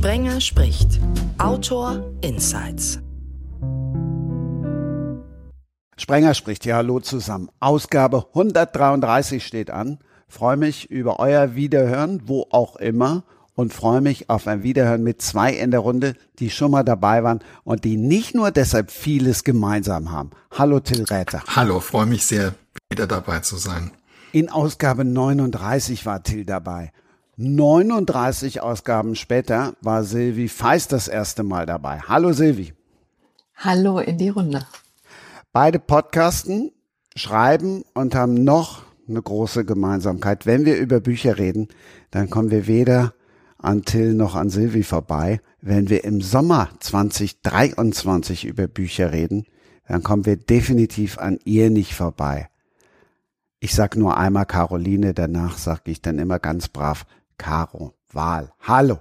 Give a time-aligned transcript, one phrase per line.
[0.00, 0.98] Sprenger spricht.
[1.36, 3.00] Autor Insights.
[5.98, 6.64] Sprenger spricht.
[6.64, 7.50] Ja, hallo zusammen.
[7.60, 9.98] Ausgabe 133 steht an.
[10.26, 13.24] Freue mich über euer Wiederhören, wo auch immer.
[13.54, 17.22] Und freue mich auf ein Wiederhören mit zwei in der Runde, die schon mal dabei
[17.22, 20.30] waren und die nicht nur deshalb vieles gemeinsam haben.
[20.50, 21.42] Hallo Till Räther.
[21.54, 22.54] Hallo, freue mich sehr,
[22.90, 23.90] wieder dabei zu sein.
[24.32, 26.90] In Ausgabe 39 war Till dabei.
[27.36, 32.00] 39 Ausgaben später war Silvi Feist das erste Mal dabei.
[32.00, 32.74] Hallo Silvi.
[33.56, 34.66] Hallo in die Runde.
[35.52, 36.72] Beide podcasten,
[37.14, 40.46] schreiben und haben noch eine große Gemeinsamkeit.
[40.46, 41.68] Wenn wir über Bücher reden,
[42.10, 43.14] dann kommen wir weder
[43.58, 45.40] an Till noch an Silvi vorbei.
[45.60, 49.46] Wenn wir im Sommer 2023 über Bücher reden,
[49.86, 52.48] dann kommen wir definitiv an ihr nicht vorbei.
[53.58, 57.04] Ich sag nur einmal Caroline, danach sage ich dann immer ganz brav
[57.40, 58.52] Caro Wahl.
[58.60, 58.98] Hallo.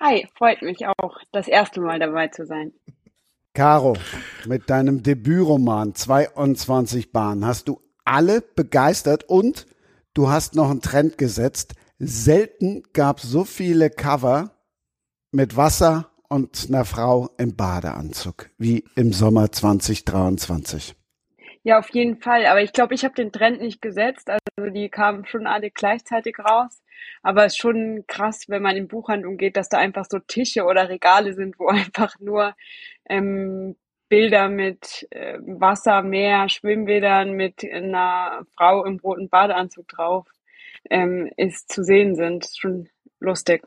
[0.00, 2.72] Hi, freut mich auch, das erste Mal dabei zu sein.
[3.52, 3.94] Caro,
[4.46, 9.66] mit deinem Debütroman 22 Bahnen hast du alle begeistert und
[10.14, 11.74] du hast noch einen Trend gesetzt.
[11.98, 14.52] Selten gab es so viele Cover
[15.30, 20.96] mit Wasser und einer Frau im Badeanzug wie im Sommer 2023.
[21.64, 22.46] Ja, auf jeden Fall.
[22.46, 24.30] Aber ich glaube, ich habe den Trend nicht gesetzt.
[24.30, 26.81] Also die kamen schon alle gleichzeitig raus.
[27.22, 30.64] Aber es ist schon krass, wenn man in Buchhandlung geht, dass da einfach so Tische
[30.64, 32.54] oder Regale sind, wo einfach nur
[33.08, 33.76] ähm,
[34.08, 40.26] Bilder mit äh, Wasser, Meer, Schwimmbädern mit einer Frau im roten Badeanzug drauf
[40.90, 42.46] ähm, ist zu sehen sind.
[42.58, 42.88] Schon
[43.20, 43.62] lustig.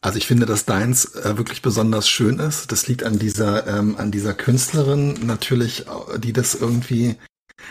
[0.00, 2.72] Also ich finde, dass deins äh, wirklich besonders schön ist.
[2.72, 5.86] Das liegt an dieser ähm, an dieser Künstlerin natürlich,
[6.18, 7.16] die das irgendwie.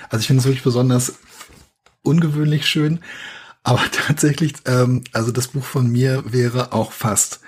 [0.09, 1.19] Also ich finde es wirklich besonders
[2.03, 3.02] ungewöhnlich schön.
[3.63, 7.41] Aber tatsächlich, ähm, also das Buch von mir wäre auch fast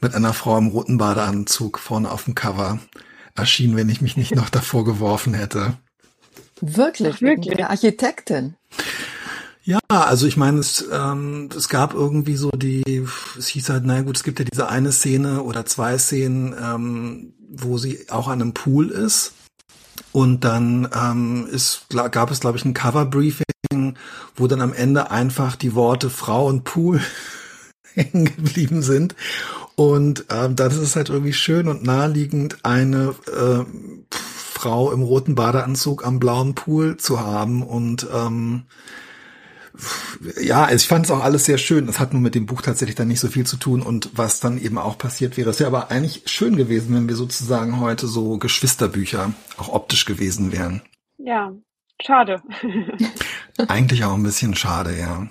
[0.00, 2.78] mit einer Frau im roten Badeanzug vorne auf dem Cover
[3.34, 5.76] erschienen, wenn ich mich nicht noch davor geworfen hätte.
[6.60, 7.20] Wirklich?
[7.20, 7.56] Wirklich?
[7.56, 8.56] Der Architektin?
[9.66, 13.04] Ja, also ich meine, es, ähm, es gab irgendwie so die,
[13.36, 17.34] es hieß halt, na gut, es gibt ja diese eine Szene oder zwei Szenen, ähm,
[17.50, 19.32] wo sie auch an einem Pool ist.
[20.16, 23.98] Und dann ähm, ist, gab es, glaube ich, ein Cover-Briefing,
[24.34, 27.02] wo dann am Ende einfach die Worte Frau und Pool
[27.92, 29.14] hängen geblieben sind.
[29.74, 33.66] Und ähm, das ist halt irgendwie schön und naheliegend, eine äh,
[34.08, 37.62] Frau im roten Badeanzug am blauen Pool zu haben.
[37.62, 38.62] Und ähm,
[40.40, 41.88] ja, ich fand es auch alles sehr schön.
[41.88, 44.40] Es hat nur mit dem Buch tatsächlich dann nicht so viel zu tun und was
[44.40, 45.50] dann eben auch passiert wäre.
[45.50, 50.52] Es wäre aber eigentlich schön gewesen, wenn wir sozusagen heute so Geschwisterbücher auch optisch gewesen
[50.52, 50.82] wären.
[51.18, 51.52] Ja,
[52.00, 52.42] schade.
[53.68, 55.28] eigentlich auch ein bisschen schade, ja.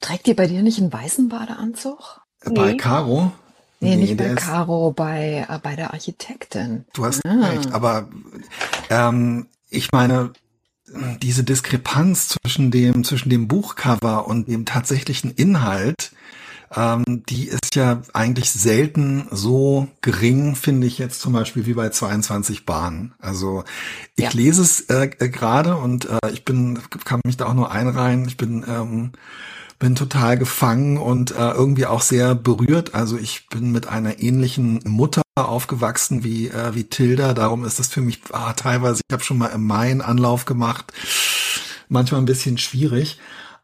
[0.00, 2.20] Trägt ihr bei dir nicht einen weißen Badeanzug?
[2.44, 2.76] Bei nee.
[2.76, 3.32] Caro?
[3.80, 6.84] Nee, nee, nicht bei Caro, bei, äh, bei der Architektin.
[6.94, 7.46] Du hast ah.
[7.46, 8.08] recht, aber
[8.90, 10.32] ähm, ich meine,
[11.22, 16.12] diese Diskrepanz zwischen dem, zwischen dem Buchcover und dem tatsächlichen Inhalt,
[16.74, 21.88] ähm, die ist ja eigentlich selten so gering, finde ich jetzt zum Beispiel wie bei
[21.88, 23.14] 22 Bahnen.
[23.20, 23.64] Also
[24.16, 24.30] ich ja.
[24.32, 28.26] lese es äh, äh, gerade und äh, ich bin, kann mich da auch nur einreihen.
[28.26, 29.12] Ich bin ähm,
[29.78, 32.94] bin total gefangen und äh, irgendwie auch sehr berührt.
[32.94, 37.34] Also ich bin mit einer ähnlichen Mutter aufgewachsen wie äh, wie Tilda.
[37.34, 39.00] Darum ist es für mich ah, teilweise.
[39.08, 40.92] Ich habe schon mal im Mai einen Anlauf gemacht.
[41.88, 43.18] Manchmal ein bisschen schwierig.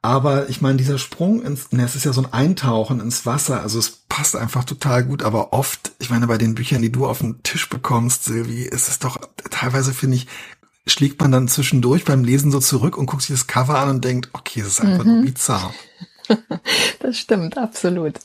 [0.04, 3.62] Aber ich meine, dieser Sprung ins, ne, es ist ja so ein Eintauchen ins Wasser,
[3.62, 7.06] also es passt einfach total gut, aber oft, ich meine, bei den Büchern, die du
[7.06, 9.18] auf den Tisch bekommst, Silvi, ist es doch,
[9.50, 10.26] teilweise finde ich,
[10.86, 14.04] schlägt man dann zwischendurch beim Lesen so zurück und guckt sich das Cover an und
[14.04, 15.14] denkt, okay, das ist einfach mhm.
[15.14, 15.74] nur bizarr.
[17.00, 18.20] das stimmt, absolut.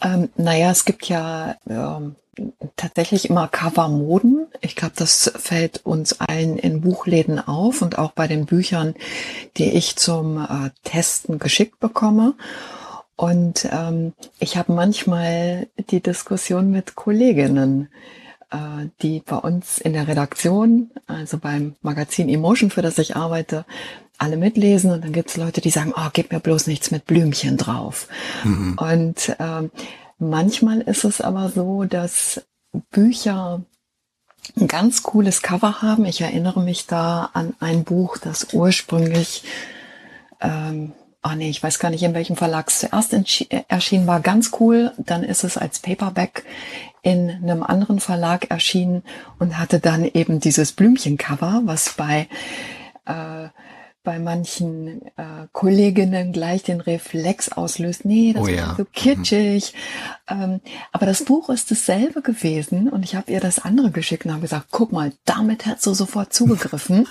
[0.00, 2.16] Ähm, naja, es gibt ja ähm,
[2.76, 4.46] tatsächlich immer Covermoden.
[4.60, 8.94] Ich glaube, das fällt uns allen in Buchläden auf und auch bei den Büchern,
[9.56, 12.34] die ich zum äh, Testen geschickt bekomme.
[13.16, 17.88] Und ähm, ich habe manchmal die Diskussion mit Kolleginnen,
[19.02, 23.64] die bei uns in der Redaktion, also beim Magazin Emotion, für das ich arbeite,
[24.18, 27.06] alle mitlesen und dann gibt es Leute, die sagen, oh, gib mir bloß nichts mit
[27.06, 28.08] Blümchen drauf.
[28.44, 28.78] Mhm.
[28.78, 29.70] Und ähm,
[30.18, 32.46] manchmal ist es aber so, dass
[32.90, 33.62] Bücher
[34.56, 36.04] ein ganz cooles Cover haben.
[36.04, 39.42] Ich erinnere mich da an ein Buch, das ursprünglich
[40.40, 40.92] ähm,
[41.26, 44.52] oh nee, ich weiß gar nicht, in welchem Verlag es zuerst äh, erschienen war, ganz
[44.60, 44.92] cool.
[44.98, 46.44] Dann ist es als Paperback
[47.06, 49.04] in einem anderen Verlag erschienen
[49.38, 52.26] und hatte dann eben dieses Blümchencover, was bei
[53.04, 53.48] äh,
[54.02, 58.74] bei manchen äh, Kolleginnen gleich den Reflex auslöst, nee, das Oh ist ja.
[58.76, 59.74] so kitschig.
[60.28, 60.60] Ähm,
[60.92, 64.42] aber das Buch ist dasselbe gewesen und ich habe ihr das andere geschickt und habe
[64.42, 67.08] gesagt, guck mal, damit hättest du sofort zugegriffen.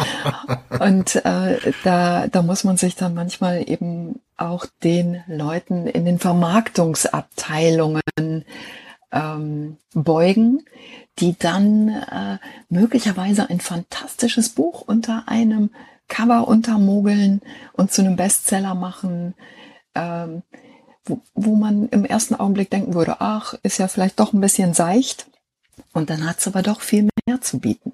[0.80, 6.18] und äh, da, da muss man sich dann manchmal eben auch den Leuten in den
[6.18, 8.44] Vermarktungsabteilungen
[9.12, 10.64] ähm, beugen,
[11.18, 12.38] die dann äh,
[12.68, 15.70] möglicherweise ein fantastisches Buch unter einem
[16.08, 17.40] Cover untermogeln
[17.72, 19.34] und zu einem Bestseller machen,
[19.94, 20.42] ähm,
[21.04, 24.74] wo, wo man im ersten Augenblick denken würde, ach, ist ja vielleicht doch ein bisschen
[24.74, 25.26] seicht.
[25.92, 27.92] Und dann hat es aber doch viel mehr zu bieten.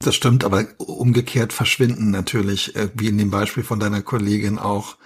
[0.00, 4.96] Das stimmt, aber umgekehrt verschwinden natürlich, äh, wie in dem Beispiel von deiner Kollegin auch,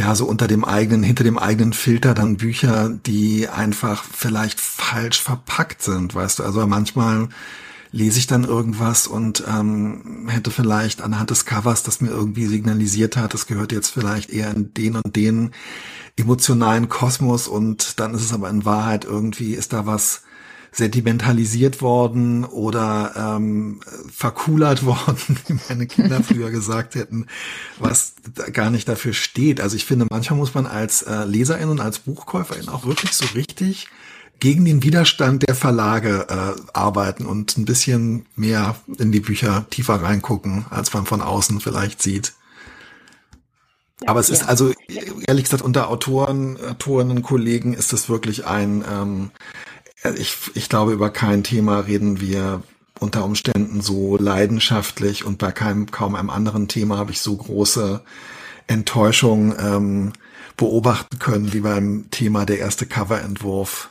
[0.00, 5.20] ja, so unter dem eigenen, hinter dem eigenen Filter dann Bücher, die einfach vielleicht falsch
[5.20, 6.42] verpackt sind, weißt du.
[6.42, 7.28] Also manchmal
[7.92, 13.18] lese ich dann irgendwas und ähm, hätte vielleicht anhand des Covers, das mir irgendwie signalisiert
[13.18, 15.50] hat, das gehört jetzt vielleicht eher in den und den
[16.16, 20.22] emotionalen Kosmos und dann ist es aber in Wahrheit irgendwie, ist da was
[20.72, 23.80] sentimentalisiert worden oder ähm,
[24.12, 27.26] verkulert worden, wie meine Kinder früher gesagt hätten,
[27.78, 28.14] was
[28.52, 29.60] gar nicht dafür steht.
[29.60, 33.26] Also ich finde, manchmal muss man als äh, Leserin und als Buchkäuferin auch wirklich so
[33.34, 33.88] richtig
[34.38, 40.02] gegen den Widerstand der Verlage äh, arbeiten und ein bisschen mehr in die Bücher tiefer
[40.02, 42.32] reingucken, als man von außen vielleicht sieht.
[44.06, 44.72] Aber es ist also,
[45.26, 49.30] ehrlich gesagt, unter Autoren, Autorinnen, Kollegen ist es wirklich ein, ähm,
[50.16, 52.62] ich, ich glaube, über kein Thema reden wir
[52.98, 58.02] unter Umständen so leidenschaftlich und bei keinem, kaum einem anderen Thema habe ich so große
[58.66, 60.12] Enttäuschung ähm,
[60.56, 63.90] beobachten können, wie beim Thema der erste Coverentwurf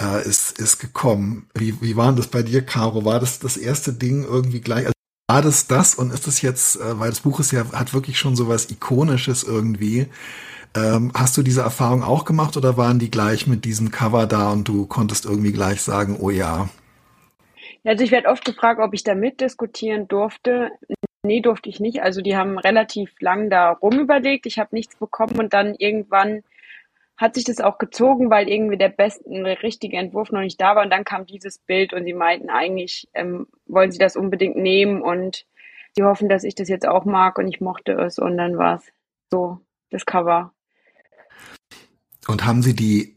[0.00, 1.48] äh, ist, ist gekommen.
[1.54, 3.04] Wie, wie war das bei dir, Caro?
[3.04, 4.86] War das das erste Ding irgendwie gleich?
[5.28, 8.18] War das das und ist das jetzt, äh, weil das Buch ist ja, hat wirklich
[8.18, 10.06] schon so was Ikonisches irgendwie.
[10.76, 14.52] Ähm, hast du diese Erfahrung auch gemacht oder waren die gleich mit diesem Cover da
[14.52, 16.68] und du konntest irgendwie gleich sagen, oh ja,
[17.84, 20.70] Also ich werde oft gefragt, ob ich da mitdiskutieren durfte.
[21.22, 22.02] Nee, durfte ich nicht.
[22.02, 24.46] Also die haben relativ lang da rumüberlegt.
[24.46, 26.42] Ich habe nichts bekommen und dann irgendwann
[27.16, 30.76] hat sich das auch gezogen, weil irgendwie der beste, der richtige Entwurf noch nicht da
[30.76, 30.84] war.
[30.84, 35.00] Und dann kam dieses Bild und sie meinten eigentlich, ähm, wollen sie das unbedingt nehmen
[35.00, 35.46] und
[35.94, 38.76] sie hoffen, dass ich das jetzt auch mag und ich mochte es und dann war
[38.76, 38.82] es
[39.30, 39.60] so
[39.90, 40.52] das Cover.
[42.28, 43.14] Und haben sie die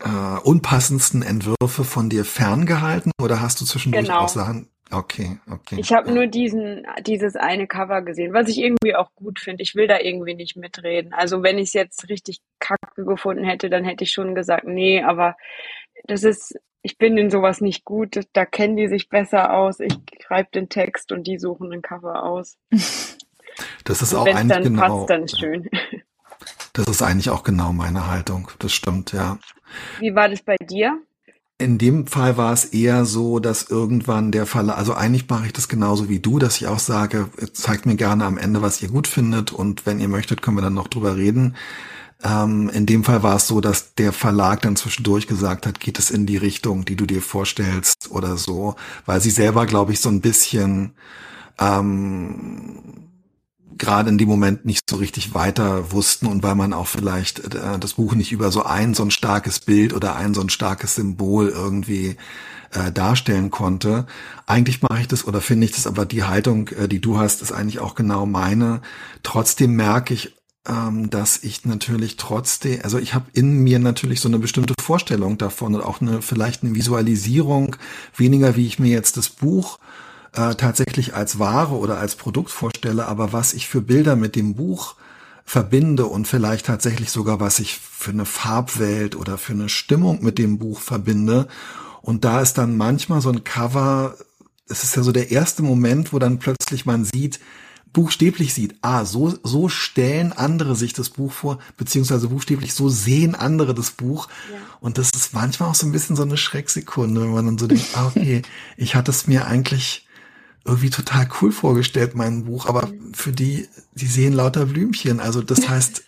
[0.00, 4.20] äh, unpassendsten Entwürfe von dir ferngehalten oder hast du zwischendurch Genau.
[4.20, 4.68] auch Sachen?
[4.92, 5.76] Okay, okay.
[5.78, 9.62] Ich habe nur diesen, dieses eine Cover gesehen, was ich irgendwie auch gut finde.
[9.62, 11.14] Ich will da irgendwie nicht mitreden.
[11.14, 15.02] Also wenn ich es jetzt richtig kacke gefunden hätte, dann hätte ich schon gesagt, nee,
[15.02, 15.36] aber
[16.04, 18.20] das ist, ich bin in sowas nicht gut.
[18.34, 19.80] Da kennen die sich besser aus.
[19.80, 19.96] Ich
[20.26, 22.58] schreibe den Text und die suchen ein Cover aus.
[23.84, 24.80] das ist Und auch eigentlich dann genau.
[24.80, 25.70] passt, dann schön.
[26.74, 28.50] Das ist eigentlich auch genau meine Haltung.
[28.58, 29.38] Das stimmt, ja.
[30.00, 31.00] Wie war das bei dir?
[31.62, 35.52] In dem Fall war es eher so, dass irgendwann der Fall, also eigentlich mache ich
[35.52, 38.88] das genauso wie du, dass ich auch sage, zeigt mir gerne am Ende, was ihr
[38.88, 41.54] gut findet und wenn ihr möchtet, können wir dann noch drüber reden.
[42.24, 46.00] Ähm, in dem Fall war es so, dass der Verlag dann zwischendurch gesagt hat, geht
[46.00, 48.74] es in die Richtung, die du dir vorstellst oder so,
[49.06, 50.94] weil sie selber, glaube ich, so ein bisschen
[51.60, 53.08] ähm,
[53.78, 57.78] gerade in dem Moment nicht so richtig weiter wussten und weil man auch vielleicht äh,
[57.78, 60.94] das Buch nicht über so ein so ein starkes Bild oder ein so ein starkes
[60.94, 62.16] Symbol irgendwie
[62.72, 64.06] äh, darstellen konnte.
[64.46, 67.42] Eigentlich mache ich das oder finde ich das, aber die Haltung, äh, die du hast,
[67.42, 68.80] ist eigentlich auch genau meine.
[69.22, 70.34] Trotzdem merke ich,
[70.68, 75.38] ähm, dass ich natürlich trotzdem, also ich habe in mir natürlich so eine bestimmte Vorstellung
[75.38, 77.76] davon und auch eine vielleicht eine Visualisierung,
[78.16, 79.78] weniger wie ich mir jetzt das Buch
[80.32, 84.54] äh, tatsächlich als Ware oder als Produkt vorstelle, aber was ich für Bilder mit dem
[84.54, 84.96] Buch
[85.44, 90.38] verbinde und vielleicht tatsächlich sogar, was ich für eine Farbwelt oder für eine Stimmung mit
[90.38, 91.48] dem Buch verbinde.
[92.00, 94.16] Und da ist dann manchmal so ein Cover,
[94.68, 97.40] es ist ja so der erste Moment, wo dann plötzlich man sieht,
[97.92, 103.34] buchstäblich sieht, ah, so, so stellen andere sich das Buch vor, beziehungsweise buchstäblich so sehen
[103.34, 104.28] andere das Buch.
[104.50, 104.58] Ja.
[104.80, 107.66] Und das ist manchmal auch so ein bisschen so eine Schrecksekunde, wenn man dann so
[107.66, 108.42] denkt, ah, okay,
[108.76, 110.06] ich hatte es mir eigentlich
[110.64, 115.20] irgendwie total cool vorgestellt, mein Buch, aber für die, die sehen lauter Blümchen.
[115.20, 116.04] Also das heißt,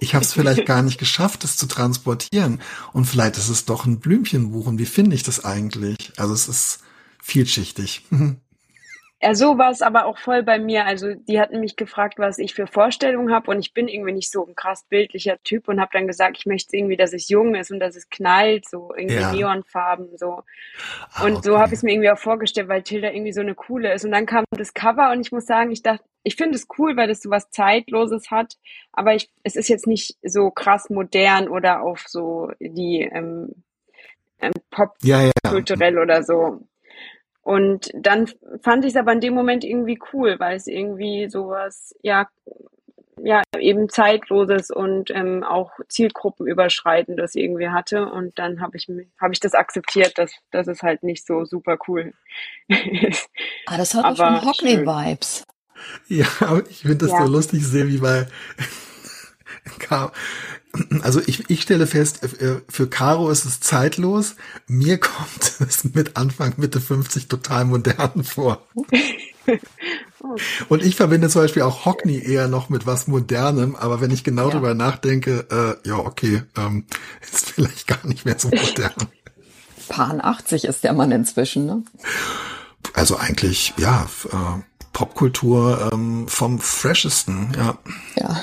[0.00, 2.60] ich habe es vielleicht gar nicht geschafft, es zu transportieren.
[2.92, 4.66] Und vielleicht ist es doch ein Blümchenbuch.
[4.66, 6.12] Und wie finde ich das eigentlich?
[6.16, 6.80] Also es ist
[7.22, 8.06] vielschichtig.
[9.22, 10.84] Ja, so war es aber auch voll bei mir.
[10.84, 14.30] Also die hatten mich gefragt, was ich für Vorstellungen habe und ich bin irgendwie nicht
[14.30, 17.54] so ein krass bildlicher Typ und habe dann gesagt, ich möchte irgendwie, dass es jung
[17.54, 19.32] ist und dass es knallt, so irgendwie Ja.
[19.32, 20.42] Neonfarben so.
[21.14, 21.60] Ah, Und so okay.
[21.62, 24.04] habe ich es mir irgendwie auch vorgestellt, weil Tilda irgendwie so eine coole ist.
[24.04, 26.96] Und dann kam das Cover und ich muss sagen, ich dachte, ich finde es cool,
[26.96, 28.54] weil das so was Zeitloses hat,
[28.92, 33.62] aber ich, es ist jetzt nicht so krass modern oder auf so die ähm,
[34.40, 34.52] ähm,
[35.02, 35.30] Ja, ja.
[35.42, 36.66] Pop-kulturell oder so.
[37.46, 38.28] Und dann
[38.60, 42.26] fand ich es aber in dem Moment irgendwie cool, weil es irgendwie sowas, ja,
[43.22, 48.10] ja, eben zeitloses und ähm, auch zielgruppenüberschreitendes irgendwie hatte.
[48.10, 48.88] Und dann habe ich
[49.20, 52.14] habe ich das akzeptiert, dass, dass es halt nicht so super cool
[52.66, 53.30] ist.
[53.66, 55.44] Ah, das hat Aber schon Hockney-Vibes.
[56.08, 56.26] Ja,
[56.68, 57.26] ich finde das Ja.
[57.26, 58.26] so lustig zu sehen, wie bei
[59.78, 60.10] Caro.
[61.02, 64.36] Also ich, ich stelle fest, äh, für Caro ist es zeitlos.
[64.66, 68.66] Mir kommt es mit Anfang, Mitte 50 total modern vor.
[70.68, 74.24] Und ich verbinde zum Beispiel auch Hockney eher noch mit was Modernem, aber wenn ich
[74.24, 74.54] genau Ja.
[74.54, 75.46] drüber nachdenke,
[75.84, 76.84] äh, ja, okay, ähm,
[77.32, 78.92] ist vielleicht gar nicht mehr so modern.
[79.88, 81.82] Pan 80 ist der Mann inzwischen, ne?
[82.92, 87.78] Also eigentlich, ja, äh, Popkultur ähm, vom Freshesten, ja.
[88.16, 88.42] Ja.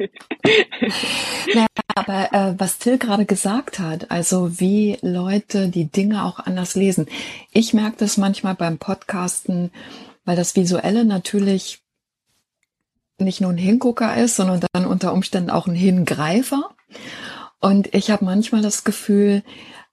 [1.54, 6.74] naja, aber äh, was Till gerade gesagt hat, also wie Leute die Dinge auch anders
[6.74, 7.06] lesen.
[7.52, 9.70] Ich merke das manchmal beim Podcasten,
[10.24, 11.82] weil das Visuelle natürlich
[13.18, 16.70] nicht nur ein Hingucker ist, sondern dann unter Umständen auch ein Hingreifer.
[17.60, 19.42] Und ich habe manchmal das Gefühl,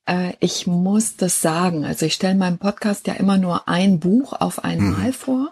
[0.06, 1.86] äh, ich muss das sagen.
[1.86, 5.52] Also ich stelle meinem Podcast ja immer nur ein Buch auf einmal vor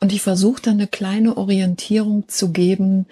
[0.00, 3.06] und ich versuche dann eine kleine Orientierung zu geben,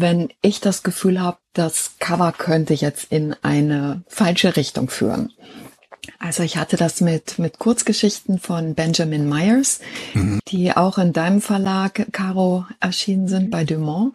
[0.00, 5.32] wenn ich das Gefühl habe, das Cover könnte jetzt in eine falsche Richtung führen.
[6.18, 9.80] Also ich hatte das mit, mit Kurzgeschichten von Benjamin Myers,
[10.48, 14.14] die auch in deinem Verlag, Caro, erschienen sind bei Dumont.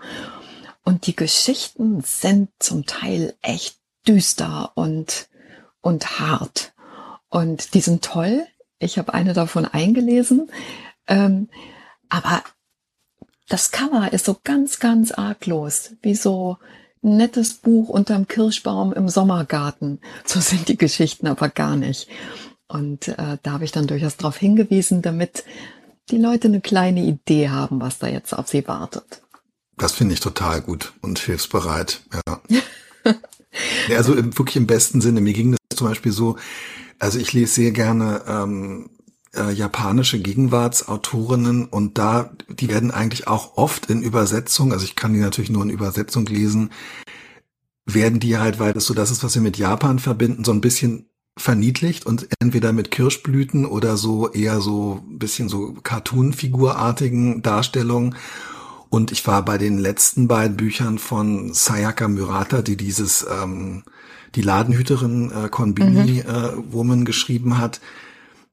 [0.83, 5.29] Und die Geschichten sind zum Teil echt düster und,
[5.81, 6.73] und hart.
[7.29, 8.45] Und die sind toll.
[8.79, 10.50] Ich habe eine davon eingelesen.
[11.07, 11.50] Ähm,
[12.09, 12.43] aber
[13.51, 16.58] das Cover ist so ganz, ganz arglos, wie so
[17.03, 20.00] ein nettes Buch unterm Kirschbaum im Sommergarten.
[20.25, 22.08] So sind die Geschichten aber gar nicht.
[22.67, 25.43] Und äh, da habe ich dann durchaus darauf hingewiesen, damit
[26.10, 29.22] die Leute eine kleine Idee haben, was da jetzt auf sie wartet.
[29.77, 32.41] Das finde ich total gut und hilfsbereit, ja.
[33.96, 35.20] also im, wirklich im besten Sinne.
[35.20, 36.38] Mir ging das zum Beispiel so,
[37.00, 38.89] also ich lese sehr gerne ähm,
[39.35, 45.13] äh, japanische Gegenwartsautorinnen und da, die werden eigentlich auch oft in Übersetzung, also ich kann
[45.13, 46.71] die natürlich nur in Übersetzung lesen,
[47.85, 50.61] werden die halt, weil das so das ist, was wir mit Japan verbinden, so ein
[50.61, 51.07] bisschen
[51.38, 58.15] verniedlicht und entweder mit Kirschblüten oder so eher so ein bisschen so Cartoon-Figurartigen Darstellungen.
[58.89, 63.83] Und ich war bei den letzten beiden Büchern von Sayaka Murata, die dieses ähm,
[64.35, 67.79] die Ladenhüterin äh, Konbini äh, Woman geschrieben hat.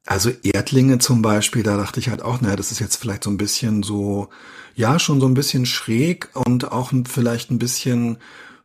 [0.08, 3.30] Also Erdlinge zum Beispiel, da dachte ich halt auch, naja, das ist jetzt vielleicht so
[3.30, 4.30] ein bisschen so,
[4.74, 8.16] ja, schon so ein bisschen schräg und auch vielleicht ein bisschen,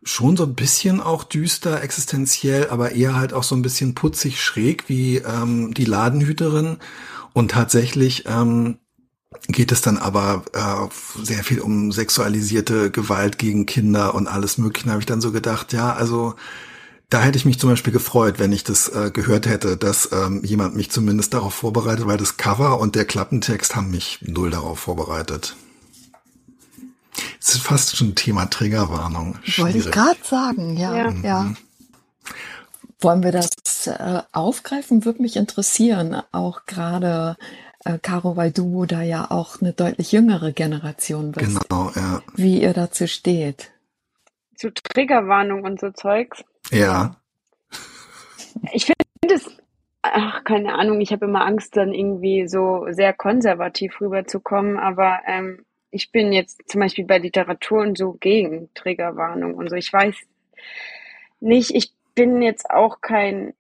[0.04, 4.42] schon so ein bisschen auch düster, existenziell, aber eher halt auch so ein bisschen putzig
[4.42, 6.78] schräg wie ähm, die Ladenhüterin.
[7.34, 8.78] Und tatsächlich ähm,
[9.50, 14.86] geht es dann aber äh, sehr viel um sexualisierte Gewalt gegen Kinder und alles Mögliche.
[14.86, 16.36] Da habe ich dann so gedacht, ja, also
[17.14, 20.42] da hätte ich mich zum Beispiel gefreut, wenn ich das äh, gehört hätte, dass ähm,
[20.44, 24.80] jemand mich zumindest darauf vorbereitet, weil das Cover und der Klappentext haben mich null darauf
[24.80, 25.56] vorbereitet.
[27.40, 29.36] Es ist fast schon ein Thema Triggerwarnung.
[29.58, 29.92] Wollte ich Schwierig.
[29.92, 31.14] gerade sagen, ja, Ja.
[31.24, 31.54] ja.
[33.00, 33.52] Wollen wir das
[33.86, 35.06] äh, aufgreifen?
[35.06, 37.36] Würde mich interessieren, auch gerade,
[37.84, 42.22] äh, Caro, weil du da ja auch eine deutlich jüngere Generation bist, Genau, ja.
[42.36, 43.72] wie ihr dazu steht.
[44.56, 46.44] Zu Triggerwarnung und so Zeugs.
[46.72, 47.16] Ja,
[48.72, 49.58] Ich finde es,
[50.02, 55.66] ach, keine Ahnung, ich habe immer Angst, dann irgendwie so sehr konservativ rüberzukommen, aber ähm,
[55.92, 59.76] ich bin jetzt zum Beispiel bei Literatur und so gegen Triggerwarnung und so.
[59.76, 60.16] Ich weiß
[61.40, 63.54] nicht, ich bin jetzt auch kein,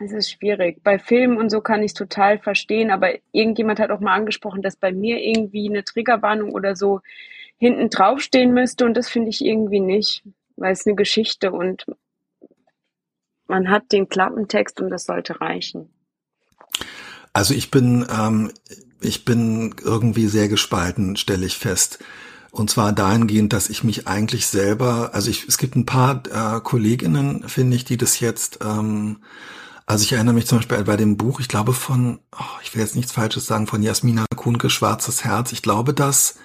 [0.00, 0.82] es ist schwierig.
[0.82, 4.62] Bei Filmen und so kann ich es total verstehen, aber irgendjemand hat auch mal angesprochen,
[4.62, 7.00] dass bei mir irgendwie eine Triggerwarnung oder so
[7.58, 10.24] hinten draufstehen müsste und das finde ich irgendwie nicht,
[10.60, 11.86] weil es eine Geschichte und
[13.48, 15.92] man hat den Klappentext und das sollte reichen.
[17.32, 18.52] Also ich bin, ähm,
[19.00, 21.98] ich bin irgendwie sehr gespalten, stelle ich fest.
[22.52, 26.60] Und zwar dahingehend, dass ich mich eigentlich selber, also ich, es gibt ein paar äh,
[26.60, 29.18] Kolleginnen, finde ich, die das jetzt ähm,
[29.86, 32.82] Also ich erinnere mich zum Beispiel bei dem Buch, ich glaube von, oh, ich will
[32.82, 35.50] jetzt nichts Falsches sagen, von Jasmina Kuhnke, Schwarzes Herz.
[35.50, 36.36] Ich glaube, dass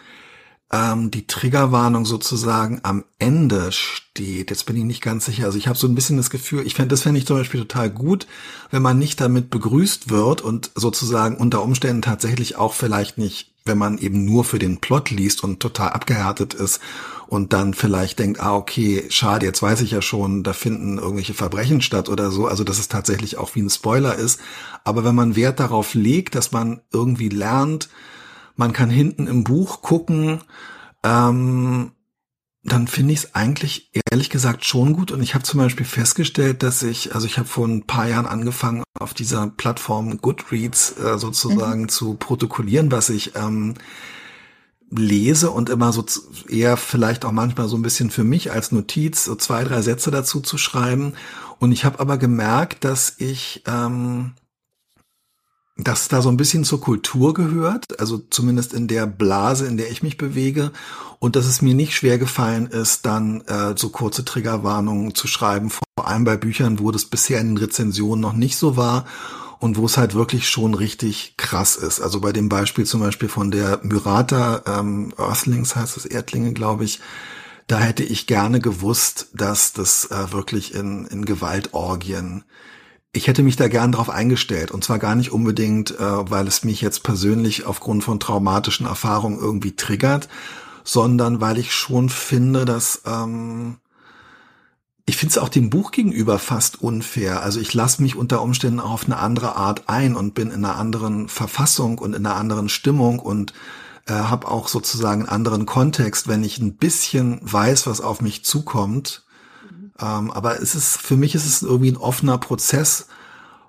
[0.71, 4.49] ähm, die Triggerwarnung sozusagen am Ende steht.
[4.49, 5.45] Jetzt bin ich nicht ganz sicher.
[5.45, 7.61] Also ich habe so ein bisschen das Gefühl, ich fände, das fände ich zum Beispiel
[7.61, 8.27] total gut,
[8.71, 13.77] wenn man nicht damit begrüßt wird und sozusagen unter Umständen tatsächlich auch vielleicht nicht, wenn
[13.77, 16.79] man eben nur für den Plot liest und total abgehärtet ist
[17.27, 21.33] und dann vielleicht denkt, ah, okay, schade, jetzt weiß ich ja schon, da finden irgendwelche
[21.33, 24.39] Verbrechen statt oder so, also dass es tatsächlich auch wie ein Spoiler ist.
[24.83, 27.89] Aber wenn man Wert darauf legt, dass man irgendwie lernt,
[28.55, 30.41] man kann hinten im Buch gucken,
[31.03, 31.91] ähm,
[32.63, 35.11] dann finde ich es eigentlich ehrlich gesagt schon gut.
[35.11, 38.25] Und ich habe zum Beispiel festgestellt, dass ich, also ich habe vor ein paar Jahren
[38.25, 41.89] angefangen, auf dieser Plattform Goodreads äh, sozusagen mhm.
[41.89, 43.75] zu protokollieren, was ich ähm,
[44.89, 46.03] lese und immer so
[46.49, 50.09] eher vielleicht auch manchmal so ein bisschen für mich als Notiz so zwei, drei Sätze
[50.09, 51.13] dazu zu schreiben.
[51.59, 54.33] Und ich habe aber gemerkt, dass ich ähm,
[55.77, 59.91] dass da so ein bisschen zur Kultur gehört, also zumindest in der Blase, in der
[59.91, 60.71] ich mich bewege,
[61.19, 65.69] und dass es mir nicht schwer gefallen ist, dann äh, so kurze Triggerwarnungen zu schreiben,
[65.69, 69.05] vor allem bei Büchern, wo das bisher in den Rezensionen noch nicht so war
[69.59, 71.99] und wo es halt wirklich schon richtig krass ist.
[71.99, 76.85] Also bei dem Beispiel zum Beispiel von der Myrata ähm, Earthlings heißt es Erdlinge, glaube
[76.85, 76.99] ich,
[77.67, 82.43] da hätte ich gerne gewusst, dass das äh, wirklich in, in Gewaltorgien
[83.15, 86.63] ich hätte mich da gern drauf eingestellt und zwar gar nicht unbedingt, äh, weil es
[86.63, 90.27] mich jetzt persönlich aufgrund von traumatischen Erfahrungen irgendwie triggert,
[90.83, 93.77] sondern weil ich schon finde, dass ähm,
[95.05, 97.41] ich finde es auch dem Buch gegenüber fast unfair.
[97.41, 100.65] Also ich lasse mich unter Umständen auch auf eine andere Art ein und bin in
[100.65, 103.53] einer anderen Verfassung und in einer anderen Stimmung und
[104.07, 108.43] äh, habe auch sozusagen einen anderen Kontext, wenn ich ein bisschen weiß, was auf mich
[108.43, 109.24] zukommt.
[109.99, 113.07] Ähm, aber es ist für mich ist es irgendwie ein offener Prozess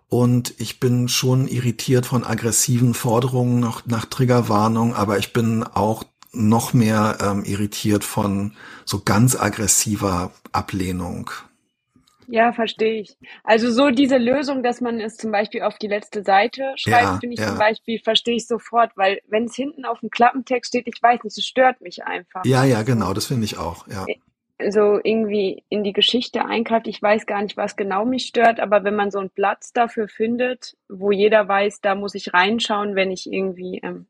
[0.09, 6.04] und ich bin schon irritiert von aggressiven Forderungen nach, nach Triggerwarnung, aber ich bin auch
[6.33, 8.52] noch mehr ähm, irritiert von
[8.85, 11.30] so ganz aggressiver Ablehnung.
[12.28, 13.16] Ja, verstehe ich.
[13.45, 17.18] Also so diese Lösung, dass man es zum Beispiel auf die letzte Seite schreibt, ja,
[17.21, 17.49] finde ich ja.
[17.49, 21.23] zum Beispiel, verstehe ich sofort, weil wenn es hinten auf dem Klappentext steht, ich weiß
[21.23, 22.45] nicht, es stört mich einfach.
[22.45, 24.04] Ja, ja, genau, das finde ich auch, ja.
[24.59, 28.85] So irgendwie in die Geschichte eingreift, ich weiß gar nicht, was genau mich stört, aber
[28.85, 33.11] wenn man so einen Platz dafür findet, wo jeder weiß, da muss ich reinschauen, wenn
[33.11, 34.07] ich irgendwie ähm,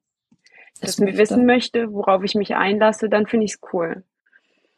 [0.81, 1.19] das möchte.
[1.19, 4.05] wissen möchte, worauf ich mich einlasse, dann finde ich es cool.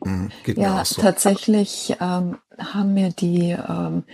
[0.00, 1.02] Mhm, ja, so.
[1.02, 4.04] tatsächlich ähm, haben mir die ähm,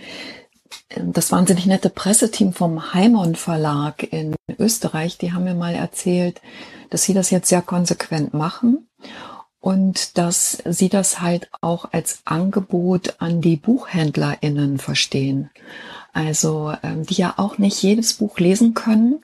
[0.97, 6.41] das wahnsinnig nette Presseteam vom Heimon Verlag in Österreich, die haben mir mal erzählt,
[6.89, 8.87] dass sie das jetzt sehr konsequent machen
[9.65, 15.49] und dass sie das halt auch als Angebot an die BuchhändlerInnen verstehen.
[16.13, 19.23] Also ähm, die ja auch nicht jedes Buch lesen können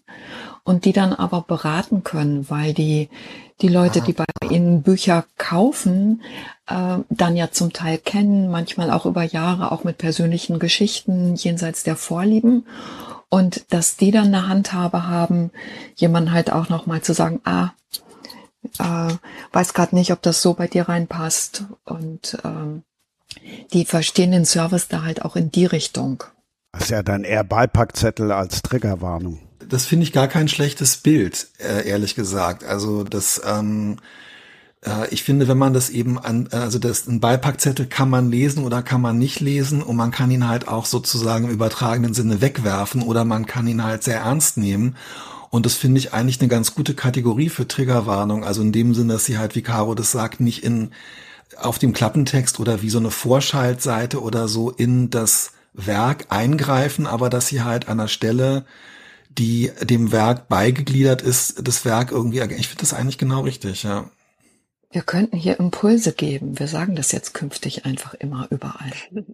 [0.63, 3.09] und die dann aber beraten können, weil die,
[3.61, 6.23] die Leute, die bei ihnen Bücher kaufen,
[6.65, 11.83] äh, dann ja zum Teil kennen, manchmal auch über Jahre, auch mit persönlichen Geschichten jenseits
[11.83, 12.65] der Vorlieben.
[13.29, 15.51] Und dass die dann eine Handhabe haben,
[15.97, 17.73] jemand halt auch nochmal zu sagen, ah,
[18.79, 19.13] äh,
[19.51, 21.65] weiß gerade nicht, ob das so bei dir reinpasst.
[21.83, 22.83] Und ähm,
[23.73, 26.23] die verstehen den Service da halt auch in die Richtung.
[26.73, 29.39] Das ist ja dann eher Beipackzettel als Triggerwarnung
[29.71, 32.63] das finde ich gar kein schlechtes Bild, äh, ehrlich gesagt.
[32.63, 33.97] Also das, ähm,
[34.85, 38.65] äh, ich finde, wenn man das eben an, also das ein Beipackzettel kann man lesen
[38.65, 42.41] oder kann man nicht lesen und man kann ihn halt auch sozusagen im übertragenen Sinne
[42.41, 44.97] wegwerfen oder man kann ihn halt sehr ernst nehmen.
[45.51, 48.43] Und das finde ich eigentlich eine ganz gute Kategorie für Triggerwarnung.
[48.43, 50.91] Also in dem Sinne, dass sie halt, wie Caro das sagt, nicht in
[51.57, 57.29] auf dem Klappentext oder wie so eine Vorschaltseite oder so in das Werk eingreifen, aber
[57.29, 58.65] dass sie halt an der Stelle
[59.37, 64.09] die dem Werk beigegliedert ist, das Werk irgendwie, ich finde das eigentlich genau richtig, ja.
[64.91, 66.59] Wir könnten hier Impulse geben.
[66.59, 68.91] Wir sagen das jetzt künftig einfach immer überall.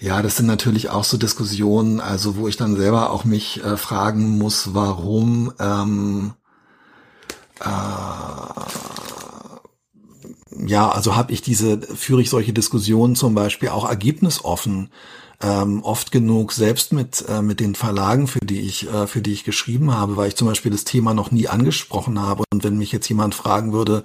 [0.00, 3.76] Ja, das sind natürlich auch so Diskussionen, also wo ich dann selber auch mich äh,
[3.76, 6.34] fragen muss, warum ähm,
[7.60, 7.68] äh,
[10.66, 14.90] ja, also habe ich diese, führe ich solche Diskussionen zum Beispiel auch ergebnisoffen
[15.40, 19.32] ähm, oft genug selbst mit äh, mit den Verlagen, für die ich äh, für die
[19.32, 22.44] ich geschrieben habe, weil ich zum Beispiel das Thema noch nie angesprochen habe.
[22.52, 24.02] Und wenn mich jetzt jemand fragen würde,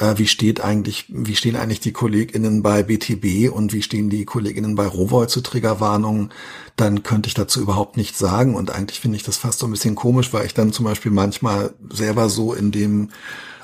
[0.00, 4.24] äh, wie steht eigentlich, wie stehen eigentlich die KollegInnen bei BTB und wie stehen die
[4.24, 6.32] KollegInnen bei Rowold zu Triggerwarnungen,
[6.76, 8.54] dann könnte ich dazu überhaupt nichts sagen.
[8.54, 11.12] Und eigentlich finde ich das fast so ein bisschen komisch, weil ich dann zum Beispiel
[11.12, 13.10] manchmal selber so in dem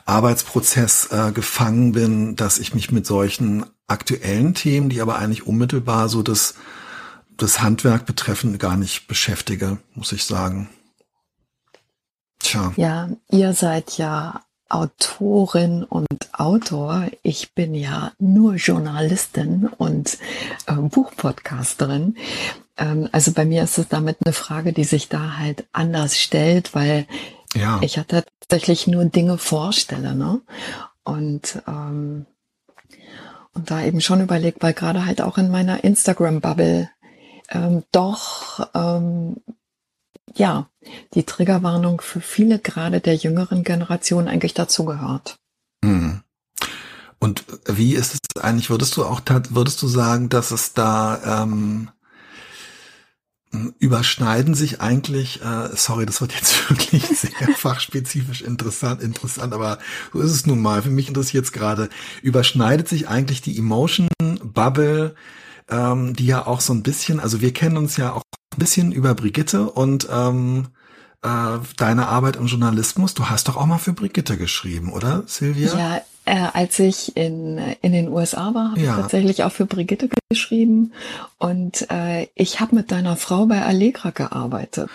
[0.05, 6.09] Arbeitsprozess äh, gefangen bin, dass ich mich mit solchen aktuellen Themen, die aber eigentlich unmittelbar
[6.09, 6.55] so das
[7.37, 10.71] das Handwerk betreffend gar nicht beschäftige, muss ich sagen.
[12.39, 12.73] Tja.
[12.77, 17.07] Ja, ihr seid ja Autorin und Autor.
[17.23, 20.19] Ich bin ja nur Journalistin und
[20.67, 22.17] äh, Buchpodcasterin.
[22.77, 26.75] Ähm, also bei mir ist es damit eine Frage, die sich da halt anders stellt,
[26.75, 27.07] weil
[27.55, 27.79] ja.
[27.83, 30.15] ich ja tatsächlich nur Dinge vorstelle.
[30.15, 30.41] Ne?
[31.05, 32.27] Und ähm,
[33.57, 36.91] und da eben schon überlegt, weil gerade halt auch in meiner Instagram-Bubble
[37.49, 39.37] ähm, doch ähm,
[40.39, 40.69] ja
[41.15, 45.37] die Triggerwarnung für viele gerade der jüngeren Generation eigentlich dazugehört.
[45.83, 46.23] Mhm.
[47.19, 48.71] Und wie ist es eigentlich?
[48.71, 51.91] Würdest du auch würdest du sagen, dass es da ähm,
[53.79, 59.79] überschneiden sich eigentlich, äh, sorry, das wird jetzt wirklich sehr fachspezifisch interessant, interessant, aber
[60.13, 60.83] so ist es nun mal.
[60.83, 61.89] Für mich interessiert es gerade,
[62.23, 64.09] überschneidet sich eigentlich die Emotion
[64.43, 65.15] Bubble,
[65.69, 68.23] ähm, die ja auch so ein bisschen, also wir kennen uns ja auch
[68.57, 70.69] ein bisschen über Brigitte und ähm,
[71.23, 73.15] äh, deine Arbeit im Journalismus.
[73.15, 75.77] Du hast doch auch mal für Brigitte geschrieben, oder, Silvia?
[75.77, 78.95] Ja, äh, als ich in, in den USA war, habe ja.
[78.95, 80.93] ich tatsächlich auch für Brigitte geschrieben.
[81.39, 84.91] Und äh, ich habe mit deiner Frau bei Allegra gearbeitet.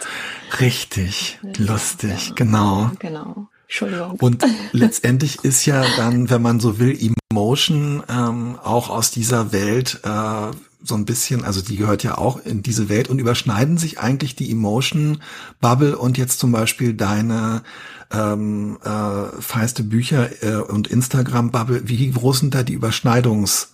[0.59, 2.33] Richtig, lustig, ja.
[2.35, 2.91] genau.
[2.99, 3.47] Genau.
[3.67, 4.17] Entschuldigung.
[4.19, 4.43] Und
[4.73, 6.91] letztendlich ist ja dann, wenn man so will,
[7.31, 10.51] Emotion ähm, auch aus dieser Welt äh,
[10.83, 14.35] so ein bisschen, also die gehört ja auch in diese Welt und überschneiden sich eigentlich
[14.35, 15.21] die Emotion
[15.59, 17.63] Bubble und jetzt zum Beispiel deine
[18.11, 21.87] ähm, äh, feiste Bücher äh, und Instagram Bubble.
[21.87, 23.73] Wie groß sind da die Überschneidungs,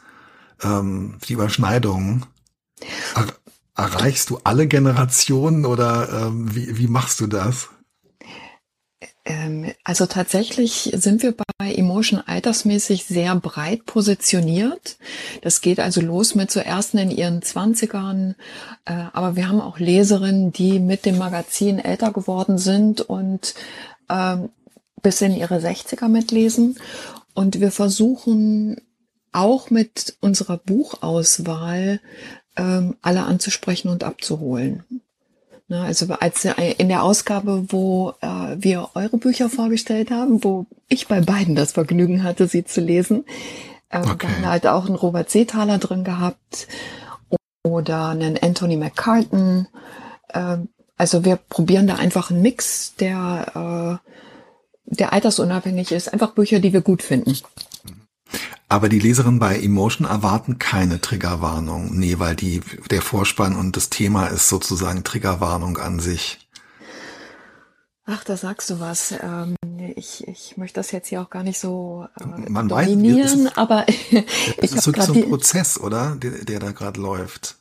[0.61, 2.25] ähm, die Überschneidungen?
[3.15, 3.25] Er,
[3.75, 7.69] erreichst du alle Generationen oder ähm, wie, wie machst du das?
[9.27, 14.97] Ähm, also tatsächlich sind wir bei Emotion altersmäßig sehr breit positioniert.
[15.41, 18.35] Das geht also los mit zuerst in ihren Zwanzigern,
[18.85, 23.53] äh, aber wir haben auch Leserinnen, die mit dem Magazin älter geworden sind und
[24.09, 24.49] ähm,
[25.01, 26.77] bis in ihre Sechziger mitlesen.
[27.33, 28.79] Und wir versuchen
[29.33, 31.99] auch mit unserer Buchauswahl
[32.55, 34.83] ähm, alle anzusprechen und abzuholen.
[35.69, 41.07] Ne, also als in der Ausgabe, wo äh, wir eure Bücher vorgestellt haben, wo ich
[41.07, 43.25] bei beiden das Vergnügen hatte, sie zu lesen,
[43.89, 44.15] äh, okay.
[44.17, 46.67] da haben wir halt auch einen Robert Seethaler drin gehabt
[47.63, 49.67] oder einen Anthony McCartan.
[50.29, 50.57] Äh,
[50.97, 56.11] also wir probieren da einfach einen Mix, der, äh, der altersunabhängig ist.
[56.11, 57.37] Einfach Bücher, die wir gut finden.
[58.69, 61.97] Aber die Leserinnen bei Emotion erwarten keine Triggerwarnung.
[61.97, 66.39] Nee, weil die, der Vorspann und das Thema ist sozusagen Triggerwarnung an sich.
[68.05, 69.13] Ach, da sagst du was.
[69.21, 69.55] Ähm,
[69.95, 73.57] ich, ich möchte das jetzt hier auch gar nicht so äh, Man dominieren, weiß, ist,
[73.57, 73.85] aber
[74.61, 77.57] ich habe gerade so ein Prozess, oder, der, der da gerade läuft.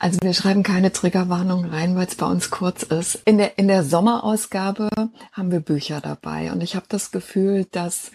[0.00, 3.16] Also wir schreiben keine Triggerwarnung rein, weil es bei uns kurz ist.
[3.24, 4.88] In der in der Sommerausgabe
[5.32, 8.12] haben wir Bücher dabei und ich habe das Gefühl, dass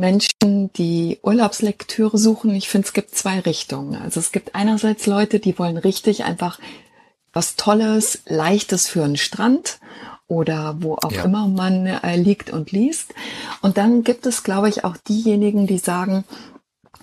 [0.00, 2.54] Menschen, die Urlaubslektüre suchen.
[2.54, 4.00] Ich finde, es gibt zwei Richtungen.
[4.00, 6.58] Also es gibt einerseits Leute, die wollen richtig einfach
[7.32, 9.78] was Tolles, Leichtes für einen Strand
[10.26, 11.24] oder wo auch ja.
[11.24, 13.14] immer man äh, liegt und liest.
[13.62, 16.24] Und dann gibt es, glaube ich, auch diejenigen, die sagen,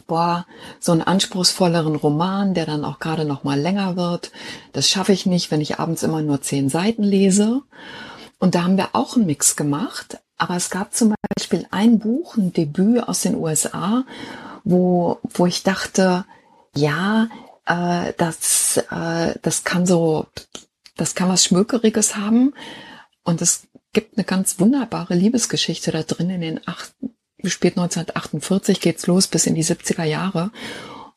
[0.08, 0.46] boah,
[0.80, 4.32] so einen anspruchsvolleren Roman, der dann auch gerade noch mal länger wird,
[4.74, 7.62] das schaffe ich nicht, wenn ich abends immer nur zehn Seiten lese.
[8.40, 10.20] Und da haben wir auch einen Mix gemacht.
[10.38, 14.06] Aber es gab zum Beispiel ein Buch, ein Debüt aus den USA,
[14.64, 16.26] wo, wo ich dachte,
[16.76, 17.28] ja,
[17.66, 20.28] äh, das, äh, das kann so,
[20.96, 22.54] das kann was Schmökeriges haben.
[23.24, 26.94] Und es gibt eine ganz wunderbare Liebesgeschichte da drin in den acht,
[27.44, 30.52] spät 1948 geht's los bis in die 70er Jahre.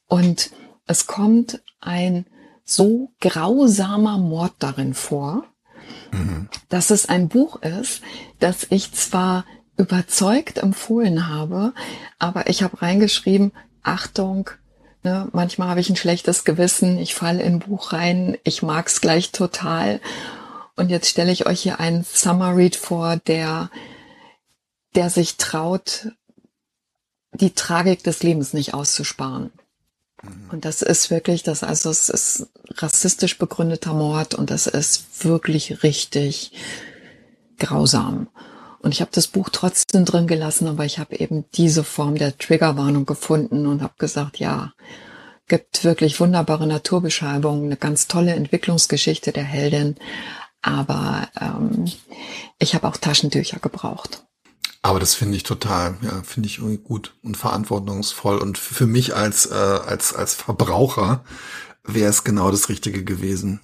[0.07, 0.51] Und
[0.87, 2.27] es kommt ein
[2.65, 5.45] so grausamer Mord darin vor,
[6.69, 8.03] dass es ein Buch ist,
[8.39, 9.45] das ich zwar
[9.77, 11.73] überzeugt empfohlen habe,
[12.19, 14.51] aber ich habe reingeschrieben, Achtung,
[15.03, 19.01] ne, manchmal habe ich ein schlechtes Gewissen, ich falle in ein Buch rein, ich mag's
[19.01, 20.01] gleich total.
[20.77, 23.71] Und jetzt stelle ich euch hier einen Summer Read vor, der,
[24.95, 26.09] der sich traut,
[27.33, 29.53] die Tragik des Lebens nicht auszusparen.
[30.23, 30.51] Mhm.
[30.51, 35.83] Und das ist wirklich das, also es ist rassistisch begründeter Mord und das ist wirklich
[35.83, 36.53] richtig
[37.59, 38.29] grausam.
[38.81, 42.37] Und ich habe das Buch trotzdem drin gelassen, aber ich habe eben diese Form der
[42.39, 44.73] Triggerwarnung gefunden und habe gesagt, ja,
[45.49, 49.97] gibt wirklich wunderbare Naturbeschreibungen, eine ganz tolle Entwicklungsgeschichte der Heldin,
[50.63, 51.87] aber ähm,
[52.59, 54.25] ich habe auch Taschentücher gebraucht.
[54.83, 59.15] Aber das finde ich total, ja, finde ich irgendwie gut und verantwortungsvoll und für mich
[59.15, 61.23] als äh, als als Verbraucher
[61.85, 63.61] wäre es genau das Richtige gewesen.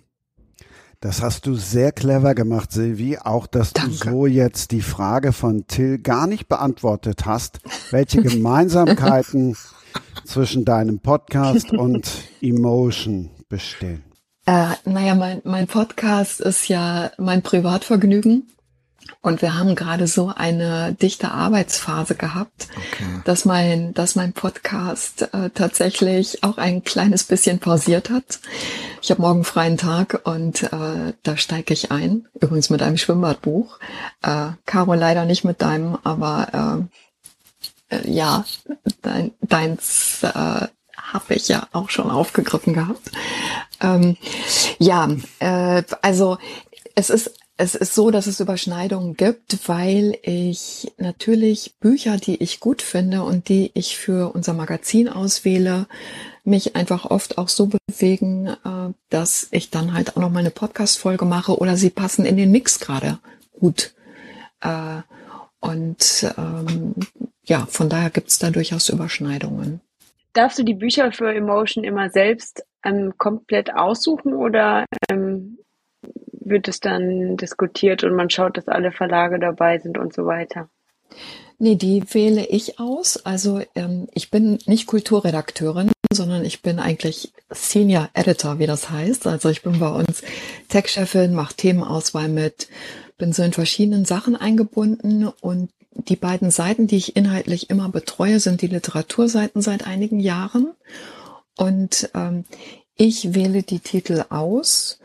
[1.00, 3.18] Das hast du sehr clever gemacht, Silvi.
[3.18, 3.90] Auch, dass Danke.
[3.90, 9.56] du so jetzt die Frage von Till gar nicht beantwortet hast, welche Gemeinsamkeiten
[10.24, 14.04] zwischen deinem Podcast und Emotion bestehen.
[14.46, 18.48] Äh, naja, mein, mein Podcast ist ja mein Privatvergnügen.
[19.26, 23.22] Und wir haben gerade so eine dichte Arbeitsphase gehabt, okay.
[23.24, 28.38] dass mein, dass mein Podcast äh, tatsächlich auch ein kleines bisschen pausiert hat.
[29.02, 32.28] Ich habe morgen freien Tag und äh, da steige ich ein.
[32.40, 33.80] Übrigens mit einem Schwimmbadbuch.
[34.22, 36.86] Äh, Caro leider nicht mit deinem, aber
[37.90, 38.44] äh, äh, ja,
[39.02, 43.10] dein, deins äh, habe ich ja auch schon aufgegriffen gehabt.
[43.80, 44.16] Ähm,
[44.78, 45.08] ja,
[45.40, 46.38] äh, also
[46.94, 52.60] es ist es ist so, dass es Überschneidungen gibt, weil ich natürlich Bücher, die ich
[52.60, 55.86] gut finde und die ich für unser Magazin auswähle,
[56.44, 60.50] mich einfach oft auch so bewegen, äh, dass ich dann halt auch noch mal eine
[60.50, 63.18] Podcast-Folge mache oder sie passen in den Mix gerade
[63.58, 63.94] gut.
[64.60, 65.00] Äh,
[65.60, 66.94] und ähm,
[67.44, 69.80] ja, von daher gibt es da durchaus Überschneidungen.
[70.34, 75.25] Darfst du die Bücher für Emotion immer selbst ähm, komplett aussuchen oder ähm,
[76.48, 80.68] wird es dann diskutiert und man schaut, dass alle Verlage dabei sind und so weiter.
[81.58, 83.24] Nee, die wähle ich aus.
[83.24, 89.26] Also ähm, ich bin nicht Kulturredakteurin, sondern ich bin eigentlich Senior Editor, wie das heißt.
[89.26, 90.22] Also ich bin bei uns
[90.68, 92.68] Tech-Chefin, mache Themenauswahl mit,
[93.16, 98.38] bin so in verschiedenen Sachen eingebunden und die beiden Seiten, die ich inhaltlich immer betreue,
[98.38, 100.72] sind die Literaturseiten seit einigen Jahren.
[101.56, 102.44] Und ähm,
[102.96, 104.98] ich wähle die Titel aus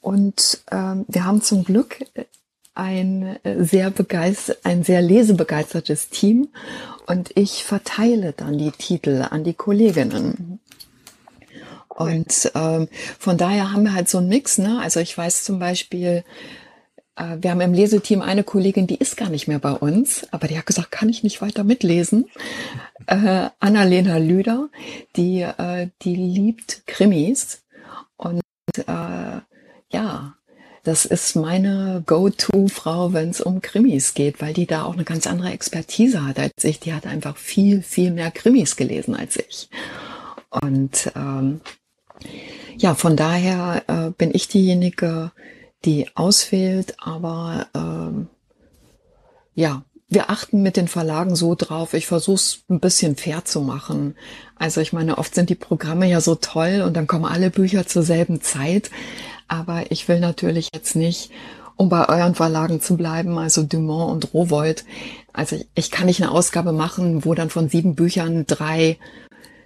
[0.00, 2.04] und ähm, wir haben zum Glück
[2.74, 6.48] ein äh, sehr begeistert, ein sehr lesebegeistertes Team
[7.06, 10.60] und ich verteile dann die Titel an die Kolleginnen.
[11.88, 14.78] Und ähm, von daher haben wir halt so einen Mix, ne?
[14.80, 16.22] Also ich weiß zum Beispiel,
[17.16, 20.46] äh, wir haben im Leseteam eine Kollegin, die ist gar nicht mehr bei uns, aber
[20.46, 22.26] die hat gesagt, kann ich nicht weiter mitlesen.
[23.06, 24.68] Äh, Annalena Lüder,
[25.16, 27.64] die, äh, die liebt Krimis
[28.16, 28.42] und
[28.76, 29.40] äh,
[29.90, 30.34] ja,
[30.84, 35.26] das ist meine Go-To-Frau, wenn es um Krimis geht, weil die da auch eine ganz
[35.26, 36.80] andere Expertise hat als ich.
[36.80, 39.68] Die hat einfach viel, viel mehr Krimis gelesen als ich.
[40.50, 41.60] Und ähm,
[42.76, 45.32] ja, von daher äh, bin ich diejenige,
[45.84, 48.28] die auswählt, aber ähm,
[49.54, 51.92] ja, wir achten mit den Verlagen so drauf.
[51.92, 54.14] Ich versuche es ein bisschen fair zu machen.
[54.56, 57.86] Also ich meine, oft sind die Programme ja so toll und dann kommen alle Bücher
[57.86, 58.90] zur selben Zeit.
[59.48, 61.30] Aber ich will natürlich jetzt nicht,
[61.76, 64.84] um bei euren Verlagen zu bleiben, also Dumont und Rowold.
[65.32, 68.98] Also ich, ich kann nicht eine Ausgabe machen, wo dann von sieben Büchern drei,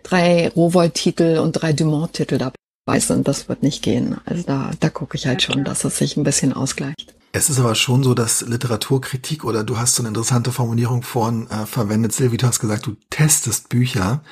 [0.03, 3.27] drei Rowold-Titel und drei Dumont-Titel dabei sind.
[3.29, 4.19] Das wird nicht gehen.
[4.25, 7.15] Also da, da gucke ich halt schon, dass es sich ein bisschen ausgleicht.
[7.35, 11.49] Es ist aber schon so, dass Literaturkritik oder du hast so eine interessante Formulierung vorhin
[11.51, 14.23] äh, verwendet, Silvi, du hast gesagt, du testest Bücher.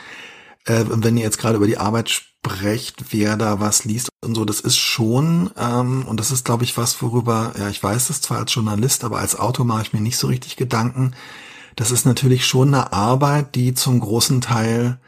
[0.64, 4.44] Äh, wenn ihr jetzt gerade über die Arbeit sprecht, wer da was liest und so,
[4.44, 8.20] das ist schon, ähm, und das ist, glaube ich, was, worüber, ja, ich weiß es
[8.20, 11.12] zwar als Journalist, aber als Autor mache ich mir nicht so richtig Gedanken.
[11.76, 14.98] Das ist natürlich schon eine Arbeit, die zum großen Teil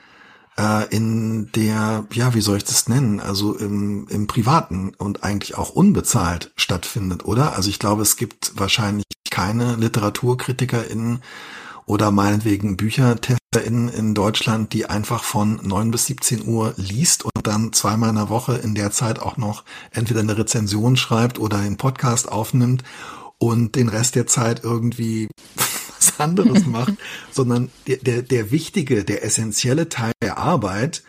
[0.58, 5.56] äh, in der, ja, wie soll ich das nennen, also im, im Privaten und eigentlich
[5.56, 7.54] auch unbezahlt stattfindet, oder?
[7.56, 11.22] Also ich glaube, es gibt wahrscheinlich keine LiteraturkritikerInnen
[11.86, 17.72] oder meinetwegen BüchertesterInnen in Deutschland, die einfach von neun bis 17 Uhr liest und dann
[17.72, 21.76] zweimal in der Woche in der Zeit auch noch entweder eine Rezension schreibt oder einen
[21.76, 22.84] Podcast aufnimmt
[23.38, 25.28] und den Rest der Zeit irgendwie
[25.98, 26.94] was anderes macht,
[27.30, 31.02] sondern der, der, der wichtige, der essentielle Teil der Arbeit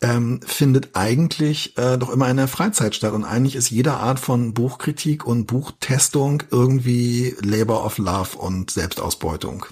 [0.00, 3.12] ähm, findet eigentlich äh, doch immer in der Freizeit statt.
[3.12, 9.66] Und eigentlich ist jede Art von Buchkritik und Buchtestung irgendwie Labor of Love und Selbstausbeutung.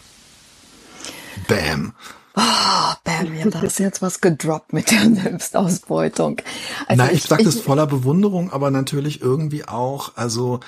[1.48, 1.92] Bam.
[2.36, 6.42] Oh, bam, mir da ist jetzt was gedroppt mit der Selbstausbeutung.
[6.86, 10.60] Also Nein, ich, ich sage das voller Bewunderung, aber natürlich irgendwie auch, also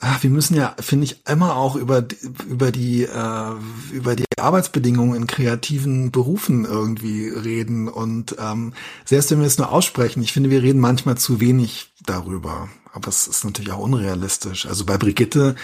[0.00, 2.04] ach, wir müssen ja, finde ich, immer auch über
[2.48, 3.52] über die äh,
[3.92, 8.72] über die Arbeitsbedingungen in kreativen Berufen irgendwie reden und ähm,
[9.04, 13.08] selbst wenn wir es nur aussprechen, ich finde, wir reden manchmal zu wenig darüber aber
[13.08, 14.66] es ist natürlich auch unrealistisch.
[14.66, 15.54] Also bei Brigitte,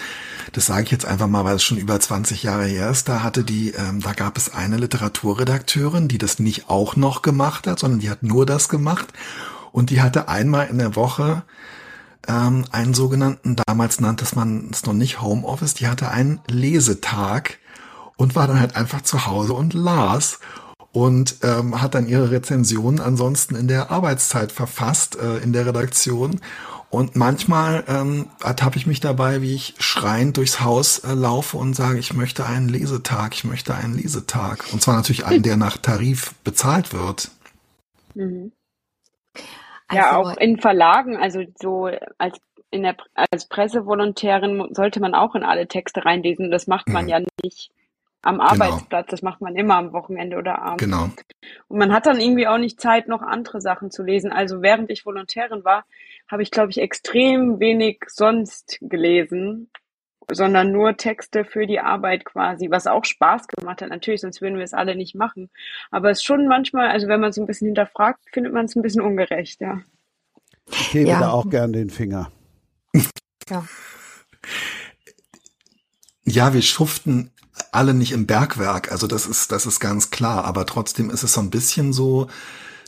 [0.53, 3.23] das sage ich jetzt einfach mal, weil es schon über 20 Jahre her ist, da
[3.23, 7.79] hatte die, ähm, da gab es eine Literaturredakteurin, die das nicht auch noch gemacht hat,
[7.79, 9.07] sondern die hat nur das gemacht
[9.71, 11.43] und die hatte einmal in der Woche
[12.27, 17.57] ähm, einen sogenannten, damals nannte man es noch nicht Homeoffice, die hatte einen Lesetag
[18.15, 20.39] und war dann halt einfach zu Hause und las
[20.93, 26.39] und ähm, hat dann ihre Rezensionen ansonsten in der Arbeitszeit verfasst, äh, in der Redaktion.
[26.93, 31.73] Und manchmal ähm, ertappe ich mich dabei, wie ich schreiend durchs Haus äh, laufe und
[31.73, 34.65] sage, ich möchte einen Lesetag, ich möchte einen Lesetag.
[34.71, 37.31] Und zwar natürlich einen, der nach Tarif bezahlt wird.
[38.13, 38.51] Mhm.
[39.91, 42.37] ja, also, auch in Verlagen, also so als
[42.69, 42.95] in der
[43.31, 46.51] als Pressevolontärin sollte man auch in alle Texte reinlesen.
[46.51, 47.09] Das macht man mhm.
[47.09, 47.71] ja nicht
[48.21, 48.49] am genau.
[48.51, 49.07] Arbeitsplatz.
[49.07, 49.09] Genau.
[49.09, 50.83] Das macht man immer am Wochenende oder abends.
[50.83, 51.09] Genau.
[51.69, 54.31] Und man hat dann irgendwie auch nicht Zeit, noch andere Sachen zu lesen.
[54.31, 55.85] Also während ich Volontärin war,
[56.29, 59.69] habe ich, glaube ich, extrem wenig sonst gelesen,
[60.31, 63.89] sondern nur Texte für die Arbeit quasi, was auch Spaß gemacht hat.
[63.89, 65.49] Natürlich, sonst würden wir es alle nicht machen.
[65.91, 68.75] Aber es ist schon manchmal, also wenn man es ein bisschen hinterfragt, findet man es
[68.75, 69.81] ein bisschen ungerecht, ja.
[70.71, 71.19] Ich hebe ja.
[71.19, 72.31] da auch gern den Finger.
[73.49, 73.65] Ja.
[76.23, 77.31] Ja, wir schuften
[77.71, 81.33] alle nicht im Bergwerk, also das ist, das ist ganz klar, aber trotzdem ist es
[81.33, 82.27] so ein bisschen so,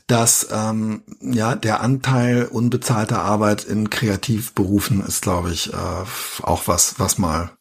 [0.08, 7.00] dass ähm, ja der Anteil unbezahlter Arbeit in Kreativberufen ist, glaube ich, äh, auch was,
[7.00, 7.52] was mal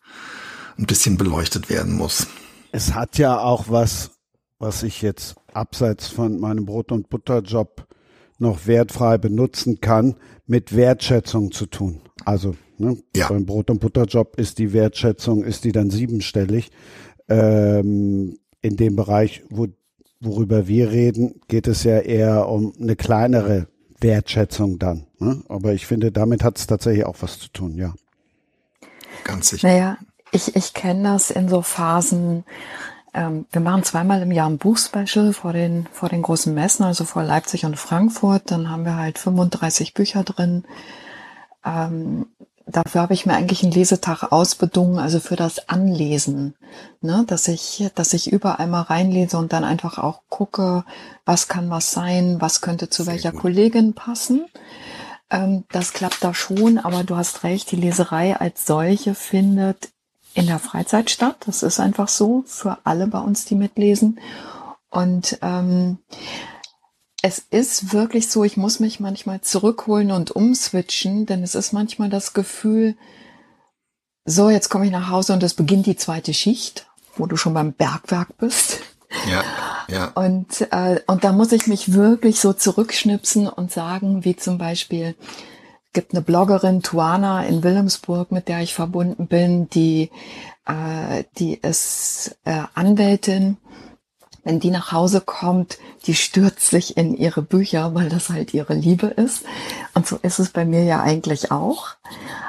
[0.78, 2.26] ein bisschen beleuchtet werden muss.
[2.72, 4.10] Es hat ja auch was,
[4.58, 7.86] was ich jetzt abseits von meinem Brot- und Butterjob
[8.38, 12.00] noch wertfrei benutzen kann, mit Wertschätzung zu tun.
[12.24, 13.28] Also ne, ja.
[13.28, 16.70] beim Brot- und Butterjob ist die Wertschätzung, ist die dann siebenstellig.
[17.28, 19.68] Ähm, in dem Bereich, wo
[20.20, 23.68] worüber wir reden, geht es ja eher um eine kleinere
[24.00, 25.06] Wertschätzung dann.
[25.18, 25.42] Ne?
[25.48, 27.94] Aber ich finde, damit hat es tatsächlich auch was zu tun, ja.
[29.24, 29.68] Ganz sicher.
[29.68, 29.98] Naja,
[30.32, 32.44] ich, ich kenne das in so Phasen.
[33.14, 37.04] Ähm, wir machen zweimal im Jahr ein Buchspecial vor den, vor den großen Messen, also
[37.04, 38.50] vor Leipzig und Frankfurt.
[38.50, 40.64] Dann haben wir halt 35 Bücher drin.
[41.64, 42.26] Ähm,
[42.66, 46.54] dafür habe ich mir eigentlich einen Lesetag ausbedungen, also für das Anlesen,
[47.00, 50.84] ne, dass ich, dass ich überall mal reinlese und dann einfach auch gucke,
[51.24, 53.42] was kann was sein, was könnte zu Sehr welcher gut.
[53.42, 54.46] Kollegin passen.
[55.30, 59.90] Ähm, das klappt da schon, aber du hast recht, die Leserei als solche findet
[60.34, 61.36] in der Freizeit statt.
[61.46, 64.20] Das ist einfach so für alle bei uns, die mitlesen.
[64.90, 65.98] Und ähm,
[67.24, 72.10] es ist wirklich so, ich muss mich manchmal zurückholen und umswitchen, denn es ist manchmal
[72.10, 72.96] das Gefühl,
[74.26, 77.54] so, jetzt komme ich nach Hause und es beginnt die zweite Schicht, wo du schon
[77.54, 78.80] beim Bergwerk bist.
[79.30, 79.42] Ja,
[79.88, 80.12] ja.
[80.14, 85.14] Und, äh, und da muss ich mich wirklich so zurückschnipsen und sagen, wie zum Beispiel,
[85.94, 90.10] gibt eine Bloggerin, Tuana in Wilhelmsburg, mit der ich verbunden bin, die,
[90.66, 93.56] äh, die ist äh, Anwältin
[94.44, 98.74] wenn die nach Hause kommt, die stürzt sich in ihre Bücher, weil das halt ihre
[98.74, 99.44] Liebe ist.
[99.94, 101.88] Und so ist es bei mir ja eigentlich auch.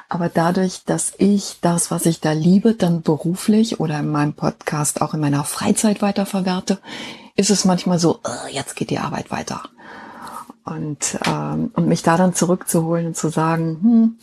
[0.10, 5.02] Aber dadurch, dass ich das, was ich da liebe, dann beruflich oder in meinem Podcast
[5.02, 6.80] auch in meiner Freizeit weiterverwerte,
[7.36, 9.64] ist es manchmal so, oh, jetzt geht die Arbeit weiter.
[10.66, 14.20] Und, ähm, und mich da dann zurückzuholen und zu sagen, hm,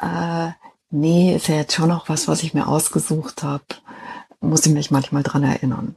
[0.00, 0.52] äh,
[0.90, 3.64] nee, ist ja jetzt schon noch was, was ich mir ausgesucht habe,
[4.40, 5.96] muss ich mich manchmal dran erinnern.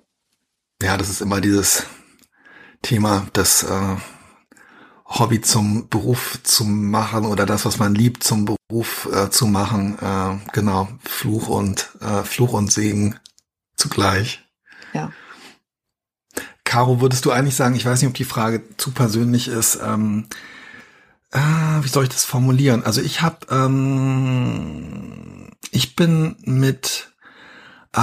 [0.81, 1.85] Ja, das ist immer dieses
[2.81, 3.95] Thema, das äh,
[5.05, 9.97] Hobby zum Beruf zu machen oder das, was man liebt, zum Beruf äh, zu machen.
[9.99, 13.19] Äh, genau, Fluch und äh, Fluch und Segen
[13.75, 14.45] zugleich.
[14.93, 15.11] Ja.
[16.63, 20.27] Caro, würdest du eigentlich sagen, ich weiß nicht, ob die Frage zu persönlich ist, ähm,
[21.31, 22.83] äh, wie soll ich das formulieren?
[22.83, 27.08] Also ich habe, ähm, ich bin mit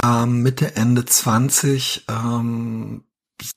[0.03, 3.03] ähm, Mitte, Ende 20 ähm,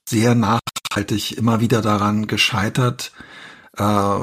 [0.08, 3.12] sehr nachhaltig immer wieder daran gescheitert,
[3.76, 4.18] äh,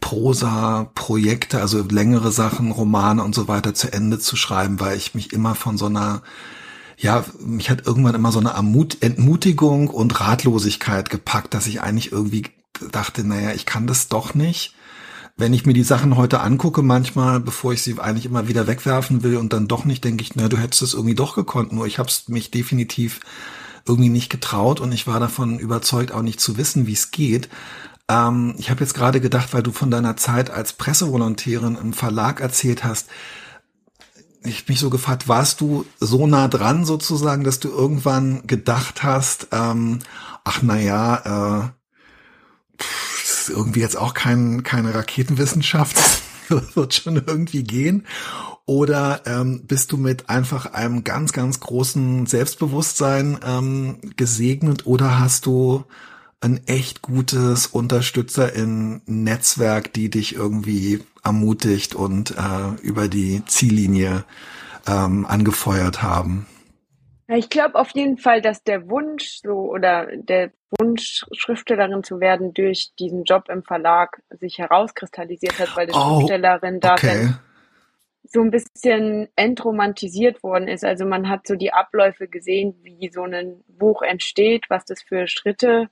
[0.00, 5.14] Prosa, Projekte, also längere Sachen, Romane und so weiter zu Ende zu schreiben, weil ich
[5.14, 6.22] mich immer von so einer,
[6.96, 12.46] ja, mich hat irgendwann immer so eine Entmutigung und Ratlosigkeit gepackt, dass ich eigentlich irgendwie
[12.90, 14.74] dachte, naja, ich kann das doch nicht
[15.40, 19.22] wenn ich mir die Sachen heute angucke, manchmal, bevor ich sie eigentlich immer wieder wegwerfen
[19.22, 21.86] will und dann doch nicht, denke ich, na, du hättest es irgendwie doch gekonnt, nur
[21.86, 23.20] ich habe es mich definitiv
[23.86, 27.48] irgendwie nicht getraut und ich war davon überzeugt, auch nicht zu wissen, wie es geht.
[28.08, 32.40] Ähm, ich habe jetzt gerade gedacht, weil du von deiner Zeit als Pressevolontärin im Verlag
[32.40, 33.08] erzählt hast,
[34.42, 39.48] ich mich so gefragt, warst du so nah dran sozusagen, dass du irgendwann gedacht hast,
[39.52, 39.98] ähm,
[40.44, 42.84] ach na ja, äh,
[43.48, 45.96] irgendwie jetzt auch kein, keine Raketenwissenschaft.
[46.50, 48.04] Das wird schon irgendwie gehen.
[48.66, 55.46] Oder ähm, bist du mit einfach einem ganz, ganz großen Selbstbewusstsein ähm, gesegnet oder hast
[55.46, 55.84] du
[56.40, 64.24] ein echt gutes Unterstützer in Netzwerk, die dich irgendwie ermutigt und äh, über die Ziellinie
[64.86, 66.46] ähm, angefeuert haben?
[67.32, 72.54] Ich glaube auf jeden Fall, dass der Wunsch so oder der Wunsch, Schriftstellerin zu werden,
[72.54, 77.28] durch diesen Job im Verlag sich herauskristallisiert hat, weil die Oh, Schriftstellerin da okay.
[78.24, 80.84] so ein bisschen entromantisiert worden ist.
[80.84, 85.26] Also man hat so die Abläufe gesehen, wie so ein Buch entsteht, was das für
[85.28, 85.88] Schritte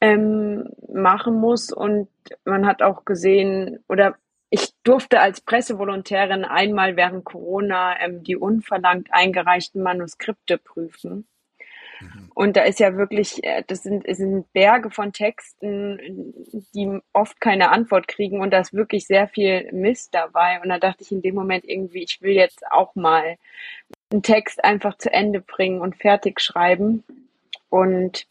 [0.00, 1.72] ähm, machen muss.
[1.72, 2.08] Und
[2.44, 4.16] man hat auch gesehen, oder
[4.84, 11.26] durfte als Pressevolontärin einmal während Corona ähm, die unverlangt eingereichten Manuskripte prüfen.
[12.34, 15.98] Und da ist ja wirklich, äh, das sind, sind Berge von Texten,
[16.74, 20.60] die oft keine Antwort kriegen und da ist wirklich sehr viel Mist dabei.
[20.62, 23.36] Und da dachte ich in dem Moment irgendwie, ich will jetzt auch mal
[24.12, 27.04] einen Text einfach zu Ende bringen und fertig schreiben.
[27.68, 28.26] Und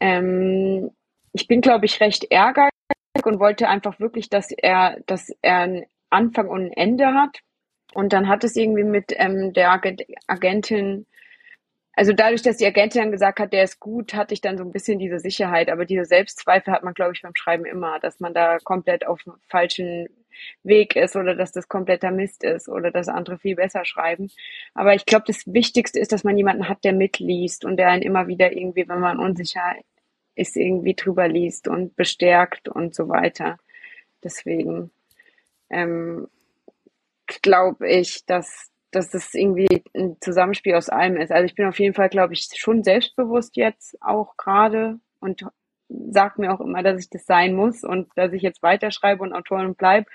[0.00, 0.90] ähm,
[1.32, 2.67] ich bin, glaube ich, recht ehrgeizig
[3.28, 7.40] und wollte einfach wirklich, dass er, dass er einen Anfang und ein Ende hat.
[7.94, 11.06] Und dann hat es irgendwie mit ähm, der Agent Agentin,
[11.94, 14.64] also dadurch, dass die Agentin dann gesagt hat, der ist gut, hatte ich dann so
[14.64, 15.70] ein bisschen diese Sicherheit.
[15.70, 19.22] Aber diese Selbstzweifel hat man, glaube ich, beim Schreiben immer, dass man da komplett auf
[19.24, 20.08] dem falschen
[20.62, 24.30] Weg ist oder dass das kompletter Mist ist oder dass andere viel besser schreiben.
[24.74, 28.02] Aber ich glaube, das Wichtigste ist, dass man jemanden hat, der mitliest und der einen
[28.02, 29.74] immer wieder irgendwie, wenn man unsicher
[30.38, 33.58] ist, irgendwie drüber liest und bestärkt und so weiter.
[34.22, 34.90] Deswegen
[35.70, 36.28] ähm,
[37.42, 41.30] glaube ich, dass, dass das irgendwie ein Zusammenspiel aus allem ist.
[41.30, 45.44] Also ich bin auf jeden Fall, glaube ich, schon selbstbewusst jetzt auch gerade und
[45.88, 49.32] sag mir auch immer, dass ich das sein muss und dass ich jetzt weiterschreibe und
[49.32, 50.06] Autorin bleib.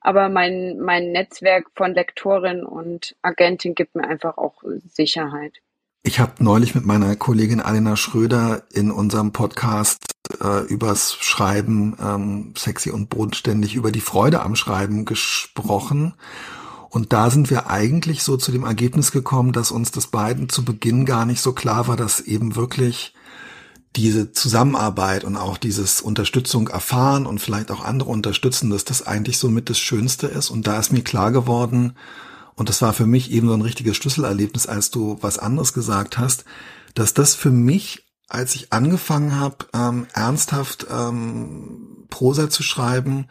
[0.00, 5.60] Aber mein, mein Netzwerk von Lektorin und Agentin gibt mir einfach auch Sicherheit.
[6.02, 9.98] Ich habe neulich mit meiner Kollegin Alena Schröder in unserem Podcast
[10.40, 16.14] äh, übers Schreiben ähm, sexy und bodenständig über die Freude am Schreiben gesprochen.
[16.90, 20.64] Und da sind wir eigentlich so zu dem Ergebnis gekommen, dass uns das beiden zu
[20.64, 23.12] Beginn gar nicht so klar war, dass eben wirklich
[23.96, 29.38] diese Zusammenarbeit und auch dieses Unterstützung erfahren und vielleicht auch andere unterstützen, dass das eigentlich
[29.38, 30.50] so mit das Schönste ist.
[30.50, 31.94] Und da ist mir klar geworden,
[32.58, 36.18] und das war für mich eben so ein richtiges Schlüsselerlebnis, als du was anderes gesagt
[36.18, 36.44] hast,
[36.94, 43.28] dass das für mich, als ich angefangen habe, ähm, ernsthaft ähm, Prosa zu schreiben,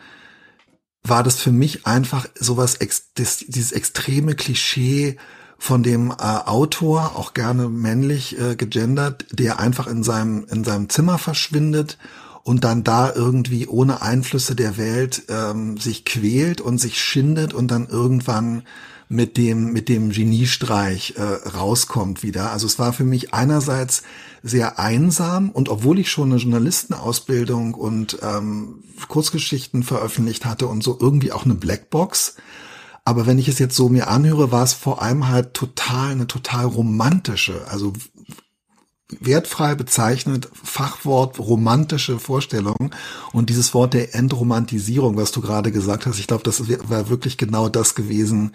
[1.04, 5.18] war das für mich einfach sowas, ex das, dieses extreme Klischee
[5.60, 10.88] von dem äh, Autor, auch gerne männlich äh, gegendert, der einfach in seinem, in seinem
[10.88, 11.98] Zimmer verschwindet
[12.44, 17.72] und dann da irgendwie ohne Einflüsse der Welt ähm, sich quält und sich schindet und
[17.72, 18.64] dann irgendwann
[19.10, 22.52] mit dem mit dem Geniestreich äh, rauskommt wieder.
[22.52, 24.04] Also es war für mich einerseits
[24.44, 30.98] sehr einsam und obwohl ich schon eine Journalistenausbildung und ähm, Kurzgeschichten veröffentlicht hatte und so
[31.00, 32.36] irgendwie auch eine Blackbox,
[33.08, 36.28] aber wenn ich es jetzt so mir anhöre, war es vor allem halt total eine
[36.28, 37.94] total romantische, also
[39.10, 42.94] wertfrei bezeichnet, Fachwort romantische Vorstellung
[43.32, 47.38] und dieses Wort der Entromantisierung, was du gerade gesagt hast, ich glaube, das war wirklich
[47.38, 48.52] genau das gewesen,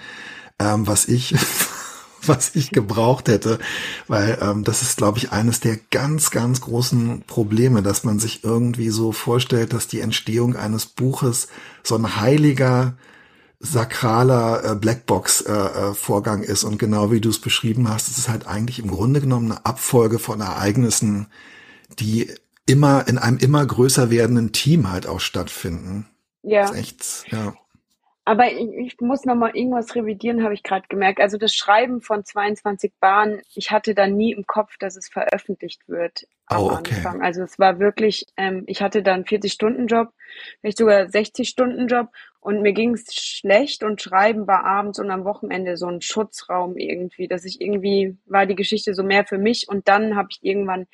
[0.59, 1.35] ähm, was ich
[2.27, 3.59] was ich gebraucht hätte,
[4.07, 8.45] weil ähm, das ist, glaube ich, eines der ganz, ganz großen Probleme, dass man sich
[8.45, 11.49] irgendwie so vorstellt, dass die Entstehung eines Buches
[11.83, 12.95] so ein heiliger,
[13.59, 16.65] sakraler äh, Blackbox-Vorgang äh, ist.
[16.65, 19.65] Und genau wie du es beschrieben hast, es ist halt eigentlich im Grunde genommen eine
[19.65, 21.29] Abfolge von Ereignissen,
[21.99, 22.33] die
[22.67, 26.07] immer in einem immer größer werdenden Team halt auch stattfinden.
[26.43, 26.63] Ja.
[26.63, 27.55] Das ist echt, ja.
[28.25, 31.21] Aber ich, ich muss noch mal irgendwas revidieren, habe ich gerade gemerkt.
[31.21, 35.89] Also das Schreiben von 22 Bahnen, ich hatte da nie im Kopf, dass es veröffentlicht
[35.89, 36.95] wird am Oh, okay.
[36.95, 37.23] Anfang.
[37.23, 40.13] Also es war wirklich, ähm, ich hatte da einen 40-Stunden-Job,
[40.61, 42.11] vielleicht sogar 60-Stunden-Job
[42.41, 46.77] und mir ging es schlecht und Schreiben war abends und am Wochenende so ein Schutzraum
[46.77, 50.39] irgendwie, dass ich irgendwie, war die Geschichte so mehr für mich und dann habe ich
[50.43, 50.87] irgendwann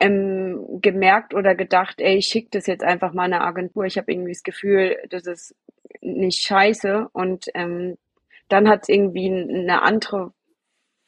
[0.00, 3.84] ähm, gemerkt oder gedacht, ey, ich schicke das jetzt einfach mal einer Agentur.
[3.84, 5.54] Ich habe irgendwie das Gefühl, das ist
[6.00, 7.08] nicht scheiße.
[7.12, 7.96] Und ähm,
[8.48, 10.32] dann hat es irgendwie eine andere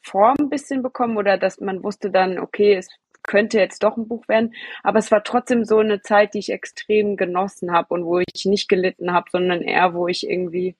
[0.01, 2.89] Form ein bisschen bekommen oder dass man wusste dann, okay, es
[3.23, 4.53] könnte jetzt doch ein Buch werden.
[4.83, 8.45] Aber es war trotzdem so eine Zeit, die ich extrem genossen habe und wo ich
[8.45, 10.75] nicht gelitten habe, sondern eher, wo ich irgendwie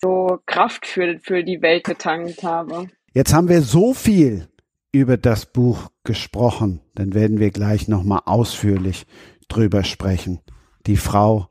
[0.00, 2.88] so Kraft für, für die Welt getankt habe.
[3.12, 4.48] Jetzt haben wir so viel
[4.92, 9.06] über das Buch gesprochen, dann werden wir gleich nochmal ausführlich
[9.48, 10.40] drüber sprechen.
[10.86, 11.47] Die Frau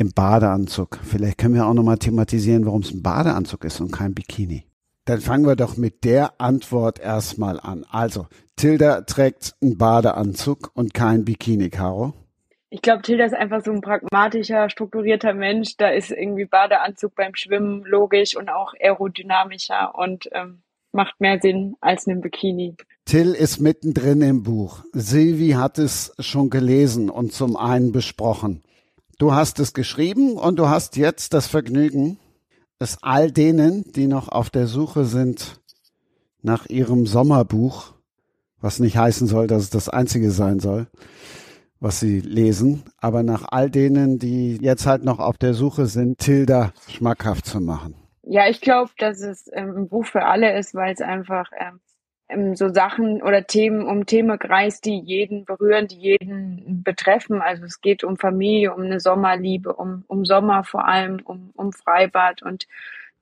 [0.00, 0.98] im Badeanzug.
[1.02, 4.64] Vielleicht können wir auch nochmal thematisieren, warum es ein Badeanzug ist und kein Bikini.
[5.04, 7.84] Dann fangen wir doch mit der Antwort erstmal an.
[7.90, 8.26] Also,
[8.56, 12.14] Tilda trägt einen Badeanzug und kein Bikini, Caro.
[12.70, 15.76] Ich glaube, Tilda ist einfach so ein pragmatischer, strukturierter Mensch.
[15.76, 21.76] Da ist irgendwie Badeanzug beim Schwimmen logisch und auch aerodynamischer und ähm, macht mehr Sinn
[21.80, 22.76] als ein Bikini.
[23.04, 24.82] Till ist mittendrin im Buch.
[24.92, 28.62] Silvi hat es schon gelesen und zum einen besprochen.
[29.20, 32.18] Du hast es geschrieben und du hast jetzt das Vergnügen,
[32.78, 35.60] es all denen, die noch auf der Suche sind
[36.40, 37.92] nach ihrem Sommerbuch,
[38.62, 40.86] was nicht heißen soll, dass es das einzige sein soll,
[41.80, 46.16] was sie lesen, aber nach all denen, die jetzt halt noch auf der Suche sind,
[46.16, 47.96] Tilda schmackhaft zu machen.
[48.22, 51.80] Ja, ich glaube, dass es ähm, ein Buch für alle ist, weil es einfach ähm,
[52.54, 57.40] so Sachen oder Themen um Themen kreist, die jeden berühren, die jeden betreffen.
[57.40, 61.72] Also es geht um Familie, um eine Sommerliebe, um, um Sommer vor allem, um, um
[61.72, 62.66] Freibad und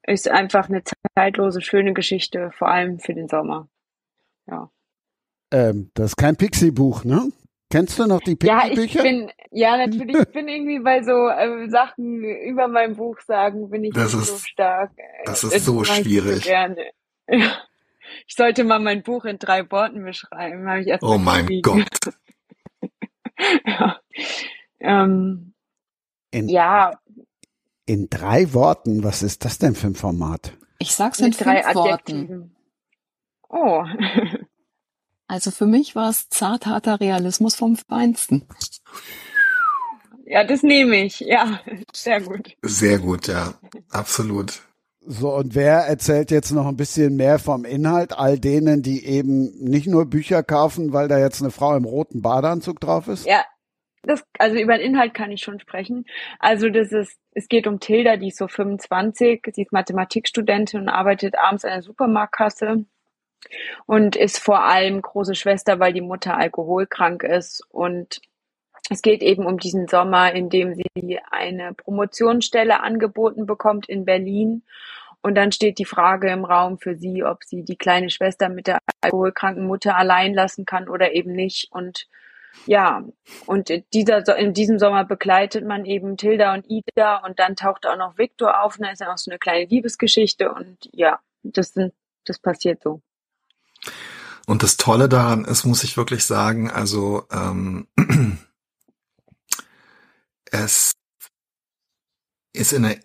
[0.07, 0.83] ist einfach eine
[1.17, 3.69] zeitlose, schöne Geschichte, vor allem für den Sommer.
[4.47, 4.71] Ja.
[5.53, 7.31] Ähm, das ist kein Pixie-Buch, ne?
[7.71, 8.79] Kennst du noch die Pixie-Bücher?
[8.79, 13.21] Ja, ich bin, ja, natürlich, ich bin irgendwie bei so äh, Sachen über mein Buch
[13.21, 14.91] sagen, bin ich das nicht ist, so stark.
[15.27, 16.45] Das ist das so schwierig.
[16.45, 16.91] So gerne.
[18.27, 20.69] Ich sollte mal mein Buch in drei Worten beschreiben.
[20.69, 21.89] Habe ich erst oh mein Gott.
[23.67, 24.01] ja.
[24.81, 25.55] Ähm,
[26.31, 26.93] in, ja.
[27.87, 30.53] In drei Worten, was ist das denn für ein Format?
[30.79, 32.57] Ich sag's in drei fünf Worten.
[33.49, 33.85] Oh.
[35.31, 38.49] Also für mich war es zartharter Realismus vom Feinsten.
[40.25, 41.21] Ja, das nehme ich.
[41.21, 41.61] Ja,
[41.93, 42.57] sehr gut.
[42.63, 43.53] Sehr gut, ja.
[43.91, 44.63] Absolut.
[45.11, 48.13] So, und wer erzählt jetzt noch ein bisschen mehr vom Inhalt?
[48.13, 52.21] All denen, die eben nicht nur Bücher kaufen, weil da jetzt eine Frau im roten
[52.21, 53.27] Badeanzug drauf ist?
[53.27, 53.43] Ja,
[54.03, 56.05] das, also über den Inhalt kann ich schon sprechen.
[56.41, 60.89] Also das ist, es geht um Tilda, die ist so 25, sie ist Mathematikstudentin und
[60.91, 62.85] arbeitet abends an der Supermarktkasse
[63.87, 67.63] und ist vor allem große Schwester, weil die Mutter alkoholkrank ist.
[67.71, 68.21] Und
[68.91, 74.63] es geht eben um diesen Sommer, in dem sie eine Promotionsstelle angeboten bekommt in Berlin.
[75.21, 78.67] Und dann steht die Frage im Raum für sie, ob sie die kleine Schwester mit
[78.67, 81.69] der alkoholkranken Mutter allein lassen kann oder eben nicht.
[81.71, 82.07] Und
[82.67, 83.05] ja,
[83.47, 87.97] und dieser, in diesem Sommer begleitet man eben Tilda und Ida und dann taucht auch
[87.97, 91.75] noch Victor auf und da ist ja auch so eine kleine Liebesgeschichte und ja, das
[91.75, 91.93] sind,
[92.25, 93.01] das passiert so.
[94.47, 97.87] Und das Tolle daran ist, muss ich wirklich sagen, also ähm,
[100.53, 100.93] es
[102.53, 103.01] ist in der,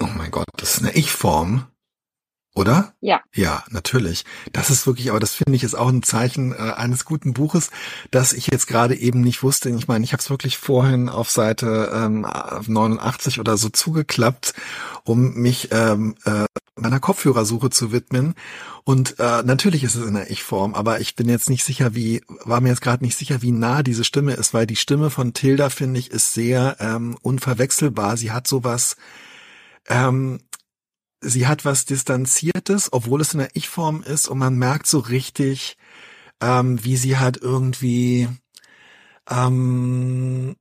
[0.00, 1.66] oh mein Gott, das ist eine Ich-Form,
[2.54, 2.94] oder?
[3.00, 3.20] Ja.
[3.34, 4.24] Ja, natürlich.
[4.52, 7.70] Das ist wirklich, aber das finde ich ist auch ein Zeichen äh, eines guten Buches,
[8.10, 9.70] dass ich jetzt gerade eben nicht wusste.
[9.70, 14.54] Ich meine, ich habe es wirklich vorhin auf Seite ähm, 89 oder so zugeklappt,
[15.04, 16.46] um mich ähm, äh,
[16.76, 18.34] meiner Kopfhörersuche zu widmen.
[18.84, 22.22] Und äh, natürlich ist es in der Ich-Form, aber ich bin jetzt nicht sicher, wie,
[22.44, 25.34] war mir jetzt gerade nicht sicher, wie nah diese Stimme ist, weil die Stimme von
[25.34, 28.16] Tilda, finde ich, ist sehr ähm, unverwechselbar.
[28.16, 28.96] Sie hat sowas,
[29.88, 30.40] ähm,
[31.20, 35.76] sie hat was Distanziertes, obwohl es in der Ich-Form ist und man merkt so richtig,
[36.40, 38.28] ähm, wie sie hat irgendwie,
[39.28, 40.56] ähm,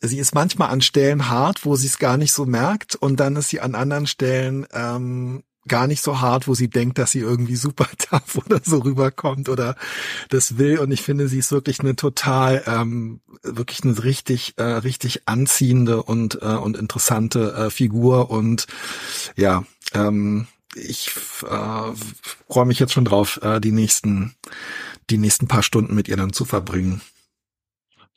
[0.00, 3.36] sie ist manchmal an Stellen hart, wo sie es gar nicht so merkt und dann
[3.36, 7.20] ist sie an anderen Stellen ähm, gar nicht so hart, wo sie denkt, dass sie
[7.20, 9.76] irgendwie super tough oder so rüberkommt oder
[10.28, 10.78] das will.
[10.78, 16.02] Und ich finde, sie ist wirklich eine total, ähm, wirklich eine richtig, äh, richtig anziehende
[16.02, 18.66] und äh, und interessante äh, Figur und
[19.36, 19.64] ja,
[19.94, 21.10] ähm, ich
[21.42, 21.92] äh,
[22.48, 24.34] freue mich jetzt schon drauf, äh, die nächsten,
[25.10, 27.00] die nächsten paar Stunden mit ihr dann zu verbringen.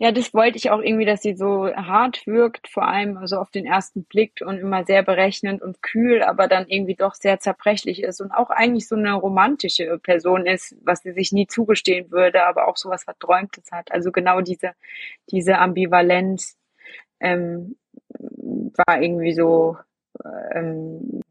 [0.04, 3.52] Ja, das wollte ich auch irgendwie, dass sie so hart wirkt, vor allem also auf
[3.52, 8.04] den ersten Blick und immer sehr berechnend und kühl, aber dann irgendwie doch sehr zerbrechlich
[8.04, 12.44] ist und auch eigentlich so eine romantische Person ist, was sie sich nie zugestehen würde,
[12.44, 13.94] aber auch so was Verträumtes hat.
[13.94, 14.72] Also genau diese,
[15.32, 16.58] diese Ambivalenz
[17.22, 17.78] ähm,
[18.86, 19.78] war irgendwie so
[20.54, 21.22] ähm,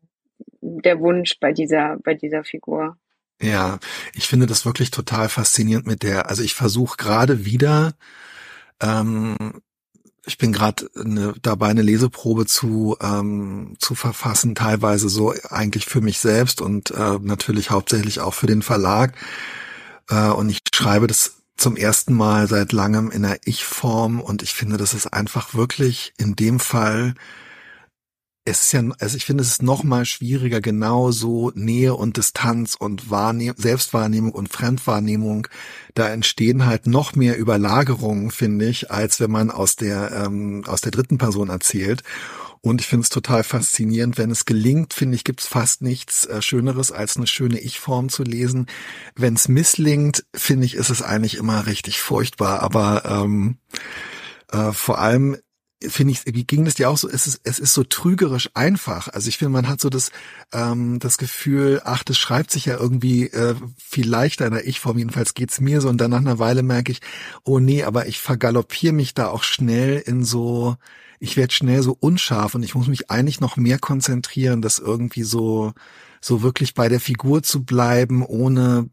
[0.62, 2.96] der Wunsch bei dieser, bei dieser Figur.
[3.38, 3.78] Ja,
[4.14, 7.92] ich finde das wirklich total faszinierend mit der, also ich versuche gerade wieder,
[8.82, 9.36] ähm,
[10.24, 16.00] ich bin gerade ne, dabei, eine Leseprobe zu, ähm, zu verfassen, teilweise so eigentlich für
[16.00, 19.14] mich selbst und äh, natürlich hauptsächlich auch für den Verlag.
[20.08, 24.54] Äh, und ich schreibe das zum ersten Mal seit langem in der Ich-Form und ich
[24.54, 27.14] finde, das ist einfach wirklich in dem Fall
[28.44, 32.16] es ist ja, also ich finde, es ist noch mal schwieriger, genau so Nähe und
[32.16, 35.46] Distanz und Wahrnehm Selbstwahrnehmung und Fremdwahrnehmung,
[35.94, 40.80] da entstehen halt noch mehr Überlagerungen, finde ich, als wenn man aus der, ähm, aus
[40.80, 42.02] der dritten Person erzählt.
[42.64, 46.26] Und ich finde es total faszinierend, wenn es gelingt, finde ich, gibt es fast nichts
[46.26, 48.66] äh, Schöneres, als eine schöne Ich-Form zu lesen.
[49.16, 52.60] Wenn es misslingt, finde ich, ist es eigentlich immer richtig furchtbar.
[52.60, 53.58] Aber ähm,
[54.52, 55.38] äh, vor allem
[55.88, 57.08] finde ich, ging das dir auch so?
[57.08, 59.08] Es ist, es ist so trügerisch einfach.
[59.08, 60.10] Also ich finde, man hat so das,
[60.52, 64.98] ähm, das Gefühl, ach, das schreibt sich ja irgendwie äh, viel leichter in der Ich-Form.
[64.98, 65.88] Jedenfalls geht's mir so.
[65.88, 67.00] Und dann nach einer Weile merke ich,
[67.44, 70.76] oh nee, aber ich vergaloppiere mich da auch schnell in so,
[71.18, 75.22] ich werde schnell so unscharf und ich muss mich eigentlich noch mehr konzentrieren, das irgendwie
[75.22, 75.72] so,
[76.20, 78.88] so wirklich bei der Figur zu bleiben, ohne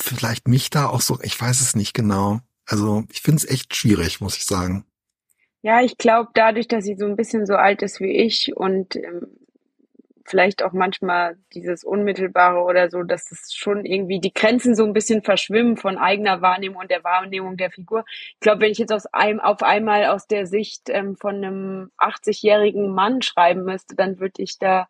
[0.00, 2.40] vielleicht mich da auch so, ich weiß es nicht genau.
[2.66, 4.84] Also ich finde es echt schwierig, muss ich sagen.
[5.64, 8.96] Ja, ich glaube, dadurch, dass sie so ein bisschen so alt ist wie ich und
[8.96, 9.28] ähm,
[10.26, 14.92] vielleicht auch manchmal dieses Unmittelbare oder so, dass es schon irgendwie die Grenzen so ein
[14.92, 18.04] bisschen verschwimmen von eigener Wahrnehmung und der Wahrnehmung der Figur.
[18.34, 21.90] Ich glaube, wenn ich jetzt aus einem, auf einmal aus der Sicht ähm, von einem
[21.96, 24.86] 80-jährigen Mann schreiben müsste, dann würde ich da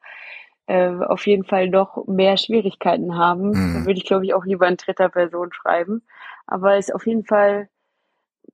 [0.66, 3.50] äh, auf jeden Fall noch mehr Schwierigkeiten haben.
[3.50, 3.74] Mhm.
[3.74, 6.02] Dann würde ich, glaube ich, auch lieber in dritter Person schreiben.
[6.48, 7.68] Aber es ist auf jeden Fall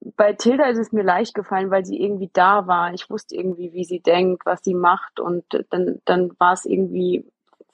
[0.01, 2.95] bei Tilda ist es mir leicht gefallen, weil sie irgendwie da war.
[2.95, 7.25] Ich wusste irgendwie, wie sie denkt, was sie macht und dann, dann war es irgendwie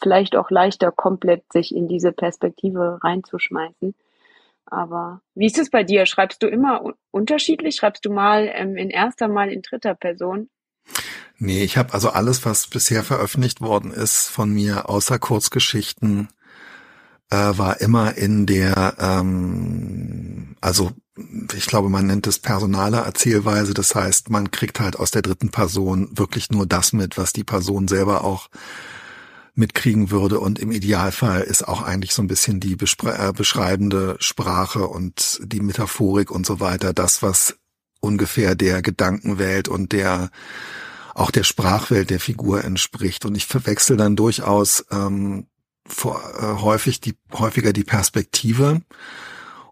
[0.01, 3.95] vielleicht auch leichter, komplett sich in diese Perspektive reinzuschmeißen.
[4.67, 6.07] Aber wie ist es bei dir?
[6.07, 7.77] Schreibst du immer unterschiedlich?
[7.77, 10.51] Schreibst du mal ähm, in erster, mal in dritter Person?
[11.39, 16.29] Nee, ich habe also alles, was bisher veröffentlicht worden ist von mir, außer Kurzgeschichten,
[17.31, 20.91] äh, war immer in der, ähm, also
[21.55, 23.73] ich glaube, man nennt es personale Erzählweise.
[23.75, 27.45] Das heißt, man kriegt halt aus der dritten Person wirklich nur das mit, was die
[27.45, 28.49] Person selber auch
[29.55, 30.39] mitkriegen würde.
[30.39, 35.61] Und im Idealfall ist auch eigentlich so ein bisschen die äh, beschreibende Sprache und die
[35.61, 37.57] Metaphorik und so weiter das, was
[38.01, 40.31] ungefähr der Gedankenwelt und der
[41.15, 43.25] auch der Sprachwelt der Figur entspricht.
[43.25, 45.47] Und ich verwechsel dann durchaus ähm,
[45.87, 48.83] vor, äh, häufig die häufiger die Perspektive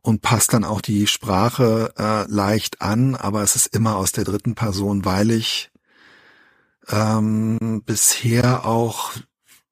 [0.05, 4.25] und passt dann auch die Sprache äh, leicht an, aber es ist immer aus der
[4.25, 5.71] dritten Person, weil ich
[6.91, 9.13] ähm, bisher auch,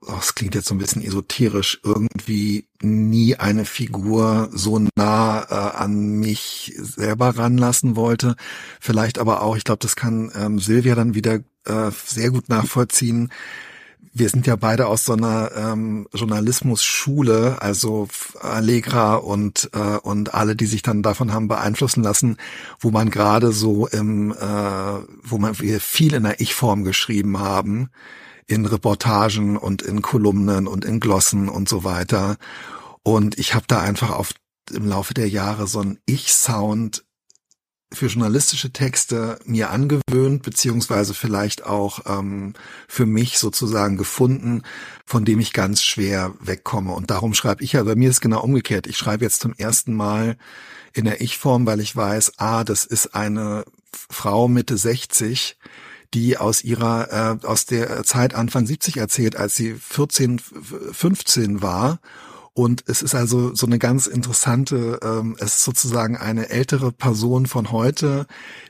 [0.01, 5.77] oh, es klingt jetzt so ein bisschen esoterisch, irgendwie nie eine Figur so nah äh,
[5.77, 8.35] an mich selber ranlassen wollte.
[8.81, 13.31] Vielleicht aber auch, ich glaube, das kann ähm, Silvia dann wieder äh, sehr gut nachvollziehen
[14.15, 18.09] wir sind ja beide aus so einer ähm, Journalismusschule, also
[18.41, 22.37] Allegra und äh, und alle, die sich dann davon haben beeinflussen lassen,
[22.79, 24.37] wo man gerade so im, äh,
[25.23, 27.91] wo man wir viel in der Ich-Form geschrieben haben,
[28.47, 32.37] in Reportagen und in Kolumnen und in Glossen und so weiter.
[33.03, 34.35] Und ich habe da einfach auf
[34.71, 37.05] im Laufe der Jahre so einen Ich-Sound
[37.95, 42.55] für journalistische Texte mir angewöhnt, beziehungsweise vielleicht auch ähm,
[42.89, 44.63] für mich sozusagen gefunden,
[45.07, 46.93] von dem ich ganz schwer wegkomme.
[46.93, 48.87] Und darum schreibe ich ja, bei mir ist genau umgekehrt.
[48.87, 50.37] Ich schreibe jetzt zum ersten Mal
[50.93, 55.57] in der Ich-Form, weil ich weiß, ah, das ist eine Frau Mitte 60,
[56.15, 62.01] die aus ihrer, äh, aus der Zeit Anfang 70 erzählt, als sie 14, 15 war
[62.55, 67.47] und es ist also so eine ganz interessante, ähm, es ist sozusagen eine ältere Person
[67.47, 68.27] von heute,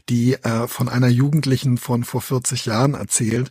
[0.09, 3.51] die äh, von einer Jugendlichen von vor 40 Jahren erzählt.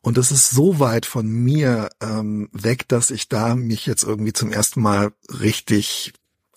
[0.00, 4.32] Und es ist so weit von mir ähm, weg, dass ich da mich jetzt irgendwie
[4.32, 6.12] zum ersten Mal richtig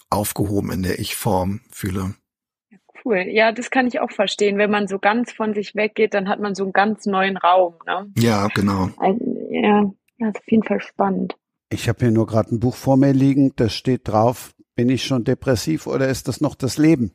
[0.09, 2.13] aufgehoben in der Ich-Form fühle.
[3.03, 3.25] Cool.
[3.27, 4.57] Ja, das kann ich auch verstehen.
[4.57, 7.75] Wenn man so ganz von sich weggeht, dann hat man so einen ganz neuen Raum.
[7.85, 8.11] Ne?
[8.17, 8.89] Ja, genau.
[8.97, 9.19] Also,
[9.51, 11.35] ja, das ist auf jeden Fall spannend.
[11.69, 15.05] Ich habe hier nur gerade ein Buch vor mir liegen, da steht drauf, bin ich
[15.05, 17.11] schon depressiv oder ist das noch das Leben?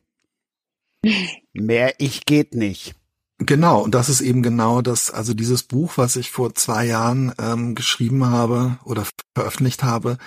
[1.53, 2.95] Mehr ich geht nicht.
[3.43, 7.33] Genau, und das ist eben genau das, also dieses Buch, was ich vor zwei Jahren
[7.39, 10.17] ähm, geschrieben habe oder veröffentlicht habe,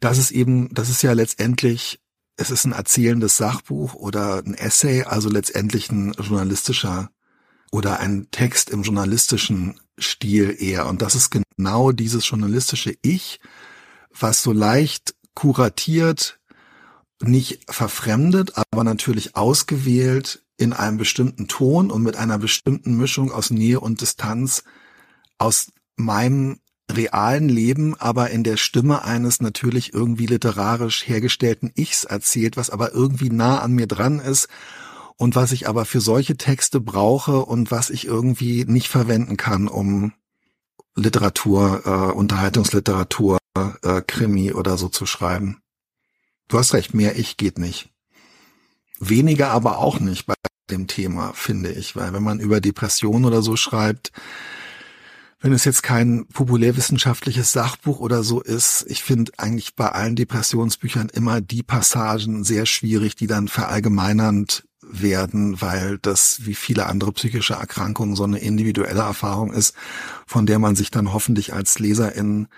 [0.00, 1.98] das ist eben, das ist ja letztendlich,
[2.36, 7.10] es ist ein erzählendes Sachbuch oder ein Essay, also letztendlich ein journalistischer
[7.72, 10.86] oder ein Text im journalistischen Stil eher.
[10.88, 13.40] Und das ist genau dieses journalistische Ich,
[14.18, 16.38] was so leicht kuratiert,
[17.20, 23.50] nicht verfremdet, aber natürlich ausgewählt in einem bestimmten Ton und mit einer bestimmten Mischung aus
[23.50, 24.64] Nähe und Distanz
[25.38, 26.58] aus meinem
[26.90, 32.92] realen Leben, aber in der Stimme eines natürlich irgendwie literarisch hergestellten Ichs erzählt, was aber
[32.92, 34.48] irgendwie nah an mir dran ist
[35.16, 39.68] und was ich aber für solche Texte brauche und was ich irgendwie nicht verwenden kann,
[39.68, 40.12] um
[40.94, 43.38] Literatur, äh, Unterhaltungsliteratur,
[43.82, 45.60] äh, Krimi oder so zu schreiben.
[46.48, 47.90] Du hast recht, mehr ich geht nicht.
[48.98, 50.34] Weniger aber auch nicht bei
[50.70, 54.12] dem Thema, finde ich, weil wenn man über Depression oder so schreibt,
[55.40, 61.10] wenn es jetzt kein populärwissenschaftliches Sachbuch oder so ist, ich finde eigentlich bei allen Depressionsbüchern
[61.10, 67.54] immer die Passagen sehr schwierig, die dann verallgemeinernd werden, weil das wie viele andere psychische
[67.54, 69.76] Erkrankungen so eine individuelle Erfahrung ist,
[70.26, 72.48] von der man sich dann hoffentlich als Leserin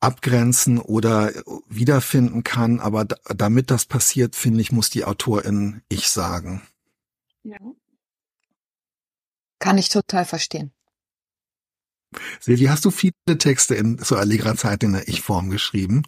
[0.00, 1.32] abgrenzen oder
[1.68, 2.80] wiederfinden kann.
[2.80, 6.62] Aber damit das passiert, finde ich, muss die Autorin ich sagen.
[7.42, 7.58] Ja.
[9.58, 10.72] Kann ich total verstehen.
[12.40, 16.02] Silvi, hast du viele Texte in so Allegra Zeit in der Ich-Form geschrieben?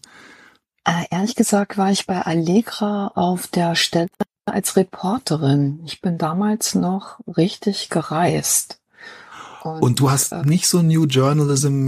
[0.84, 4.08] Äh, ehrlich gesagt war ich bei Allegra auf der Stelle
[4.46, 5.80] als Reporterin.
[5.84, 8.80] Ich bin damals noch richtig gereist.
[9.62, 11.84] Und, und du hast äh, nicht so New Journalism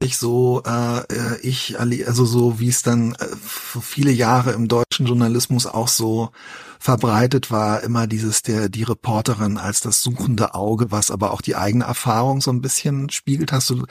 [0.00, 5.06] mäßig so äh, äh ich also so wie es dann äh, viele Jahre im deutschen
[5.06, 6.30] Journalismus auch so
[6.80, 11.56] verbreitet war, immer dieses der die Reporterin als das suchende Auge, was aber auch die
[11.56, 13.52] eigene Erfahrung so ein bisschen spiegelt.
[13.52, 13.84] Hast du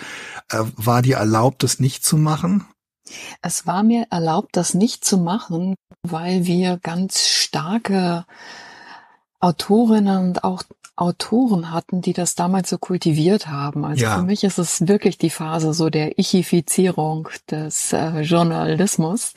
[0.49, 2.66] äh, war dir erlaubt, das nicht zu machen?
[3.41, 8.26] Es war mir erlaubt, das nicht zu machen, weil wir ganz starke
[9.39, 10.63] Autorinnen und auch
[10.95, 13.85] Autoren hatten, die das damals so kultiviert haben.
[13.85, 14.15] Also ja.
[14.15, 19.33] für mich ist es wirklich die Phase so der Ichifizierung des äh, Journalismus.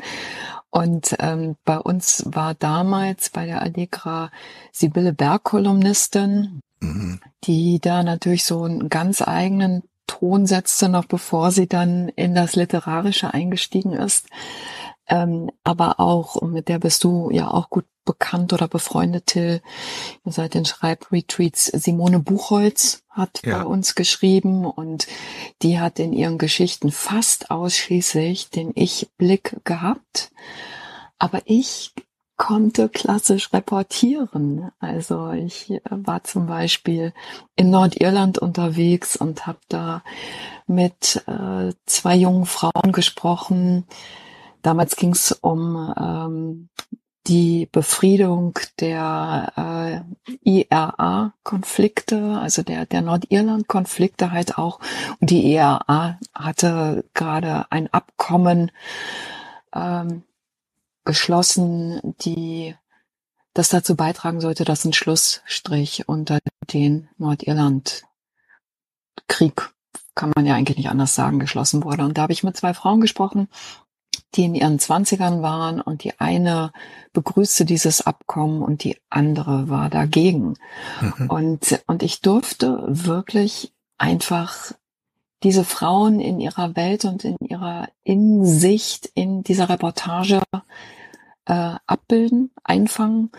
[0.70, 4.30] Und ähm, bei uns war damals bei der Allegra
[4.72, 7.20] Sibylle Berg Kolumnistin, mhm.
[7.44, 12.57] die da natürlich so einen ganz eigenen Ton setzte, noch bevor sie dann in das
[12.57, 14.26] Literarische eingestiegen ist.
[15.11, 19.61] Ähm, aber auch, mit der bist du ja auch gut bekannt oder befreundet, Till.
[20.24, 21.66] Ihr seid in Schreibretreats.
[21.66, 23.58] Simone Buchholz hat ja.
[23.58, 25.08] bei uns geschrieben und
[25.62, 30.30] die hat in ihren Geschichten fast ausschließlich den Ich-Blick gehabt.
[31.18, 31.92] Aber ich
[32.36, 34.70] konnte klassisch reportieren.
[34.78, 37.12] Also ich äh, war zum Beispiel
[37.54, 40.02] in Nordirland unterwegs und habe da
[40.66, 43.86] mit äh, zwei jungen Frauen gesprochen.
[44.62, 46.68] Damals ging es um ähm,
[47.26, 50.00] die Befriedung der äh,
[50.42, 54.80] IRA-Konflikte, also der, der Nordirland-Konflikte halt auch.
[55.20, 58.72] Und die IRA hatte gerade ein Abkommen
[59.74, 60.22] ähm,
[61.04, 62.74] geschlossen, die
[63.54, 66.38] das dazu beitragen sollte, dass ein Schlussstrich unter
[66.72, 68.04] den Nordirland
[69.28, 69.70] Krieg,
[70.14, 72.04] kann man ja eigentlich nicht anders sagen, geschlossen wurde.
[72.04, 73.48] Und da habe ich mit zwei Frauen gesprochen,
[74.35, 76.72] die in ihren Zwanzigern waren und die eine
[77.12, 80.55] begrüßte dieses Abkommen und die andere war dagegen.
[81.01, 81.31] Mhm.
[81.31, 84.72] Und, und ich durfte wirklich einfach
[85.43, 90.43] diese Frauen in ihrer Welt und in ihrer Insicht in dieser Reportage
[91.47, 93.31] äh, abbilden, einfangen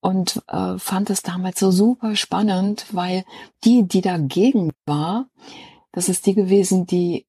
[0.00, 3.24] und äh, fand es damals so super spannend, weil
[3.64, 5.26] die, die dagegen war,
[5.92, 7.26] das ist die gewesen, die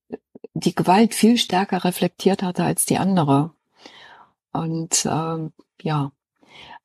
[0.63, 3.51] die Gewalt viel stärker reflektiert hatte als die andere.
[4.51, 5.49] Und äh,
[5.81, 6.11] ja,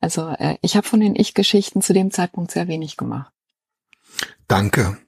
[0.01, 3.33] also äh, ich habe von den Ich-Geschichten zu dem Zeitpunkt sehr wenig gemacht.
[4.49, 4.99] Danke.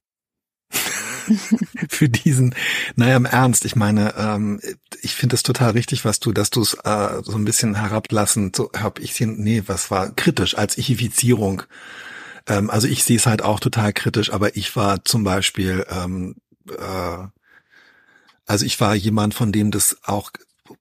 [1.88, 2.54] für diesen,
[2.96, 4.60] naja, im Ernst, ich meine, ähm,
[5.02, 8.56] ich finde es total richtig, was du, dass du es äh, so ein bisschen herablassend,
[8.56, 11.62] so hab ich sehen, nee, was war kritisch als Ichifizierung.
[12.46, 16.36] Ähm, also ich sehe es halt auch total kritisch, aber ich war zum Beispiel, ähm,
[16.68, 17.26] äh,
[18.48, 20.30] also ich war jemand, von dem das auch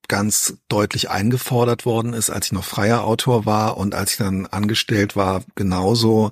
[0.08, 4.46] ganz deutlich eingefordert worden ist, als ich noch freier Autor war und als ich dann
[4.48, 6.32] angestellt war, genauso.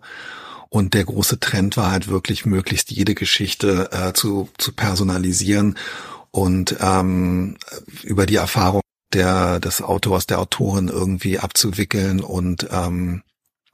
[0.70, 5.78] Und der große Trend war halt wirklich möglichst jede Geschichte äh, zu, zu personalisieren
[6.32, 7.58] und ähm,
[8.04, 8.82] über die Erfahrung
[9.14, 12.20] der, des Autors, der Autorin irgendwie abzuwickeln.
[12.20, 13.24] Und ähm,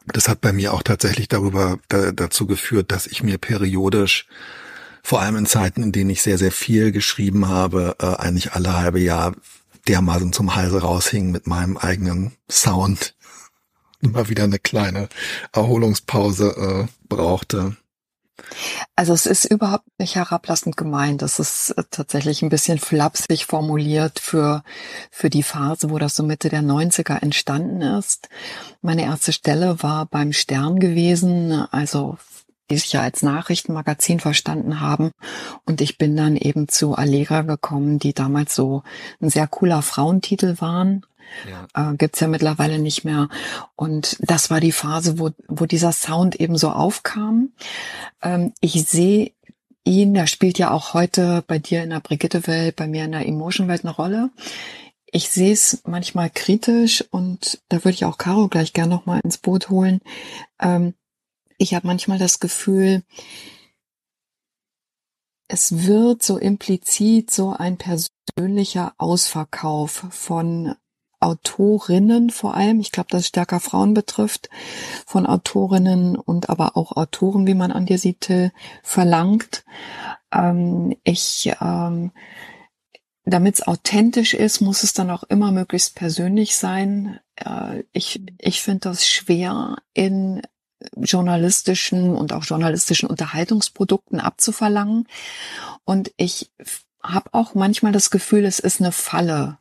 [0.05, 4.28] das hat bei mir auch tatsächlich darüber da, dazu geführt, dass ich mir periodisch
[5.04, 8.78] vor allem in Zeiten, in denen ich sehr, sehr viel geschrieben habe, äh, eigentlich alle
[8.78, 9.34] halbe Jahr
[9.88, 13.16] dermaßen zum Halse raushing mit meinem eigenen Sound
[14.02, 15.10] immer wieder eine kleine
[15.54, 17.78] Erholungspause äh, brauchte.
[18.95, 21.22] Also es ist überhaupt nicht herablassend gemeint.
[21.22, 24.64] Das ist äh, tatsächlich ein bisschen flapsig formuliert für,
[25.10, 28.30] für die Phase, wo das so Mitte der 90er entstanden ist.
[28.82, 32.18] Meine erste Stelle war beim Stern gewesen, also
[32.72, 35.12] die sich ja als Nachrichtenmagazin verstanden haben.
[35.66, 38.84] Und ich bin dann eben zu Allegra gekommen, die damals so
[39.22, 41.06] ein sehr cooler Frauentitel waren.
[41.50, 41.92] Ja.
[41.92, 43.30] Äh, gibt's ja mittlerweile nicht mehr.
[43.76, 47.50] Und das war die Phase, wo, wo dieser Sound eben so aufkam.
[48.22, 49.32] Ähm, ich sehe
[49.84, 53.28] ihn, der spielt ja auch heute bei dir in der Brigitte-Welt, bei mir in der
[53.28, 54.30] Emotion-Welt eine Rolle.
[55.14, 59.38] Ich sehe es manchmal kritisch und da würde ich auch Caro gleich gern nochmal ins
[59.38, 60.00] Boot holen.
[60.62, 60.94] Ähm,
[61.62, 63.03] ich habe manchmal das Gefühl,
[65.47, 70.76] es wird so implizit so ein persönlicher Ausverkauf von
[71.20, 74.49] Autorinnen vor allem, ich glaube, dass es stärker Frauen betrifft,
[75.05, 78.34] von Autorinnen und aber auch Autoren, wie man an dir sieht,
[78.82, 79.64] verlangt.
[80.34, 82.12] Ähm, ich, ähm,
[83.24, 87.20] damit es authentisch ist, muss es dann auch immer möglichst persönlich sein.
[87.36, 90.41] Äh, ich ich finde das schwer in
[90.96, 95.08] journalistischen und auch journalistischen Unterhaltungsprodukten abzuverlangen.
[95.86, 96.52] Und ich
[97.04, 99.58] habe auch manchmal das Gefühl, es ist eine Falle.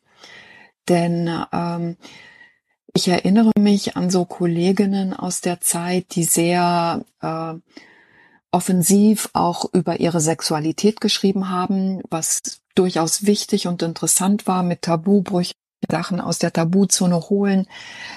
[0.89, 1.97] Denn ähm,
[2.95, 7.55] ich erinnere mich an so Kolleginnen aus der Zeit, die sehr äh,
[8.51, 15.55] offensiv auch über ihre Sexualität geschrieben haben, was durchaus wichtig und interessant war, mit Tabubrüchen
[15.89, 17.67] Sachen aus der Tabuzone holen,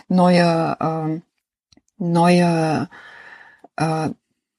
[0.07, 1.21] neue, äh,
[1.97, 2.89] neue
[3.75, 4.09] äh,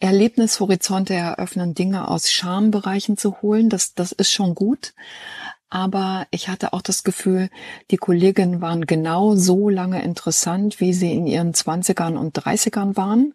[0.01, 3.71] Erlebnishorizonte eröffnen, Dinge aus Schambereichen zu holen.
[3.71, 4.95] Das, das ist schon gut.
[5.71, 7.49] Aber ich hatte auch das Gefühl,
[7.91, 13.35] die Kolleginnen waren genau so lange interessant, wie sie in ihren Zwanzigern und Dreißigern waren.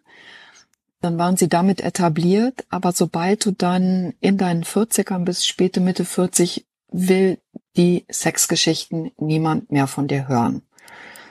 [1.00, 2.64] Dann waren sie damit etabliert.
[2.70, 7.38] Aber sobald du dann in deinen Vierzigern bis späte Mitte 40 will
[7.76, 10.62] die Sexgeschichten niemand mehr von dir hören.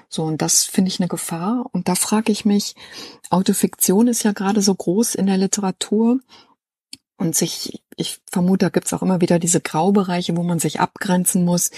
[0.09, 1.67] So, und das finde ich eine Gefahr.
[1.71, 2.75] Und da frage ich mich,
[3.29, 6.19] Autofiktion ist ja gerade so groß in der Literatur.
[7.17, 11.43] Und sich, ich vermute, da gibt's auch immer wieder diese Graubereiche, wo man sich abgrenzen
[11.45, 11.69] muss.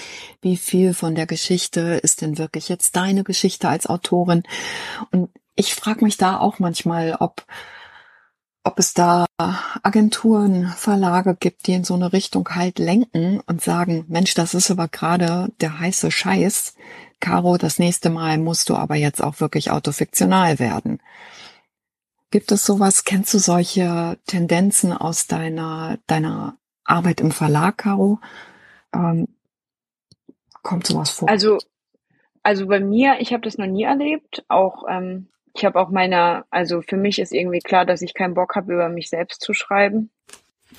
[0.42, 4.44] Wie viel von der Geschichte ist denn wirklich jetzt deine Geschichte als Autorin?
[5.12, 7.46] Und ich frage mich da auch manchmal, ob,
[8.64, 9.26] ob es da
[9.84, 14.72] Agenturen, Verlage gibt, die in so eine Richtung halt lenken und sagen, Mensch, das ist
[14.72, 16.76] aber gerade der heiße Scheiß.
[17.22, 21.02] Caro, das nächste Mal musst du aber jetzt auch wirklich autofiktional werden.
[22.32, 23.06] Gibt es sowas?
[23.06, 28.20] Kennst du solche Tendenzen aus deiner, deiner Arbeit im Verlag, Caro?
[28.94, 29.28] Ähm,
[30.62, 31.30] kommt sowas vor?
[31.30, 31.60] Also,
[32.44, 34.44] also bei mir, ich habe das noch nie erlebt.
[34.48, 38.34] Auch ähm, ich habe auch meiner, also für mich ist irgendwie klar, dass ich keinen
[38.34, 40.10] Bock habe, über mich selbst zu schreiben.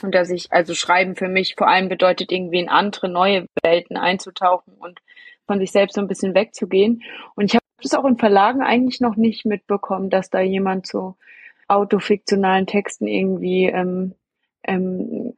[0.00, 3.98] Und dass ich, also Schreiben für mich vor allem bedeutet, irgendwie in andere neue Welten
[3.98, 5.00] einzutauchen und
[5.52, 7.02] von sich selbst so ein bisschen wegzugehen.
[7.34, 11.16] Und ich habe es auch in Verlagen eigentlich noch nicht mitbekommen, dass da jemand zu
[11.68, 14.14] autofiktionalen Texten irgendwie ähm,
[14.64, 15.34] ähm,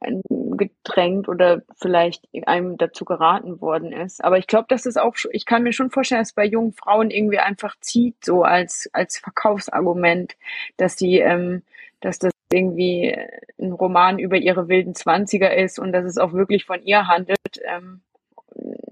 [0.55, 4.23] gedrängt oder vielleicht einem dazu geraten worden ist.
[4.23, 6.71] Aber ich glaube, dass es auch, ich kann mir schon vorstellen, dass es bei jungen
[6.71, 10.37] Frauen irgendwie einfach zieht, so als, als Verkaufsargument,
[10.77, 11.63] dass sie, ähm,
[11.99, 13.13] dass das irgendwie
[13.59, 17.39] ein Roman über ihre wilden Zwanziger ist und dass es auch wirklich von ihr handelt.
[17.65, 17.99] Ähm,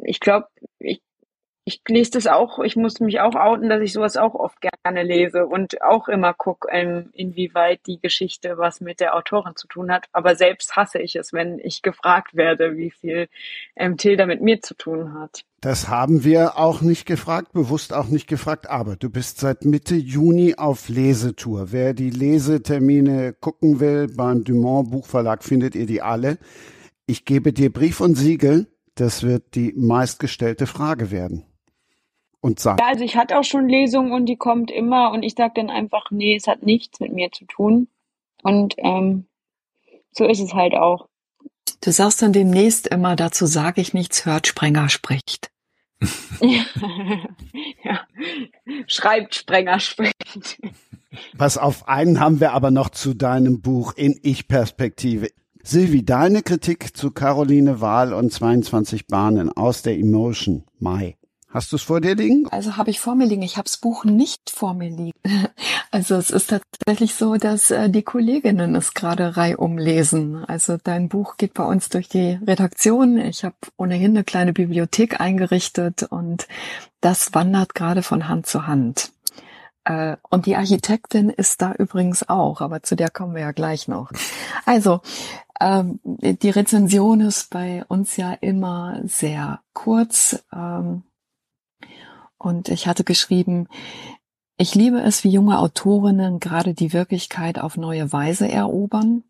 [0.03, 0.47] ich glaube,
[0.79, 1.01] ich
[1.65, 5.03] ich lese das auch, ich muss mich auch outen, dass ich sowas auch oft gerne
[5.03, 9.89] lese und auch immer gucke, ähm, inwieweit die Geschichte was mit der Autorin zu tun
[9.89, 10.07] hat.
[10.11, 13.29] Aber selbst hasse ich es, wenn ich gefragt werde, wie viel
[13.77, 15.45] ähm, Tilda mit mir zu tun hat.
[15.61, 19.95] Das haben wir auch nicht gefragt, bewusst auch nicht gefragt, aber du bist seit Mitte
[19.95, 21.71] Juni auf Lesetour.
[21.71, 26.39] Wer die Lesetermine gucken will beim Dumont Buchverlag, findet ihr die alle.
[27.05, 31.45] Ich gebe dir Brief und Siegel, das wird die meistgestellte Frage werden
[32.43, 32.81] und sagt.
[32.81, 35.69] Ja, also ich hatte auch schon Lesungen und die kommt immer und ich sage dann
[35.69, 37.87] einfach, nee, es hat nichts mit mir zu tun.
[38.43, 39.25] Und ähm,
[40.11, 41.07] so ist es halt auch.
[41.79, 45.51] Du sagst dann demnächst immer, dazu sage ich nichts, hört Sprenger spricht.
[46.41, 48.01] ja.
[48.87, 50.59] Schreibt Sprenger spricht.
[51.37, 55.29] Pass auf, einen haben wir aber noch zu deinem Buch in Ich-Perspektive.
[55.63, 61.15] Silvi, deine Kritik zu Caroline Wahl und 22 Bahnen aus der Emotion, Mai.
[61.53, 62.47] Hast du es vor dir liegen?
[62.49, 63.43] Also habe ich vor mir liegen.
[63.43, 65.11] Ich habe das Buch nicht vor mir liegen.
[65.91, 70.43] Also es ist tatsächlich so, dass äh, die Kolleginnen es gerade reihum lesen.
[70.43, 73.19] Also dein Buch geht bei uns durch die Redaktion.
[73.19, 76.47] Ich habe ohnehin eine kleine Bibliothek eingerichtet und
[76.99, 79.11] das wandert gerade von Hand zu Hand.
[79.85, 83.87] Äh, und die Architektin ist da übrigens auch, aber zu der kommen wir ja gleich
[83.87, 84.09] noch.
[84.65, 85.01] Also,
[85.59, 90.43] ähm, die Rezension ist bei uns ja immer sehr kurz.
[90.51, 91.03] Ähm,
[92.43, 93.67] und ich hatte geschrieben,
[94.57, 99.23] ich liebe es, wie junge Autorinnen gerade die Wirklichkeit auf neue Weise erobern.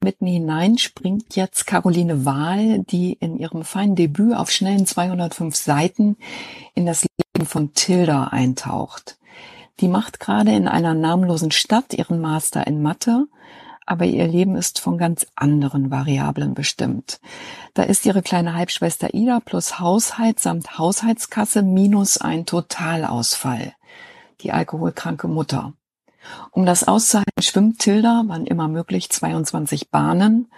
[0.00, 6.16] Mitten hinein springt jetzt Caroline Wahl, die in ihrem feinen Debüt auf schnellen 205 Seiten
[6.74, 7.04] in das
[7.34, 9.18] Leben von Tilda eintaucht.
[9.80, 13.26] Die macht gerade in einer namenlosen Stadt ihren Master in Mathe
[13.88, 17.20] aber ihr Leben ist von ganz anderen Variablen bestimmt.
[17.72, 23.72] Da ist ihre kleine Halbschwester Ida plus Haushalt samt Haushaltskasse minus ein Totalausfall.
[24.42, 25.72] Die alkoholkranke Mutter.
[26.50, 30.50] Um das auszuhalten, schwimmt Tilda, wann immer möglich, 22 Bahnen.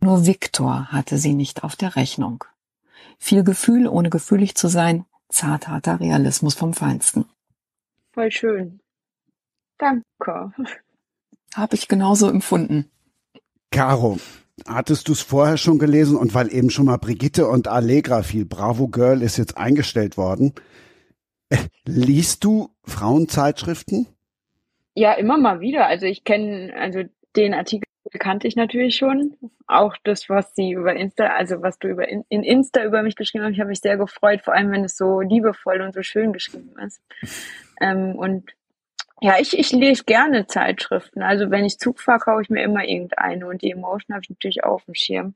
[0.00, 2.42] Nur Viktor hatte sie nicht auf der Rechnung.
[3.16, 7.26] Viel Gefühl, ohne gefühlig zu sein, zartharter Realismus vom Feinsten.
[8.12, 8.80] Voll schön.
[9.78, 10.52] Danke.
[11.56, 12.90] Habe ich genauso empfunden.
[13.70, 14.18] Caro,
[14.66, 18.44] hattest du es vorher schon gelesen und weil eben schon mal Brigitte und Allegra fiel,
[18.44, 20.52] Bravo Girl ist jetzt eingestellt worden.
[21.48, 24.06] Äh, liest du Frauenzeitschriften?
[24.94, 25.86] Ja, immer mal wieder.
[25.86, 27.04] Also ich kenne, also
[27.36, 27.86] den Artikel
[28.18, 29.34] kannte ich natürlich schon.
[29.66, 33.16] Auch das, was sie über Insta, also was du über in, in Insta über mich
[33.16, 36.02] geschrieben hast, ich habe mich sehr gefreut, vor allem wenn es so liebevoll und so
[36.02, 37.00] schön geschrieben ist.
[37.80, 38.52] Ähm, und
[39.20, 41.22] ja, ich, ich lese gerne Zeitschriften.
[41.22, 44.30] Also wenn ich Zug fahre, kaufe ich mir immer irgendeine und die Emotion habe ich
[44.30, 45.34] natürlich auch auf dem Schirm.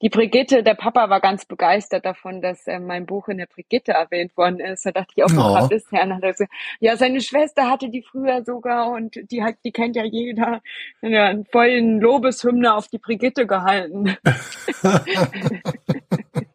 [0.00, 3.92] Die Brigitte, der Papa war ganz begeistert davon, dass äh, mein Buch in der Brigitte
[3.92, 4.86] erwähnt worden ist.
[4.86, 5.54] Da dachte ich auch, oh.
[5.54, 6.14] was ist Herrn?
[6.14, 9.94] Hat er gesagt, ja, seine Schwester hatte die früher sogar und die hat, die kennt
[9.94, 10.62] ja jeder.
[11.02, 14.16] Ja, einen vollen Lobeshymne auf die Brigitte gehalten.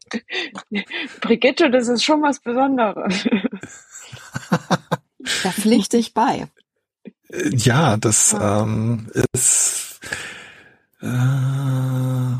[1.21, 3.27] Brigitte, das ist schon was Besonderes.
[5.43, 6.47] Da pflichte ich bei.
[7.51, 9.99] Ja, das ähm, ist
[11.01, 12.35] äh,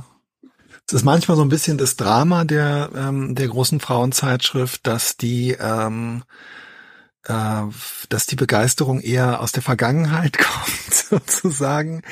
[0.87, 5.57] es ist manchmal so ein bisschen das Drama der ähm, der großen Frauenzeitschrift, dass die
[5.59, 6.23] ähm,
[7.25, 7.63] äh,
[8.09, 12.03] dass die Begeisterung eher aus der Vergangenheit kommt sozusagen,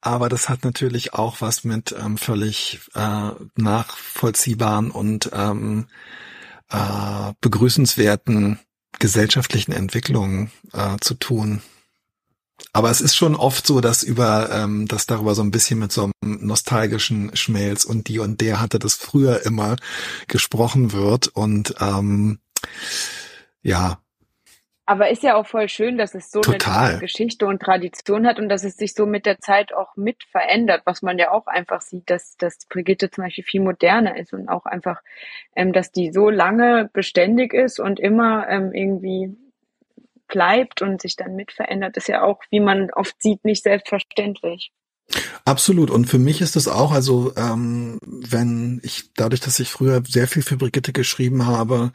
[0.00, 5.88] aber das hat natürlich auch was mit ähm, völlig äh, nachvollziehbaren und ähm,
[6.70, 8.60] äh, begrüßenswerten
[9.02, 11.60] gesellschaftlichen Entwicklungen äh, zu tun.
[12.72, 15.90] Aber es ist schon oft so, dass über, ähm, dass darüber so ein bisschen mit
[15.90, 19.74] so einem nostalgischen Schmelz und die und der hatte das früher immer
[20.28, 22.38] gesprochen wird und ähm,
[23.62, 23.98] ja,
[24.84, 26.90] aber ist ja auch voll schön, dass es so Total.
[26.90, 30.24] eine Geschichte und Tradition hat und dass es sich so mit der Zeit auch mit
[30.24, 34.32] verändert, was man ja auch einfach sieht, dass, dass Brigitte zum Beispiel viel moderner ist
[34.32, 35.00] und auch einfach,
[35.54, 39.36] ähm, dass die so lange beständig ist und immer ähm, irgendwie
[40.26, 44.72] bleibt und sich dann mit verändert, ist ja auch, wie man oft sieht, nicht selbstverständlich.
[45.44, 45.90] Absolut.
[45.90, 50.28] Und für mich ist es auch, also ähm, wenn ich, dadurch, dass ich früher sehr
[50.28, 51.92] viel für Brigitte geschrieben habe,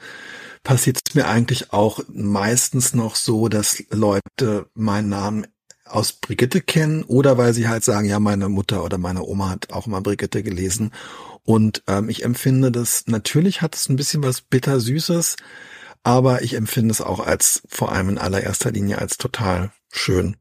[0.63, 5.47] passiert es mir eigentlich auch meistens noch so, dass Leute meinen Namen
[5.85, 9.71] aus Brigitte kennen oder weil sie halt sagen, ja, meine Mutter oder meine Oma hat
[9.71, 10.91] auch mal Brigitte gelesen.
[11.43, 15.37] Und ähm, ich empfinde das, natürlich hat es ein bisschen was bittersüßes,
[16.03, 20.35] aber ich empfinde es auch als vor allem in allererster Linie als total schön.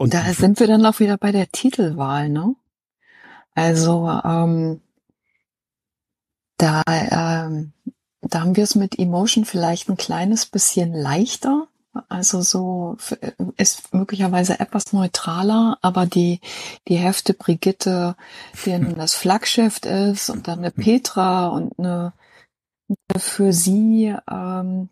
[0.00, 2.56] Und da sind wir dann auch wieder bei der Titelwahl, ne?
[3.54, 4.80] Also ähm,
[6.56, 7.74] da ähm,
[8.22, 11.68] da haben wir es mit Emotion vielleicht ein kleines bisschen leichter.
[12.08, 12.96] Also so
[13.58, 16.40] ist möglicherweise etwas neutraler, aber die,
[16.88, 18.16] die Hefte Brigitte,
[18.64, 22.14] die dann das Flaggschiff ist und dann eine Petra und eine,
[22.88, 24.88] eine für sie, ähm,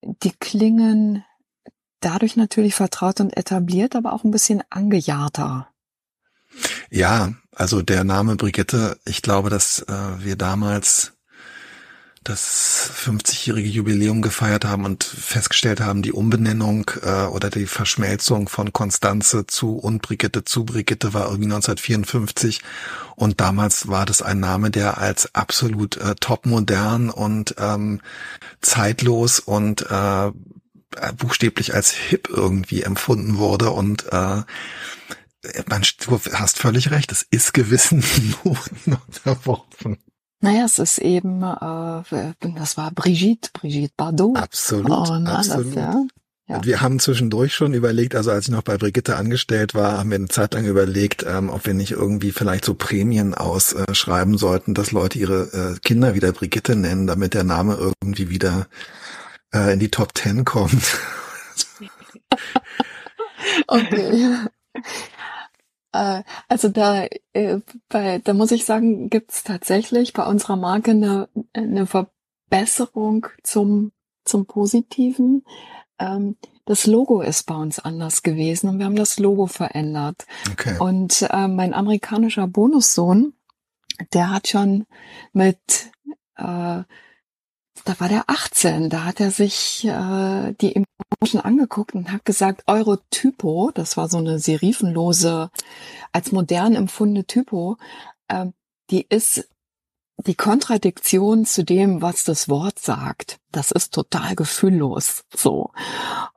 [0.00, 1.24] die klingen
[2.04, 5.68] dadurch natürlich vertraut und etabliert, aber auch ein bisschen angejahrter.
[6.90, 11.12] Ja, also der Name Brigitte, ich glaube, dass äh, wir damals
[12.24, 18.72] das 50-jährige Jubiläum gefeiert haben und festgestellt haben, die Umbenennung äh, oder die Verschmelzung von
[18.72, 22.62] Konstanze zu und Brigitte zu Brigitte war irgendwie 1954
[23.14, 28.00] und damals war das ein Name, der als absolut äh, topmodern und ähm,
[28.62, 30.32] zeitlos und äh,
[31.16, 34.42] buchstäblich als hip irgendwie empfunden wurde und äh,
[35.66, 38.02] man, du hast völlig recht, es ist gewissen
[38.44, 39.98] Noten unterworfen.
[40.40, 44.36] Naja, es ist eben, äh, das war Brigitte, Brigitte Bardot.
[44.36, 45.68] Absolut, oh, absolut.
[45.68, 46.02] Das, ja.
[46.46, 46.62] Ja.
[46.62, 50.16] Wir haben zwischendurch schon überlegt, also als ich noch bei Brigitte angestellt war, haben wir
[50.16, 54.74] eine Zeit lang überlegt, ähm, ob wir nicht irgendwie vielleicht so Prämien ausschreiben äh, sollten,
[54.74, 58.66] dass Leute ihre äh, Kinder wieder Brigitte nennen, damit der Name irgendwie wieder
[59.54, 60.98] äh, in die Top Ten kommt.
[63.68, 64.36] okay.
[65.92, 71.28] Äh, also da, äh, bei, da muss ich sagen, gibt's tatsächlich bei unserer Marke eine,
[71.52, 73.92] eine Verbesserung zum,
[74.24, 75.44] zum Positiven.
[75.98, 76.36] Ähm,
[76.66, 80.26] das Logo ist bei uns anders gewesen und wir haben das Logo verändert.
[80.50, 80.76] Okay.
[80.78, 83.34] Und äh, mein amerikanischer Bonussohn,
[84.12, 84.86] der hat schon
[85.32, 85.92] mit
[86.36, 86.82] äh,
[87.84, 92.62] da war der 18, da hat er sich äh, die Emotion angeguckt und hat gesagt,
[92.66, 95.50] Eurotypo, das war so eine serifenlose,
[96.12, 97.76] als modern empfundene Typo,
[98.28, 98.46] äh,
[98.90, 99.48] die ist
[100.26, 103.38] die Kontradiktion zu dem, was das Wort sagt.
[103.50, 105.70] Das ist total gefühllos, so.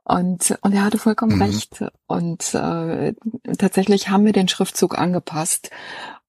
[0.04, 1.42] Und, und er hatte vollkommen mhm.
[1.42, 1.84] recht.
[2.06, 3.14] Und äh,
[3.56, 5.70] tatsächlich haben wir den Schriftzug angepasst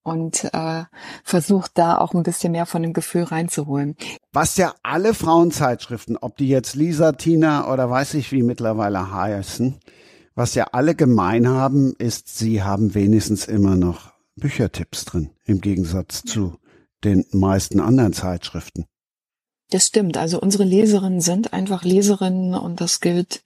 [0.04, 0.84] und äh,
[1.24, 3.96] versucht da auch ein bisschen mehr von dem Gefühl reinzuholen.
[4.32, 9.80] Was ja alle Frauenzeitschriften, ob die jetzt Lisa, Tina oder weiß ich wie mittlerweile heißen,
[10.36, 16.24] was ja alle gemein haben, ist, sie haben wenigstens immer noch Büchertipps drin, im Gegensatz
[16.24, 16.58] zu
[17.04, 18.86] den meisten anderen Zeitschriften.
[19.70, 20.18] Das stimmt.
[20.18, 23.44] Also unsere Leserinnen sind einfach Leserinnen und das gilt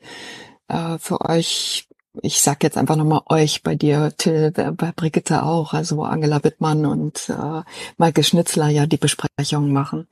[0.67, 1.87] äh, für euch.
[2.21, 6.43] Ich sag jetzt einfach nochmal euch bei dir, Till, bei Brigitte auch, also wo Angela
[6.43, 7.63] Wittmann und äh,
[7.97, 10.07] Maike Schnitzler ja die Besprechungen machen.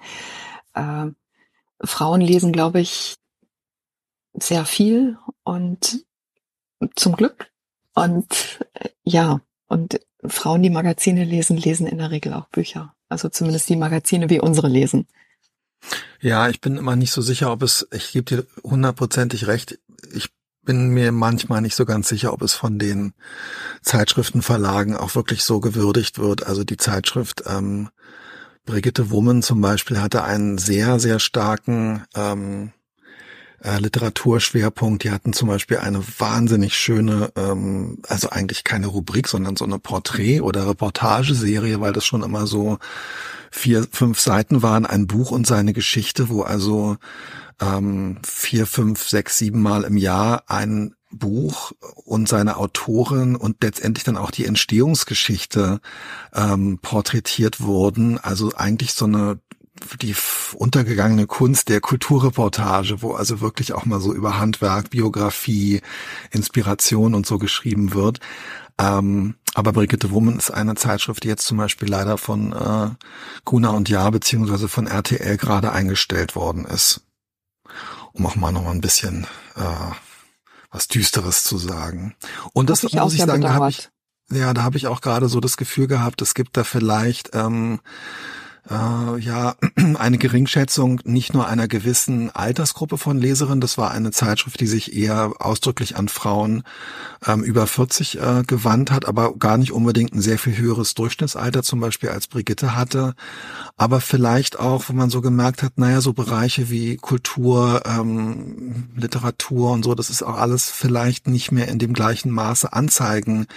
[0.74, 1.08] Äh,
[1.84, 3.18] Frauen lesen, glaube ich,
[4.34, 6.06] sehr viel und
[6.95, 7.52] zum Glück.
[7.93, 12.95] Und äh, ja, und Frauen, die Magazine lesen, lesen in der Regel auch Bücher.
[13.10, 15.08] Also zumindest die Magazine wie unsere lesen.
[16.20, 19.80] Ja, ich bin immer nicht so sicher, ob es, ich gebe dir hundertprozentig recht,
[20.64, 23.14] bin mir manchmal nicht so ganz sicher, ob es von den
[23.82, 26.45] Zeitschriftenverlagen auch wirklich so gewürdigt wird.
[26.45, 27.89] Also die Zeitschrift ähm,
[28.66, 32.72] Brigitte Woman zum Beispiel hatte einen sehr, sehr starken ähm,
[33.64, 35.03] äh, Literaturschwerpunkt.
[35.03, 39.80] Die hatten zum Beispiel eine wahnsinnig schöne, ähm, also eigentlich keine Rubrik, sondern so eine
[39.80, 42.78] Porträt- oder Reportageserie, weil das schon immer so
[43.49, 46.97] vier, fünf Seiten waren, ein Buch und seine Geschichte, wo also
[47.62, 51.74] ähm, vier, fünf, sechs, sieben Mal im Jahr ein Buch
[52.05, 55.82] und seine Autorin und letztendlich dann auch die Entstehungsgeschichte
[56.34, 58.18] ähm, porträtiert wurden.
[58.18, 59.39] Also eigentlich so eine
[59.99, 60.16] die
[60.53, 65.82] untergegangene Kunst der Kulturreportage, wo also wirklich auch mal so über Handwerk, Biografie,
[66.30, 68.20] Inspiration und so geschrieben wird.
[68.78, 72.89] Ähm, aber Brigitte Woman ist eine Zeitschrift, die jetzt zum Beispiel leider von äh,
[73.43, 77.01] Gruner und Jahr beziehungsweise von RTL gerade eingestellt worden ist.
[78.13, 79.91] Um auch mal noch mal ein bisschen äh,
[80.72, 82.15] was Düsteres zu sagen.
[82.53, 83.89] Und das ich muss ich sagen, da habe ich,
[84.32, 87.80] ja, da habe ich auch gerade so das Gefühl gehabt, es gibt da vielleicht ähm,
[88.70, 89.55] äh, ja
[89.97, 93.62] eine Geringschätzung nicht nur einer gewissen Altersgruppe von Leserinnen.
[93.62, 96.64] Das war eine Zeitschrift, die sich eher ausdrücklich an Frauen
[97.26, 101.64] ähm, über 40 äh, gewandt hat, aber gar nicht unbedingt ein sehr viel höheres Durchschnittsalter
[101.64, 103.16] zum Beispiel als Brigitte hatte.
[103.78, 109.72] Aber vielleicht auch, wo man so gemerkt hat, naja, so Bereiche wie Kultur, ähm, Literatur
[109.72, 113.47] und so, das ist auch alles vielleicht nicht mehr in dem gleichen Maße anzeigen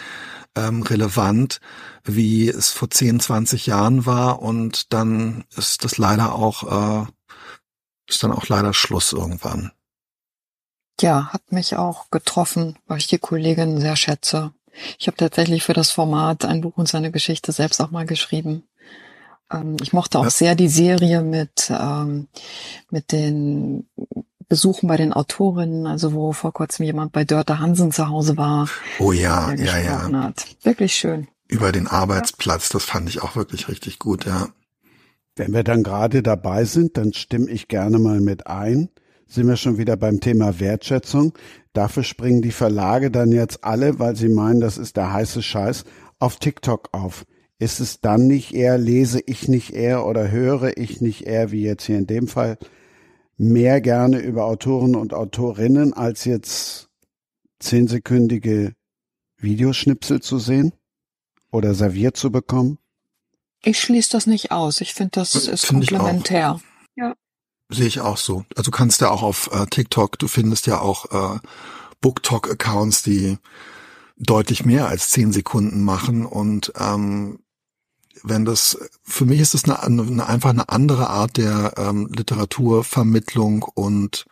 [0.56, 1.60] ähm, relevant,
[2.04, 7.06] wie es vor 10, 20 Jahren war und dann ist das leider auch, äh,
[8.08, 9.72] ist dann auch leider Schluss irgendwann.
[11.00, 14.52] Ja, hat mich auch getroffen, weil ich die Kollegin sehr schätze.
[14.98, 18.64] Ich habe tatsächlich für das Format ein Buch und seine Geschichte selbst auch mal geschrieben.
[19.50, 20.30] Ähm, ich mochte auch ja.
[20.30, 22.28] sehr die Serie mit, ähm,
[22.90, 23.88] mit den
[24.48, 28.68] Besuchen bei den Autorinnen, also wo vor kurzem jemand bei Dörte Hansen zu Hause war.
[28.98, 30.12] Oh ja, ja, ja.
[30.12, 30.46] Hat.
[30.62, 31.28] Wirklich schön.
[31.48, 34.48] Über den Arbeitsplatz, das fand ich auch wirklich richtig gut, ja.
[35.36, 38.88] Wenn wir dann gerade dabei sind, dann stimme ich gerne mal mit ein.
[39.26, 41.32] Sind wir schon wieder beim Thema Wertschätzung.
[41.72, 45.84] Dafür springen die Verlage dann jetzt alle, weil sie meinen, das ist der heiße Scheiß,
[46.20, 47.24] auf TikTok auf.
[47.58, 51.62] Ist es dann nicht eher, lese ich nicht eher oder höre ich nicht eher, wie
[51.62, 52.58] jetzt hier in dem Fall,
[53.36, 56.90] mehr gerne über Autoren und Autorinnen, als jetzt
[57.58, 58.74] zehnsekündige
[59.38, 60.72] Videoschnipsel zu sehen
[61.50, 62.78] oder serviert zu bekommen?
[63.64, 64.80] Ich schließe das nicht aus.
[64.80, 66.60] Ich finde, das ist find komplementär.
[66.96, 67.14] Ja.
[67.70, 68.44] Sehe ich auch so.
[68.56, 71.38] Also kannst ja auch auf äh, TikTok, du findest ja auch äh,
[72.00, 73.38] BookTok-Accounts, die
[74.16, 77.40] deutlich mehr als zehn Sekunden machen und ähm,
[78.22, 83.62] wenn das, für mich ist es eine, eine, einfach eine andere Art der ähm, Literaturvermittlung
[83.62, 84.24] und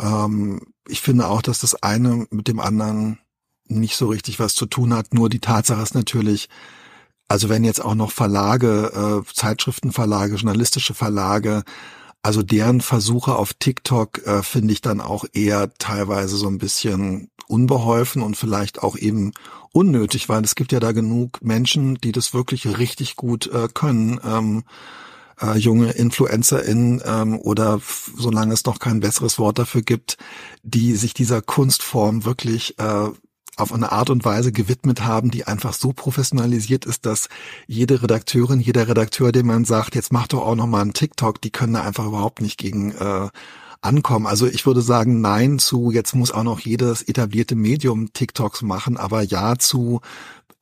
[0.00, 3.18] ähm, ich finde auch, dass das eine mit dem anderen
[3.66, 5.14] nicht so richtig was zu tun hat.
[5.14, 6.48] Nur die Tatsache ist natürlich,
[7.28, 11.64] also wenn jetzt auch noch Verlage, äh, Zeitschriftenverlage, journalistische Verlage,
[12.22, 17.30] also deren Versuche auf TikTok äh, finde ich dann auch eher teilweise so ein bisschen
[17.48, 19.32] unbeholfen und vielleicht auch eben
[19.72, 24.20] unnötig, weil es gibt ja da genug Menschen, die das wirklich richtig gut äh, können.
[24.24, 24.64] Ähm,
[25.40, 27.80] äh, junge InfluencerInnen ähm, oder
[28.16, 30.16] solange es noch kein besseres Wort dafür gibt,
[30.62, 33.08] die sich dieser Kunstform wirklich äh,
[33.56, 37.28] auf eine Art und Weise gewidmet haben, die einfach so professionalisiert ist, dass
[37.66, 41.40] jede Redakteurin, jeder Redakteur, dem man sagt, jetzt mach doch auch noch mal einen TikTok,
[41.40, 43.28] die können da einfach überhaupt nicht gegen äh,
[43.80, 44.26] ankommen.
[44.26, 48.96] Also ich würde sagen, nein zu, jetzt muss auch noch jedes etablierte Medium TikToks machen,
[48.96, 50.00] aber ja zu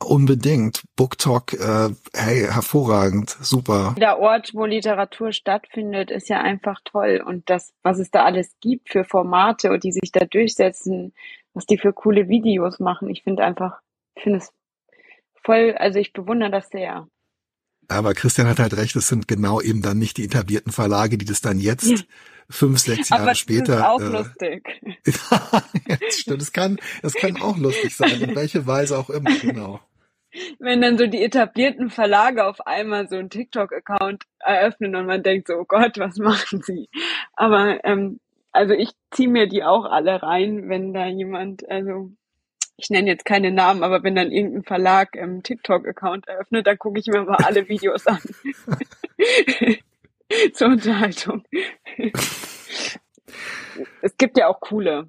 [0.04, 0.82] unbedingt.
[0.96, 3.94] BookTok, äh, hey, hervorragend, super.
[3.98, 7.22] Der Ort, wo Literatur stattfindet, ist ja einfach toll.
[7.24, 11.12] Und das, was es da alles gibt für Formate und die sich da durchsetzen,
[11.54, 13.80] was die für coole Videos machen, ich finde einfach,
[14.16, 14.52] ich finde es
[15.42, 17.06] voll, also ich bewundere das sehr.
[17.88, 21.24] Aber Christian hat halt recht, es sind genau eben dann nicht die etablierten Verlage, die
[21.24, 21.96] das dann jetzt ja.
[22.48, 23.76] fünf, sechs Jahre Aber später.
[23.76, 24.80] Das ist auch äh, lustig.
[25.88, 26.40] ja, das stimmt.
[26.40, 29.80] Das kann, das kann auch lustig sein, in welche Weise auch immer, genau.
[30.58, 35.48] Wenn dann so die etablierten Verlage auf einmal so einen TikTok-Account eröffnen und man denkt
[35.48, 36.88] so, oh Gott, was machen sie?
[37.34, 38.20] Aber ähm,
[38.52, 42.10] also ich ziehe mir die auch alle rein, wenn da jemand, also
[42.76, 47.00] ich nenne jetzt keine Namen, aber wenn dann irgendein Verlag im TikTok-Account eröffnet, dann gucke
[47.00, 48.18] ich mir mal alle Videos an.
[50.54, 51.44] Zur Unterhaltung.
[54.00, 55.08] es gibt ja auch coole.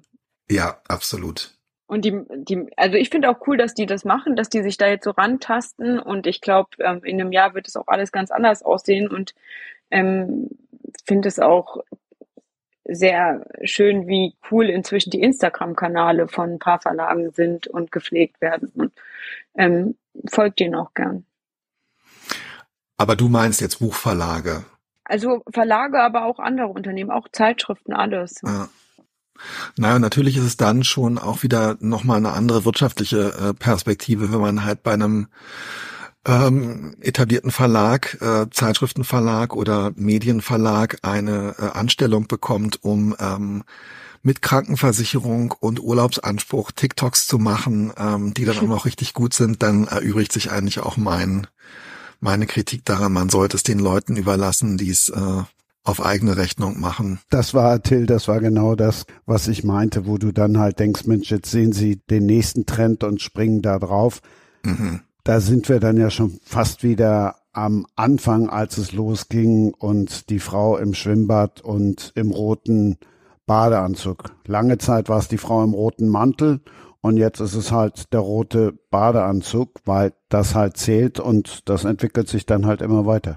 [0.50, 1.54] Ja, absolut.
[1.86, 4.76] Und die, die, also ich finde auch cool, dass die das machen, dass die sich
[4.76, 8.10] da jetzt so rantasten und ich glaube, ähm, in einem Jahr wird es auch alles
[8.10, 9.34] ganz anders aussehen und
[9.90, 10.48] ähm,
[11.06, 11.78] finde es auch
[12.84, 18.70] sehr schön, wie cool inzwischen die Instagram-Kanäle von ein paar Verlagen sind und gepflegt werden.
[18.74, 18.92] Und
[19.56, 19.96] ähm,
[20.28, 21.24] folgt denen auch gern.
[22.96, 24.64] Aber du meinst jetzt Buchverlage?
[25.04, 28.40] Also Verlage, aber auch andere Unternehmen, auch Zeitschriften, alles.
[28.44, 28.68] Ja.
[29.76, 34.40] Naja, natürlich ist es dann schon auch wieder nochmal eine andere wirtschaftliche äh, Perspektive, wenn
[34.40, 35.26] man halt bei einem
[36.26, 43.64] ähm, etablierten Verlag, äh, Zeitschriftenverlag oder Medienverlag eine äh, Anstellung bekommt, um ähm,
[44.22, 49.62] mit Krankenversicherung und Urlaubsanspruch TikToks zu machen, ähm, die dann auch noch richtig gut sind,
[49.62, 51.46] dann erübrigt sich eigentlich auch mein,
[52.20, 55.42] meine Kritik daran, man sollte es den Leuten überlassen, die es äh,
[55.86, 57.20] auf eigene Rechnung machen.
[57.28, 61.04] Das war, Till, das war genau das, was ich meinte, wo du dann halt denkst,
[61.04, 64.22] Mensch, jetzt sehen sie den nächsten Trend und springen da drauf.
[64.62, 70.28] Mhm da sind wir dann ja schon fast wieder am Anfang, als es losging und
[70.28, 72.98] die Frau im Schwimmbad und im roten
[73.46, 74.32] Badeanzug.
[74.46, 76.60] Lange Zeit war es die Frau im roten Mantel
[77.00, 82.28] und jetzt ist es halt der rote Badeanzug, weil das halt zählt und das entwickelt
[82.28, 83.36] sich dann halt immer weiter.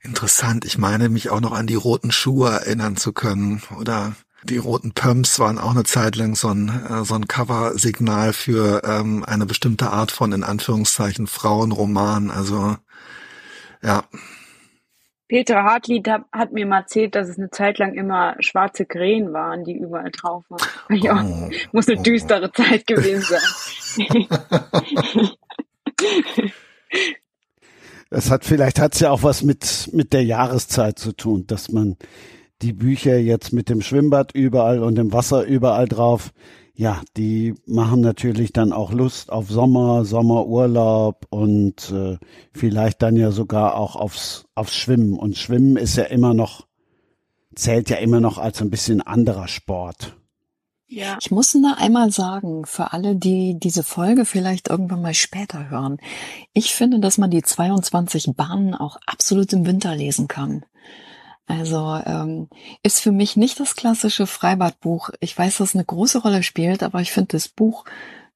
[0.00, 0.64] Interessant.
[0.64, 4.14] Ich meine, mich auch noch an die roten Schuhe erinnern zu können oder
[4.46, 8.82] die roten Pumps waren auch eine Zeit lang so ein, äh, so ein Cover-Signal für
[8.84, 12.30] ähm, eine bestimmte Art von, in Anführungszeichen, Frauenroman.
[12.30, 12.76] Also,
[13.82, 14.04] ja.
[15.28, 19.64] Petra Hartlied hat mir mal erzählt, dass es eine Zeit lang immer schwarze Krähen waren,
[19.64, 20.66] die überall drauf waren.
[21.02, 22.62] Ja, oh, muss eine oh, düstere oh.
[22.62, 24.26] Zeit gewesen sein.
[28.08, 31.96] Es hat vielleicht hat's ja auch was mit mit der Jahreszeit zu tun, dass man
[32.62, 36.32] die Bücher jetzt mit dem Schwimmbad überall und dem Wasser überall drauf,
[36.74, 42.18] ja, die machen natürlich dann auch Lust auf Sommer, Sommerurlaub und äh,
[42.52, 45.18] vielleicht dann ja sogar auch aufs, aufs Schwimmen.
[45.18, 46.66] Und Schwimmen ist ja immer noch,
[47.54, 50.16] zählt ja immer noch als ein bisschen anderer Sport.
[50.88, 51.16] Ja.
[51.20, 55.96] Ich muss nur einmal sagen, für alle, die diese Folge vielleicht irgendwann mal später hören,
[56.52, 60.64] ich finde, dass man die 22 Bahnen auch absolut im Winter lesen kann.
[61.46, 62.48] Also ähm,
[62.82, 65.10] ist für mich nicht das klassische Freibadbuch.
[65.20, 67.84] Ich weiß, dass es eine große Rolle spielt, aber ich finde, das Buch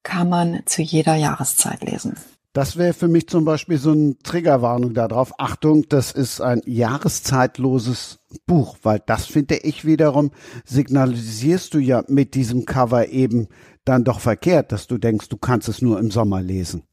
[0.03, 2.15] kann man zu jeder Jahreszeit lesen.
[2.53, 5.33] Das wäre für mich zum Beispiel so eine Triggerwarnung darauf.
[5.39, 10.31] Achtung, das ist ein jahreszeitloses Buch, weil das finde ich wiederum
[10.65, 13.47] signalisierst du ja mit diesem Cover eben
[13.85, 16.83] dann doch verkehrt, dass du denkst, du kannst es nur im Sommer lesen.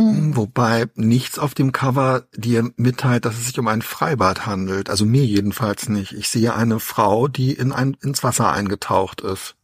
[0.00, 0.36] Mhm.
[0.36, 4.90] Wobei nichts auf dem Cover dir mitteilt, dass es sich um ein Freibad handelt.
[4.90, 6.12] Also mir jedenfalls nicht.
[6.12, 9.56] Ich sehe eine Frau, die in ein, ins Wasser eingetaucht ist.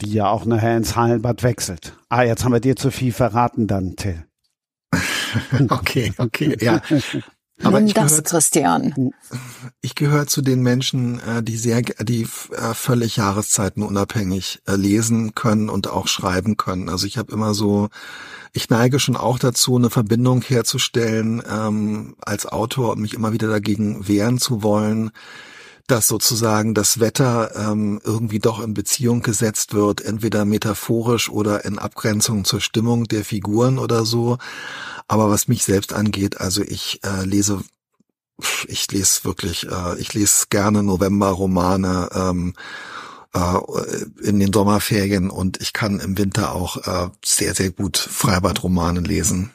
[0.00, 1.96] Die ja auch nachher ins Hallenbad wechselt.
[2.08, 4.26] Ah, jetzt haben wir dir zu viel verraten dann, Till.
[5.68, 6.80] okay, okay, ja.
[7.62, 9.12] Aber Nimm ich das, gehör, Christian.
[9.80, 15.70] Ich gehöre zu den Menschen, äh, die sehr, die äh, völlig jahreszeitenunabhängig äh, lesen können
[15.70, 16.88] und auch schreiben können.
[16.88, 17.88] Also ich habe immer so
[18.56, 23.48] ich neige schon auch dazu, eine Verbindung herzustellen ähm, als Autor und mich immer wieder
[23.48, 25.10] dagegen wehren zu wollen,
[25.86, 31.78] dass sozusagen das Wetter ähm, irgendwie doch in Beziehung gesetzt wird, entweder metaphorisch oder in
[31.78, 34.38] Abgrenzung zur Stimmung der Figuren oder so.
[35.08, 37.62] Aber was mich selbst angeht, also ich äh, lese
[38.66, 42.54] ich lese wirklich, äh, ich lese gerne November-Romane ähm,
[43.34, 43.58] äh,
[44.22, 49.52] in den Sommerferien und ich kann im Winter auch äh, sehr, sehr gut Freibadromane lesen.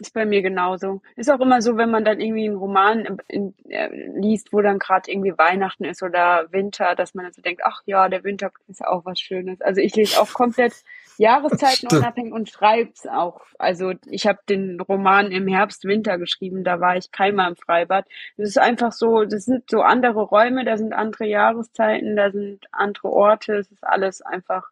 [0.00, 1.02] Ist bei mir genauso.
[1.16, 4.62] Ist auch immer so, wenn man dann irgendwie einen Roman in, in, äh, liest, wo
[4.62, 8.24] dann gerade irgendwie Weihnachten ist oder Winter, dass man dann so denkt, ach ja, der
[8.24, 9.60] Winter ist auch was Schönes.
[9.60, 10.72] Also ich lese auch komplett
[11.18, 13.42] Jahreszeiten unabhängig und schreib's auch.
[13.58, 18.06] Also ich habe den Roman im Herbst, Winter geschrieben, da war ich keinmal im Freibad.
[18.38, 22.66] Das ist einfach so, das sind so andere Räume, da sind andere Jahreszeiten, da sind
[22.72, 24.70] andere Orte, es ist alles einfach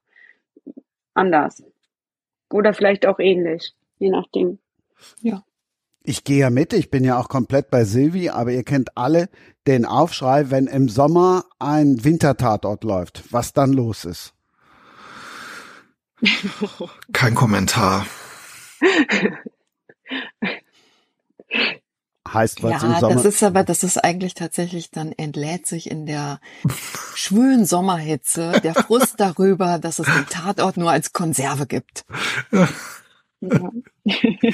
[1.12, 1.62] anders.
[2.50, 3.74] Oder vielleicht auch ähnlich.
[3.98, 4.58] je nachdem.
[5.20, 5.44] Ja.
[6.02, 9.28] Ich gehe ja mit, ich bin ja auch komplett bei Silvi, aber ihr kennt alle
[9.66, 14.32] den Aufschrei, wenn im Sommer ein Wintertatort läuft, was dann los ist.
[17.12, 18.06] Kein Kommentar.
[22.32, 23.14] Heißt was im Ja, Sommer.
[23.14, 26.40] das ist aber, das ist eigentlich tatsächlich dann entlädt sich in der
[27.14, 32.04] schwülen Sommerhitze der Frust darüber, dass es den Tatort nur als Konserve gibt.
[33.40, 33.70] Ja.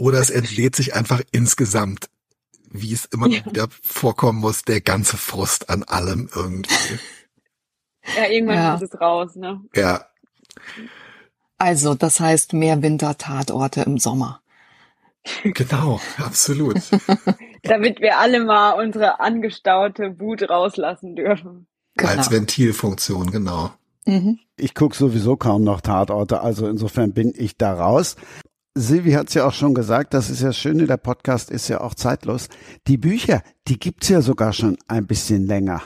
[0.00, 2.08] Oder es entlädt sich einfach insgesamt,
[2.70, 3.44] wie es immer Ja.
[3.46, 6.98] wieder vorkommen muss, der ganze Frust an allem irgendwie.
[8.16, 8.72] ja, irgendwann Ja.
[8.72, 9.60] muss es raus, ne?
[9.74, 10.06] Ja,
[11.58, 14.40] Also, das heißt mehr Wintertatorte im Sommer.
[15.44, 16.76] genau, absolut.
[17.62, 21.66] Damit wir alle mal unsere angestaute Wut rauslassen dürfen.
[21.98, 22.30] Als Genau.
[22.40, 23.70] Ventilfunktion, genau.
[24.06, 24.40] Mhm.
[24.62, 28.14] Ich gucke sowieso kaum noch Tatorte, also insofern bin ich da raus.
[28.76, 31.66] Silvi hat es ja auch schon gesagt, das ist ja das Schöne, der Podcast ist
[31.66, 32.48] ja auch zeitlos.
[32.86, 35.82] Die Bücher, die gibt's ja sogar schon ein bisschen länger.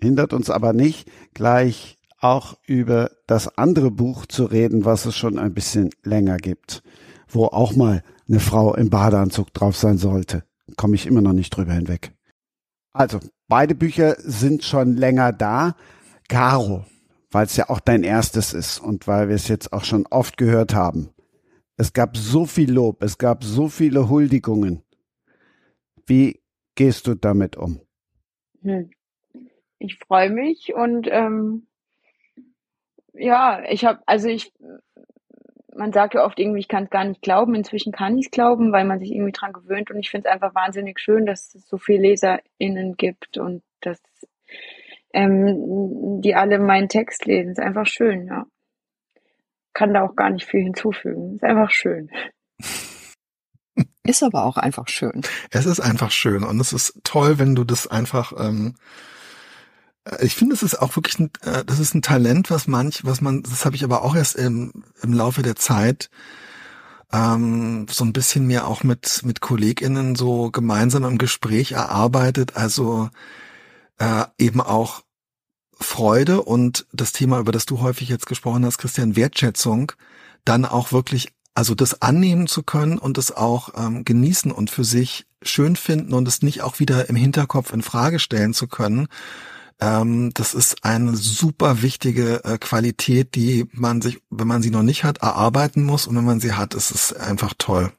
[0.00, 5.36] Hindert uns aber nicht, gleich auch über das andere Buch zu reden, was es schon
[5.36, 6.84] ein bisschen länger gibt,
[7.26, 10.44] wo auch mal eine Frau im Badeanzug drauf sein sollte.
[10.76, 12.12] Komme ich immer noch nicht drüber hinweg.
[12.92, 13.18] Also,
[13.48, 15.74] beide Bücher sind schon länger da.
[16.28, 16.84] Caro,
[17.30, 20.36] weil es ja auch dein erstes ist und weil wir es jetzt auch schon oft
[20.36, 21.10] gehört haben.
[21.76, 24.82] Es gab so viel Lob, es gab so viele Huldigungen.
[26.06, 26.40] Wie
[26.74, 27.80] gehst du damit um?
[28.62, 28.90] Hm.
[29.78, 31.68] Ich freue mich und ähm,
[33.12, 34.52] ja, ich habe, also ich,
[35.74, 37.54] man sagt ja oft irgendwie, ich kann es gar nicht glauben.
[37.54, 40.34] Inzwischen kann ich es glauben, weil man sich irgendwie dran gewöhnt und ich finde es
[40.34, 44.00] einfach wahnsinnig schön, dass es so viele LeserInnen gibt und dass
[45.12, 47.52] ähm, die alle meinen Text lesen.
[47.52, 48.46] Ist einfach schön, ja.
[49.74, 51.36] Kann da auch gar nicht viel hinzufügen.
[51.36, 52.10] Ist einfach schön.
[54.04, 55.20] Ist aber auch einfach schön.
[55.50, 58.32] Es ist einfach schön und es ist toll, wenn du das einfach.
[58.38, 58.74] Ähm,
[60.04, 63.04] äh, ich finde, es ist auch wirklich, ein, äh, das ist ein Talent, was manch,
[63.04, 64.72] was man, das habe ich aber auch erst im,
[65.02, 66.10] im Laufe der Zeit
[67.12, 72.56] ähm, so ein bisschen mehr auch mit mit KollegInnen so gemeinsam im Gespräch erarbeitet.
[72.56, 73.10] Also
[73.98, 75.02] äh, eben auch
[75.80, 79.92] Freude und das Thema, über das du häufig jetzt gesprochen hast, Christian, Wertschätzung,
[80.44, 84.84] dann auch wirklich, also das annehmen zu können und es auch ähm, genießen und für
[84.84, 89.08] sich schön finden und es nicht auch wieder im Hinterkopf in Frage stellen zu können.
[89.80, 94.82] Ähm, das ist eine super wichtige äh, Qualität, die man sich, wenn man sie noch
[94.82, 97.92] nicht hat, erarbeiten muss und wenn man sie hat, ist es einfach toll.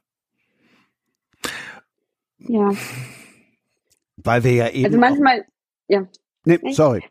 [2.39, 2.71] Ja.
[4.17, 4.85] Weil wir ja eben.
[4.85, 5.45] Also manchmal,
[5.89, 6.07] ja.
[6.45, 7.03] nee, sorry.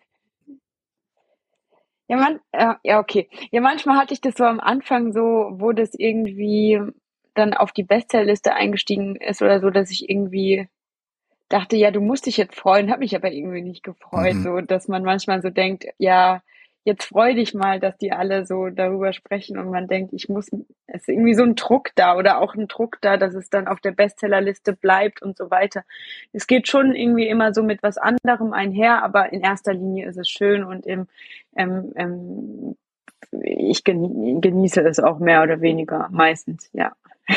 [2.09, 3.29] Ja, man, äh, ja, okay.
[3.51, 6.81] Ja, manchmal hatte ich das so am Anfang so, wo das irgendwie
[7.35, 10.69] dann auf die Bestsellerliste eingestiegen ist oder so, dass ich irgendwie
[11.51, 14.43] dachte, ja, du musst dich jetzt freuen, habe mich aber irgendwie nicht gefreut, Mhm.
[14.43, 16.43] so, dass man manchmal so denkt, ja,
[16.85, 20.49] jetzt freu dich mal, dass die alle so darüber sprechen und man denkt, ich muss,
[20.87, 23.69] es ist irgendwie so ein Druck da oder auch ein Druck da, dass es dann
[23.69, 25.85] auf der Bestsellerliste bleibt und so weiter.
[26.33, 30.17] Es geht schon irgendwie immer so mit was anderem einher, aber in erster Linie ist
[30.17, 31.09] es schön und im,
[31.57, 32.77] ähm, ähm,
[33.43, 36.93] ich genie genieße es auch mehr oder weniger meistens, ja.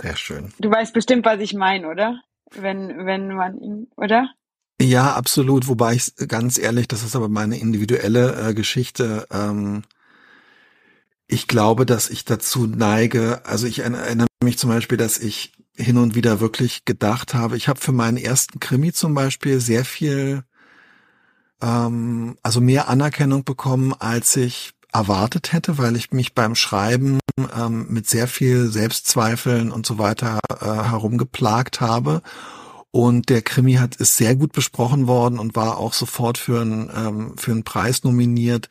[0.00, 0.52] Sehr schön.
[0.58, 2.22] Du weißt bestimmt, was ich meine, oder?
[2.52, 4.30] Wenn, wenn man ihn, oder?
[4.80, 5.68] Ja, absolut.
[5.68, 9.26] Wobei ich ganz ehrlich, das ist aber meine individuelle äh, Geschichte.
[9.30, 9.82] Ähm,
[11.28, 13.42] ich glaube, dass ich dazu neige.
[13.44, 17.58] Also ich erinnere mich zum Beispiel, dass ich hin und wieder wirklich gedacht habe.
[17.58, 20.44] Ich habe für meinen ersten Krimi zum Beispiel sehr viel,
[21.60, 27.20] ähm, also mehr Anerkennung bekommen, als ich erwartet hätte, weil ich mich beim Schreiben
[27.54, 32.22] ähm, mit sehr viel Selbstzweifeln und so weiter äh, herumgeplagt habe.
[32.92, 36.90] Und der Krimi hat ist sehr gut besprochen worden und war auch sofort für einen
[36.94, 38.68] ähm, für einen Preis nominiert.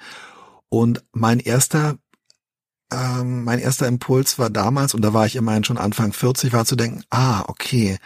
[0.68, 1.98] Und mein erster
[2.92, 6.66] ähm, mein erster Impuls war damals und da war ich immerhin schon Anfang 40, war
[6.66, 7.98] zu denken, ah okay,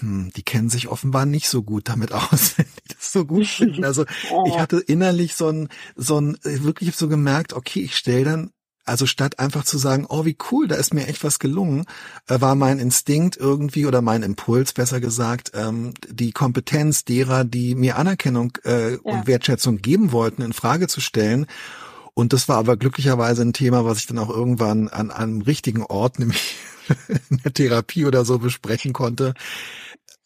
[0.00, 3.46] hm, die kennen sich offenbar nicht so gut damit aus, wenn die das so gut
[3.46, 3.84] finden.
[3.84, 4.04] Also
[4.46, 8.50] ich hatte innerlich so ein so ein wirklich so gemerkt, okay, ich stelle dann
[8.86, 11.84] also statt einfach zu sagen, oh wie cool, da ist mir echt was gelungen,
[12.28, 17.74] äh, war mein Instinkt irgendwie oder mein Impuls besser gesagt, ähm, die Kompetenz derer, die
[17.74, 18.98] mir Anerkennung äh, Ja.
[19.02, 21.46] und Wertschätzung geben wollten, in Frage zu stellen.
[22.14, 25.82] Und das war aber glücklicherweise ein Thema, was ich dann auch irgendwann an einem richtigen
[25.82, 26.56] Ort, nämlich
[27.28, 29.34] in der Therapie oder so besprechen konnte.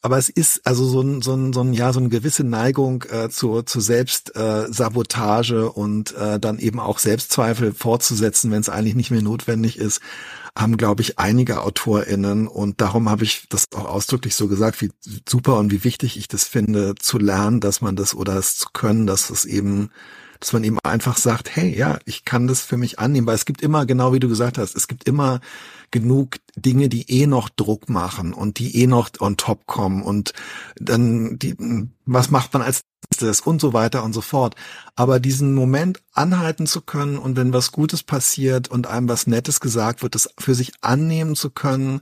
[0.03, 3.05] Aber es ist also so ein, so ein, so ein ja, so eine gewisse Neigung
[3.11, 8.95] äh, zur, zur Selbstsabotage äh, und äh, dann eben auch Selbstzweifel fortzusetzen, wenn es eigentlich
[8.95, 10.01] nicht mehr notwendig ist,
[10.57, 12.49] haben, glaube ich, einige AutorInnen.
[12.49, 14.91] Und darum habe ich das auch ausdrücklich so gesagt, wie
[15.29, 18.69] super und wie wichtig ich das finde, zu lernen, dass man das oder es zu
[18.73, 19.91] können, dass es eben
[20.41, 23.45] dass man eben einfach sagt, hey, ja, ich kann das für mich annehmen, weil es
[23.45, 25.41] gibt immer, genau wie du gesagt hast, es gibt immer
[25.91, 30.33] genug Dinge, die eh noch Druck machen und die eh noch on top kommen und
[30.77, 31.57] dann die,
[32.07, 32.83] was macht man als
[33.19, 34.55] das und so weiter und so fort.
[34.95, 39.61] Aber diesen Moment anhalten zu können und wenn was Gutes passiert und einem was Nettes
[39.61, 42.01] gesagt wird, das für sich annehmen zu können,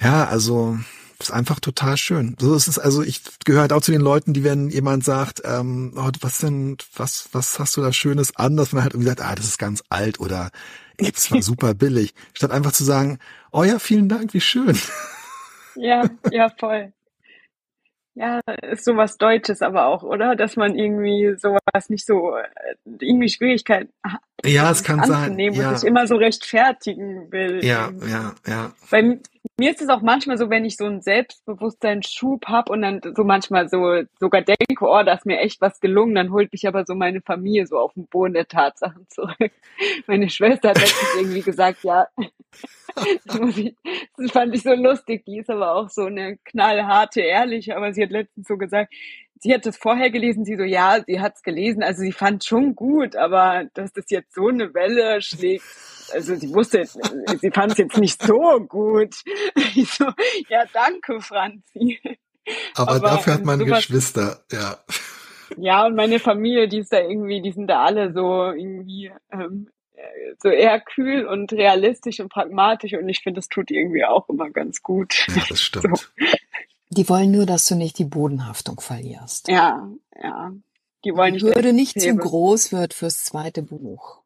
[0.00, 0.78] ja, also
[1.22, 2.36] ist einfach total schön.
[2.38, 5.42] So ist es also, ich gehöre halt auch zu den Leuten, die wenn jemand sagt,
[5.44, 9.08] ähm, oh, was denn, was, was hast du da Schönes an, dass man halt irgendwie
[9.08, 10.50] sagt, ah, das ist ganz alt oder
[10.96, 13.18] es war super billig, statt einfach zu sagen,
[13.52, 14.78] oh ja, vielen Dank, wie schön.
[15.76, 16.92] Ja, ja, voll.
[18.14, 20.36] Ja, ist sowas Deutsches aber auch, oder?
[20.36, 22.44] Dass man irgendwie sowas nicht so, äh,
[23.00, 24.20] irgendwie Schwierigkeiten hat.
[24.44, 25.38] Ja, es kann sein.
[25.38, 25.70] Ja.
[25.70, 27.64] Und sich immer so rechtfertigen will.
[27.64, 28.72] Ja, ja, ja.
[28.90, 29.18] Bei
[29.58, 33.24] mir ist es auch manchmal so, wenn ich so einen Selbstbewusstseinsschub habe und dann so
[33.24, 36.84] manchmal so sogar denke, oh, da ist mir echt was gelungen, dann holt mich aber
[36.86, 39.36] so meine Familie so auf den Boden der Tatsachen zurück.
[40.06, 42.06] Meine Schwester hat letztens irgendwie gesagt, ja,
[44.16, 45.24] das fand ich so lustig.
[45.24, 48.92] Die ist aber auch so eine knallharte, ehrliche, aber sie hat letztens so gesagt,
[49.42, 52.44] sie hat das vorher gelesen, sie so, ja, sie hat es gelesen, also sie fand
[52.44, 55.64] schon gut, aber dass das jetzt so eine Welle schlägt,
[56.12, 59.14] also sie wusste, sie fand es jetzt nicht so gut.
[59.74, 60.04] Ich so,
[60.48, 61.98] ja, danke, Franzi.
[62.74, 64.78] Aber, aber dafür hat man Geschwister, ja.
[65.56, 69.68] Ja, und meine Familie, die ist da irgendwie, die sind da alle so irgendwie ähm,
[70.38, 74.50] so eher kühl und realistisch und pragmatisch und ich finde, das tut irgendwie auch immer
[74.50, 75.26] ganz gut.
[75.28, 75.98] Ja, das stimmt.
[75.98, 76.26] So.
[76.94, 79.48] Die wollen nur, dass du nicht die Bodenhaftung verlierst.
[79.48, 79.88] Ja,
[80.22, 80.52] ja.
[81.04, 84.20] Die wollen die Hürde nicht zu groß wird fürs zweite Buch.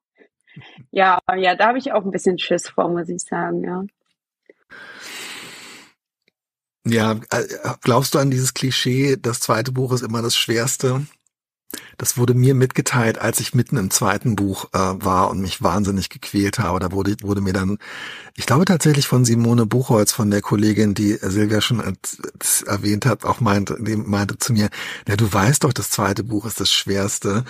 [0.90, 3.84] Ja, ja, da habe ich auch ein bisschen Schiss vor, muss ich sagen, ja.
[6.84, 7.44] Ja, äh,
[7.82, 11.06] glaubst du an dieses Klischee, das zweite Buch ist immer das Schwerste?
[11.98, 16.10] Das wurde mir mitgeteilt, als ich mitten im zweiten Buch äh, war und mich wahnsinnig
[16.10, 16.78] gequält habe.
[16.78, 17.78] Da wurde, wurde mir dann,
[18.36, 21.82] ich glaube tatsächlich von Simone Buchholz, von der Kollegin, die Silvia schon
[22.66, 24.68] erwähnt hat, auch meinte, meinte zu mir,
[25.08, 27.44] ja, du weißt doch, das zweite Buch ist das schwerste.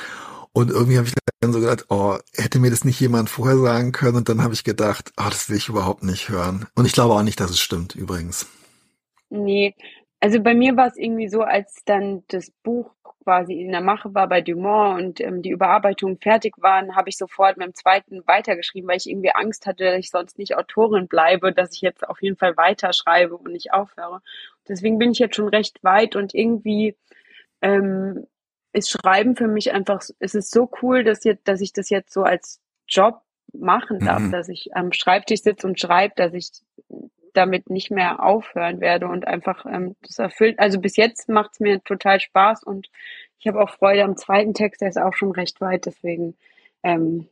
[0.53, 3.93] Und irgendwie habe ich dann so gedacht, oh, hätte mir das nicht jemand vorher sagen
[3.93, 4.17] können?
[4.17, 6.67] Und dann habe ich gedacht, oh, das will ich überhaupt nicht hören.
[6.75, 8.47] Und ich glaube auch nicht, dass es stimmt, übrigens.
[9.29, 9.75] Nee,
[10.21, 12.91] also bei mir war es irgendwie so, als dann das Buch
[13.27, 17.17] quasi in der Mache war bei Dumont und ähm, die Überarbeitungen fertig waren, habe ich
[17.17, 21.09] sofort mit dem zweiten weitergeschrieben, weil ich irgendwie Angst hatte, dass ich sonst nicht Autorin
[21.09, 24.23] bleibe, dass ich jetzt auf jeden Fall weiterschreibe und nicht aufhöre.
[24.69, 26.95] Deswegen bin ich jetzt schon recht weit und irgendwie
[27.63, 28.29] ähm,
[28.73, 32.13] ist Schreiben für mich einfach, es ist so cool, dass, jetzt, dass ich das jetzt
[32.13, 33.23] so als Job
[33.53, 34.31] machen darf, mhm.
[34.31, 36.51] dass ich am Schreibtisch sitze und schreibe, dass ich
[37.37, 40.59] damit nicht mehr aufhören werde und einfach ähm, das erfüllt.
[40.59, 42.89] Also bis jetzt macht es mir total Spaß und
[43.39, 46.35] ich habe auch Freude am zweiten Text, der ist auch schon recht weit, deswegen
[46.83, 47.29] ähm,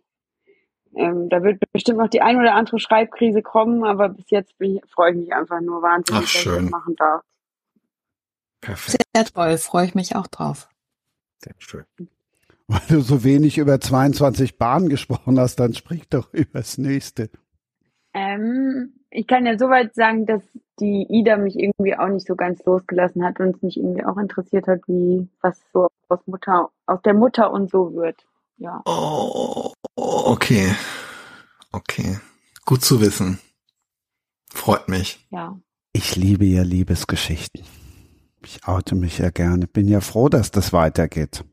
[0.97, 4.81] ähm, da wird bestimmt noch die ein oder andere Schreibkrise kommen, aber bis jetzt ich,
[4.93, 7.23] freue ich mich einfach nur wahnsinnig, Ach, dass ich das machen darf.
[8.61, 9.05] Perfekt.
[9.15, 10.69] Sehr toll, freue ich mich auch drauf.
[11.39, 11.85] Sehr schön.
[12.67, 17.31] Weil du so wenig über 22 Bahnen gesprochen hast, dann sprich doch über das nächste.
[18.15, 20.43] Ähm, ich kann ja soweit sagen, dass
[20.81, 24.17] die Ida mich irgendwie auch nicht so ganz losgelassen hat und es mich irgendwie auch
[24.17, 28.17] interessiert hat, wie was so aus Mutter, aus der Mutter und so wird.
[28.57, 28.83] Ja.
[28.87, 30.75] Oh, okay.
[31.71, 32.19] Okay.
[32.65, 33.39] Gut zu wissen.
[34.53, 35.25] Freut mich.
[35.31, 35.57] Ja.
[35.93, 37.65] Ich liebe ja Liebesgeschichten.
[38.45, 39.69] Ich oute mich ja gerne.
[39.69, 41.45] Bin ja froh, dass das weitergeht.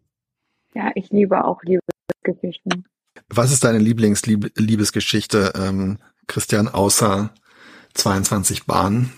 [0.73, 2.85] Ja, ich liebe auch Liebesgeschichten.
[3.29, 7.31] Was ist deine Lieblingsliebesgeschichte, ähm, Christian, außer
[7.93, 9.13] 22 Bahnen?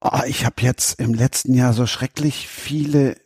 [0.00, 3.16] Oh, ich habe jetzt im letzten Jahr so schrecklich viele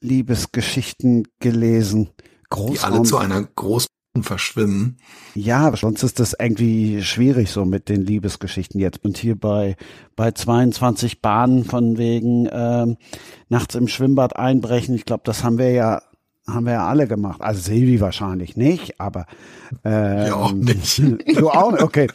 [0.00, 2.10] Liebesgeschichten gelesen.
[2.48, 2.74] Großraum.
[2.74, 3.88] Die alle zu einer großen
[4.22, 4.96] verschwimmen.
[5.34, 9.04] Ja, sonst ist das irgendwie schwierig so mit den Liebesgeschichten jetzt.
[9.04, 9.76] Und hier bei,
[10.14, 12.96] bei 22 Bahnen von wegen ähm,
[13.48, 14.94] nachts im Schwimmbad einbrechen.
[14.94, 16.02] Ich glaube, das haben wir ja
[16.48, 17.40] haben wir ja alle gemacht.
[17.40, 19.26] Also Silvi wahrscheinlich nicht, aber
[19.84, 21.02] ähm, ja auch nicht.
[21.36, 22.06] Du auch nicht, okay.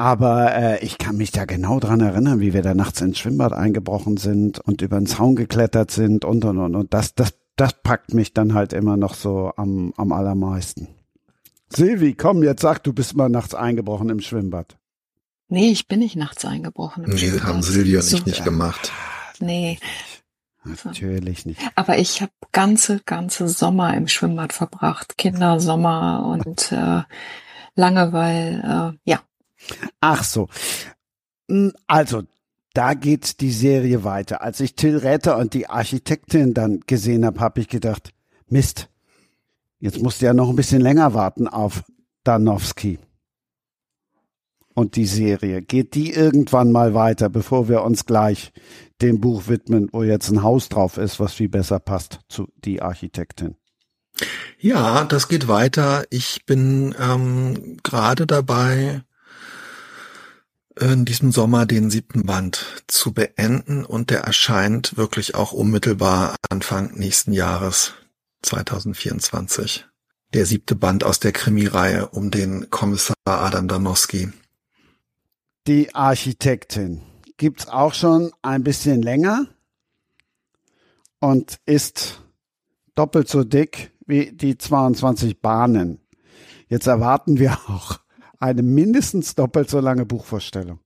[0.00, 3.52] Aber äh, ich kann mich da genau dran erinnern, wie wir da nachts ins Schwimmbad
[3.52, 7.74] eingebrochen sind und über den Zaun geklettert sind und und und und das das das
[7.82, 10.88] packt mich dann halt immer noch so am am allermeisten.
[11.68, 14.78] Silvi, komm, jetzt sag, du bist mal nachts eingebrochen im Schwimmbad.
[15.48, 17.04] Nee, ich bin nicht nachts eingebrochen.
[17.04, 17.44] Im nee, Schwimmbad.
[17.44, 18.92] haben Silvi und ich so, nicht gemacht.
[19.38, 19.78] Nee.
[20.64, 21.60] Natürlich nicht.
[21.74, 25.18] Aber ich habe ganze, ganze Sommer im Schwimmbad verbracht.
[25.18, 27.02] Kindersommer und äh,
[27.74, 29.20] Langeweile, äh, ja.
[30.00, 30.48] Ach so.
[31.48, 32.22] Hm, also,
[32.72, 34.42] da geht die Serie weiter.
[34.42, 38.12] Als ich Till Räther und die Architektin dann gesehen habe, habe ich gedacht,
[38.48, 38.88] Mist,
[39.80, 41.82] jetzt musst du ja noch ein bisschen länger warten auf
[42.24, 42.98] Danowski.
[44.74, 48.52] Und die Serie, geht die irgendwann mal weiter, bevor wir uns gleich
[49.02, 52.80] dem Buch widmen, wo jetzt ein Haus drauf ist, was viel besser passt zu die
[52.80, 53.56] Architektin?
[54.58, 56.04] Ja, das geht weiter.
[56.10, 59.02] Ich bin ähm, gerade dabei,
[60.80, 66.94] in diesem Sommer den siebten Band zu beenden und der erscheint wirklich auch unmittelbar Anfang
[66.94, 67.92] nächsten Jahres
[68.42, 69.86] 2024.
[70.32, 74.32] Der siebte Band aus der Krimireihe um den Kommissar Adam Danowski.
[75.66, 77.02] Die Architektin
[77.36, 79.46] gibt's auch schon ein bisschen länger
[81.18, 82.22] und ist
[82.94, 86.00] doppelt so dick wie die 22 Bahnen.
[86.68, 88.00] Jetzt erwarten wir auch
[88.40, 90.80] eine mindestens doppelt so lange Buchvorstellung.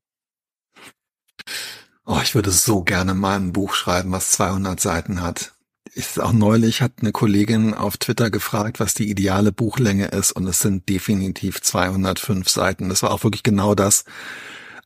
[2.05, 5.55] Oh, ich würde so gerne mal ein Buch schreiben, was 200 Seiten hat.
[5.95, 10.47] Ist auch neulich hat eine Kollegin auf Twitter gefragt, was die ideale Buchlänge ist und
[10.47, 12.89] es sind definitiv 205 Seiten.
[12.89, 14.05] Das war auch wirklich genau das,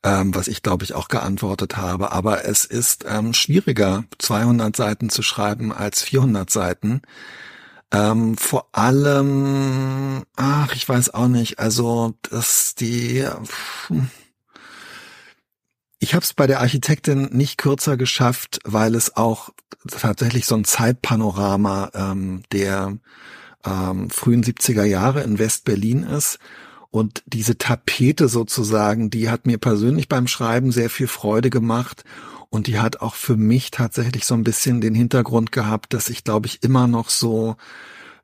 [0.04, 2.12] ähm, was ich glaube ich auch geantwortet habe.
[2.12, 7.02] Aber es ist ähm, schwieriger, 200 Seiten zu schreiben als 400 Seiten.
[7.90, 13.26] Ähm, vor allem, ach, ich weiß auch nicht, also dass die,
[15.98, 19.50] ich habe es bei der Architektin nicht kürzer geschafft, weil es auch
[19.88, 22.98] tatsächlich so ein Zeitpanorama ähm, der
[23.64, 26.38] ähm, frühen 70er Jahre in West-Berlin ist.
[26.90, 32.04] Und diese Tapete sozusagen, die hat mir persönlich beim Schreiben sehr viel Freude gemacht.
[32.50, 36.24] Und die hat auch für mich tatsächlich so ein bisschen den Hintergrund gehabt, dass ich,
[36.24, 37.56] glaube ich, immer noch so,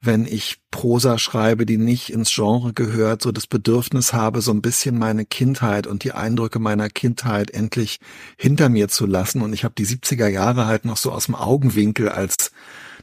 [0.00, 4.62] wenn ich Prosa schreibe, die nicht ins Genre gehört, so das Bedürfnis habe, so ein
[4.62, 8.00] bisschen meine Kindheit und die Eindrücke meiner Kindheit endlich
[8.36, 9.42] hinter mir zu lassen.
[9.42, 12.50] Und ich habe die 70er Jahre halt noch so aus dem Augenwinkel als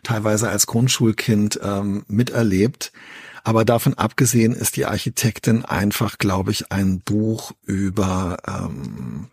[0.03, 2.91] teilweise als Grundschulkind ähm, miterlebt.
[3.43, 9.30] Aber davon abgesehen ist die Architektin einfach, glaube ich, ein Buch über ähm,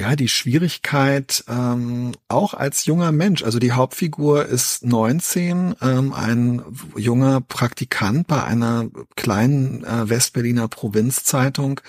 [0.00, 3.42] ja, die Schwierigkeit ähm, auch als junger Mensch.
[3.44, 6.62] Also die Hauptfigur ist 19, ähm, ein
[6.96, 11.82] junger Praktikant bei einer kleinen äh, Westberliner Provinzzeitung,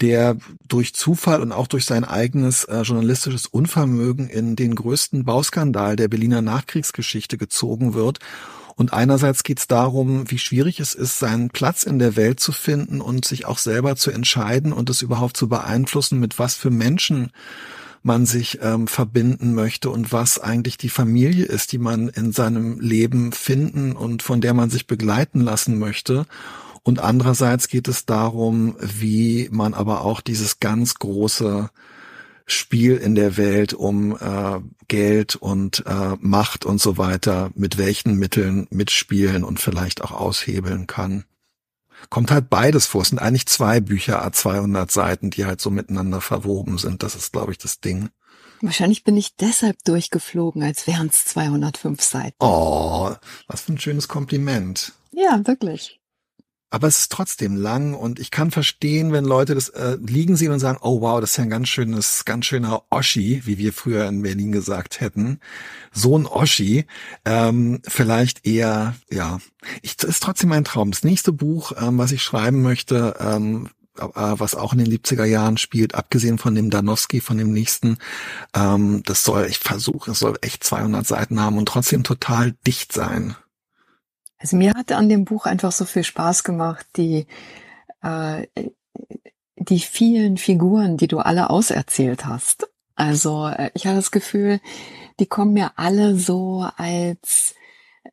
[0.00, 0.36] der
[0.66, 6.08] durch Zufall und auch durch sein eigenes äh, journalistisches Unvermögen in den größten Bauskandal der
[6.08, 8.18] Berliner Nachkriegsgeschichte gezogen wird
[8.76, 12.52] und einerseits geht es darum, wie schwierig es ist, seinen Platz in der Welt zu
[12.52, 16.70] finden und sich auch selber zu entscheiden und es überhaupt zu beeinflussen, mit was für
[16.70, 17.30] Menschen
[18.02, 22.78] man sich ähm, verbinden möchte und was eigentlich die Familie ist, die man in seinem
[22.78, 26.26] Leben finden und von der man sich begleiten lassen möchte.
[26.82, 31.70] Und andererseits geht es darum, wie man aber auch dieses ganz große
[32.46, 38.14] Spiel in der Welt um äh, Geld und äh, Macht und so weiter, mit welchen
[38.14, 41.24] Mitteln mitspielen und vielleicht auch aushebeln kann.
[42.08, 43.02] Kommt halt beides vor.
[43.02, 47.02] Es sind eigentlich zwei Bücher, a 200 Seiten, die halt so miteinander verwoben sind.
[47.02, 48.10] Das ist, glaube ich, das Ding.
[48.60, 52.36] Wahrscheinlich bin ich deshalb durchgeflogen, als wären es 205 Seiten.
[52.38, 53.12] Oh,
[53.48, 54.92] was für ein schönes Kompliment.
[55.10, 56.00] Ja, wirklich
[56.70, 60.52] aber es ist trotzdem lang und ich kann verstehen, wenn Leute das äh, liegen sehen
[60.52, 63.72] und sagen, oh wow, das ist ja ein ganz schönes, ganz schöner Oschi, wie wir
[63.72, 65.38] früher in Berlin gesagt hätten.
[65.92, 66.86] So ein Oschi.
[67.24, 69.38] Ähm, vielleicht eher, ja,
[69.82, 70.90] ich, ist trotzdem mein Traum.
[70.90, 73.68] Das nächste Buch, ähm, was ich schreiben möchte, ähm,
[73.98, 77.98] äh, was auch in den 70er Jahren spielt, abgesehen von dem Danowski, von dem nächsten,
[78.54, 82.92] ähm, das soll, ich versuche, es soll echt 200 Seiten haben und trotzdem total dicht
[82.92, 83.36] sein.
[84.38, 87.26] Also mir hat an dem Buch einfach so viel Spaß gemacht, die,
[88.02, 88.46] äh,
[89.56, 92.68] die vielen Figuren, die du alle auserzählt hast.
[92.94, 94.60] Also äh, ich habe das Gefühl,
[95.18, 97.54] die kommen mir alle so als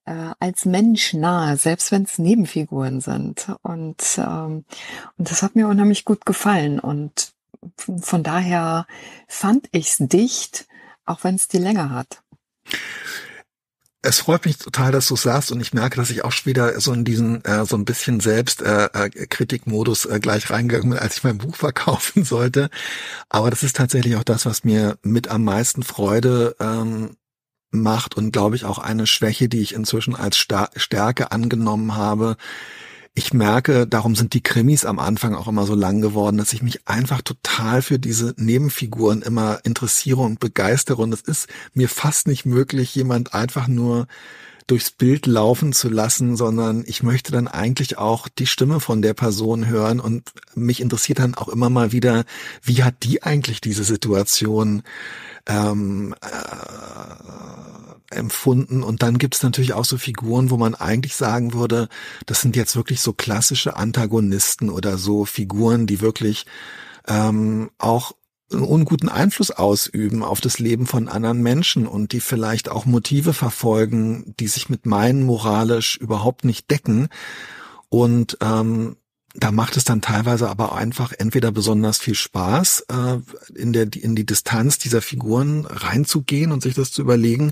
[0.06, 3.52] äh, als Mensch nahe, selbst wenn es Nebenfiguren sind.
[3.62, 4.66] Und ähm,
[5.18, 6.80] und das hat mir unheimlich gut gefallen.
[6.80, 7.34] Und
[7.78, 8.88] von daher
[9.28, 10.68] fand ich's dicht,
[11.06, 12.24] auch wenn es die Länge hat
[14.06, 16.80] es freut mich total, dass du sagst und ich merke, dass ich auch schon wieder
[16.82, 21.00] so in diesen äh, so ein bisschen selbst äh, äh, Kritikmodus äh, gleich reingegangen bin,
[21.00, 22.70] als ich mein Buch verkaufen sollte.
[23.30, 27.16] Aber das ist tatsächlich auch das, was mir mit am meisten Freude ähm,
[27.72, 32.36] macht und glaube ich auch eine Schwäche, die ich inzwischen als Stärke angenommen habe,
[33.16, 36.64] ich merke, darum sind die Krimis am Anfang auch immer so lang geworden, dass ich
[36.64, 41.02] mich einfach total für diese Nebenfiguren immer interessiere und begeistere.
[41.02, 44.08] Und es ist mir fast nicht möglich, jemand einfach nur
[44.66, 49.14] durchs Bild laufen zu lassen, sondern ich möchte dann eigentlich auch die Stimme von der
[49.14, 52.24] Person hören und mich interessiert dann auch immer mal wieder,
[52.64, 54.84] wie hat die eigentlich diese Situation
[55.48, 57.73] ähm, äh,
[58.16, 58.84] empfunden.
[58.84, 61.90] Und dann gibt es natürlich auch so Figuren, wo man eigentlich sagen würde,
[62.26, 66.46] das sind jetzt wirklich so klassische Antagonisten oder so Figuren, die wirklich
[67.08, 68.14] ähm, auch
[68.52, 73.34] einen unguten Einfluss ausüben auf das Leben von anderen Menschen und die vielleicht auch Motive
[73.34, 77.10] verfolgen, die sich mit meinen moralisch überhaupt nicht decken.
[77.90, 78.98] Und ähm,
[79.36, 83.18] da macht es dann teilweise aber einfach entweder besonders viel Spaß, äh,
[83.56, 87.52] in, der, in die Distanz dieser Figuren reinzugehen und sich das zu überlegen.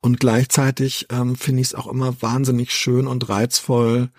[0.00, 4.10] Und gleichzeitig ähm, finde ich es auch immer wahnsinnig schön und reizvoll,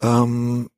[0.00, 0.68] ähm,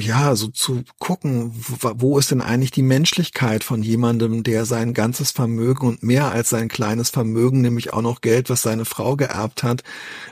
[0.00, 5.30] ja, so zu gucken, wo ist denn eigentlich die Menschlichkeit von jemandem, der sein ganzes
[5.30, 9.62] Vermögen und mehr als sein kleines Vermögen, nämlich auch noch Geld, was seine Frau geerbt
[9.62, 9.82] hat,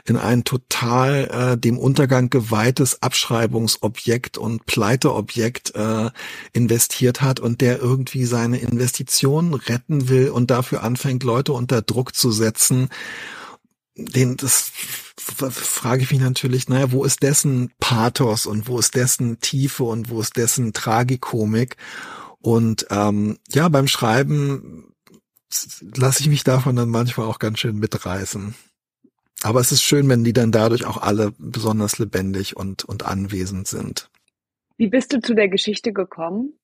[0.05, 6.09] in ein total äh, dem Untergang geweihtes Abschreibungsobjekt und Pleiteobjekt äh,
[6.53, 12.15] investiert hat und der irgendwie seine Investitionen retten will und dafür anfängt, Leute unter Druck
[12.15, 12.89] zu setzen
[14.05, 19.39] den, das frage ich mich natürlich, naja, wo ist dessen Pathos und wo ist dessen
[19.39, 21.77] Tiefe und wo ist dessen Tragikomik?
[22.41, 24.93] Und ähm, ja, beim Schreiben
[25.95, 28.55] lasse ich mich davon dann manchmal auch ganz schön mitreißen.
[29.41, 33.67] Aber es ist schön, wenn die dann dadurch auch alle besonders lebendig und, und anwesend
[33.67, 34.09] sind.
[34.77, 36.58] Wie bist du zu der Geschichte gekommen?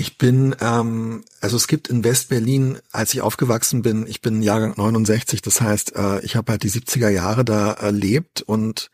[0.00, 4.72] Ich bin, ähm, also es gibt in West-Berlin, als ich aufgewachsen bin, ich bin Jahrgang
[4.74, 8.90] 69, das heißt, äh, ich habe halt die 70er Jahre da erlebt und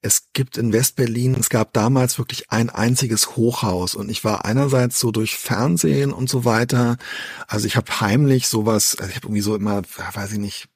[0.00, 5.00] es gibt in West-Berlin, es gab damals wirklich ein einziges Hochhaus und ich war einerseits
[5.00, 6.98] so durch Fernsehen und so weiter,
[7.48, 9.82] also ich habe heimlich sowas, also ich habe irgendwie so immer,
[10.14, 10.68] weiß ich nicht,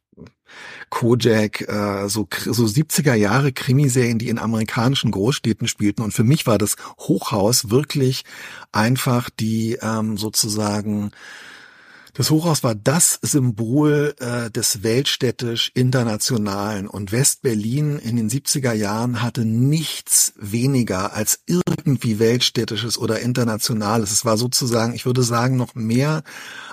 [0.91, 6.03] Kojak, äh, so, so 70er Jahre Krimiserien, die in amerikanischen Großstädten spielten.
[6.03, 8.25] Und für mich war das Hochhaus wirklich
[8.73, 11.13] einfach die ähm, sozusagen
[12.15, 19.47] das Hochhaus war das Symbol äh, des weltstädtisch-internationalen und West-Berlin in den 70er Jahren hatte
[19.47, 24.13] nichts weniger als irgendwie weltstädtisches oder internationales.
[24.13, 26.23] Es war sozusagen, ich würde sagen, noch mehr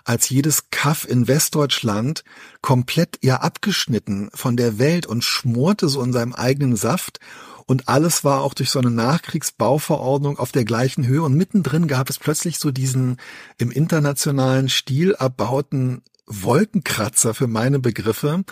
[0.04, 2.26] als jedes Kaff in Westdeutschland
[2.62, 7.22] komplett ja abgeschnitten von der Welt und schmorte so in seinem eigenen Saft
[7.70, 11.22] und alles war auch durch so eine Nachkriegsbauverordnung auf der gleichen Höhe.
[11.22, 13.18] Und mittendrin gab es plötzlich so diesen
[13.60, 18.44] im internationalen Stil erbauten Wolkenkratzer für meine Begriffe.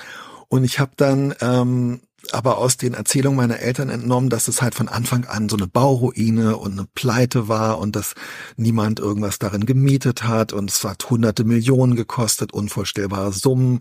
[0.49, 4.75] Und ich habe dann ähm, aber aus den Erzählungen meiner Eltern entnommen, dass es halt
[4.75, 8.13] von Anfang an so eine Bauruine und eine Pleite war und dass
[8.55, 13.79] niemand irgendwas darin gemietet hat und es hat hunderte Millionen gekostet, unvorstellbare Summen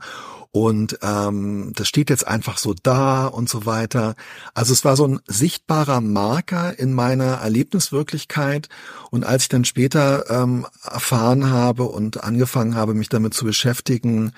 [0.57, 4.15] und ähm, das steht jetzt einfach so da und so weiter.
[4.55, 8.71] Also es war so ein sichtbarer Marker in meiner Erlebniswirklichkeit.
[9.11, 14.33] Und als ich dann später ähm, erfahren habe und angefangen habe, mich damit zu beschäftigen,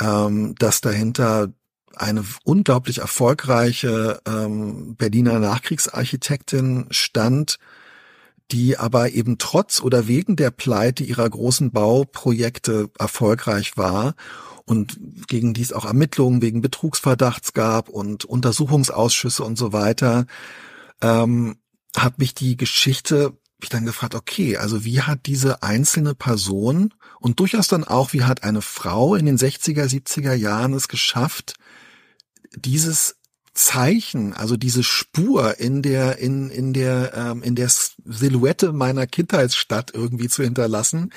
[0.00, 1.52] ähm, dass dahinter
[1.94, 7.58] eine unglaublich erfolgreiche ähm, Berliner Nachkriegsarchitektin stand,
[8.52, 14.14] die aber eben trotz oder wegen der Pleite ihrer großen Bauprojekte erfolgreich war
[14.68, 20.26] und gegen die es auch Ermittlungen wegen Betrugsverdachts gab und Untersuchungsausschüsse und so weiter,
[21.00, 21.56] ähm,
[21.96, 27.40] hat mich die Geschichte ich dann gefragt, okay, also wie hat diese einzelne Person und
[27.40, 31.54] durchaus dann auch, wie hat eine Frau in den 60er, 70er Jahren es geschafft,
[32.54, 33.16] dieses
[33.54, 39.90] Zeichen, also diese Spur in der in in der ähm, in der Silhouette meiner Kindheitsstadt
[39.92, 41.10] irgendwie zu hinterlassen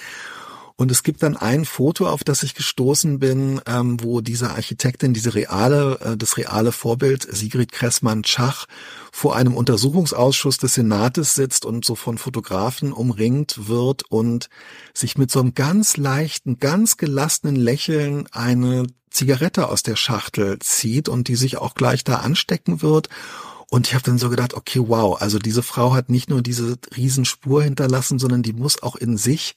[0.76, 5.14] und es gibt dann ein Foto, auf das ich gestoßen bin, ähm, wo diese Architektin,
[5.14, 8.65] diese reale, äh, das reale Vorbild Sigrid Kressmann-Schach
[9.11, 14.49] vor einem Untersuchungsausschuss des Senates sitzt und so von Fotografen umringt wird und
[14.93, 21.10] sich mit so einem ganz leichten, ganz gelassenen Lächeln eine Zigarette aus der Schachtel zieht
[21.10, 23.10] und die sich auch gleich da anstecken wird.
[23.69, 26.77] Und ich habe dann so gedacht, okay, wow, also diese Frau hat nicht nur diese
[26.95, 29.56] Riesenspur hinterlassen, sondern die muss auch in sich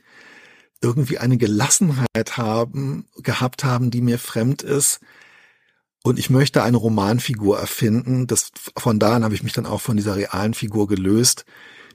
[0.84, 5.00] irgendwie eine Gelassenheit haben, gehabt haben, die mir fremd ist.
[6.04, 8.26] Und ich möchte eine Romanfigur erfinden.
[8.26, 11.46] Das, von da an habe ich mich dann auch von dieser realen Figur gelöst,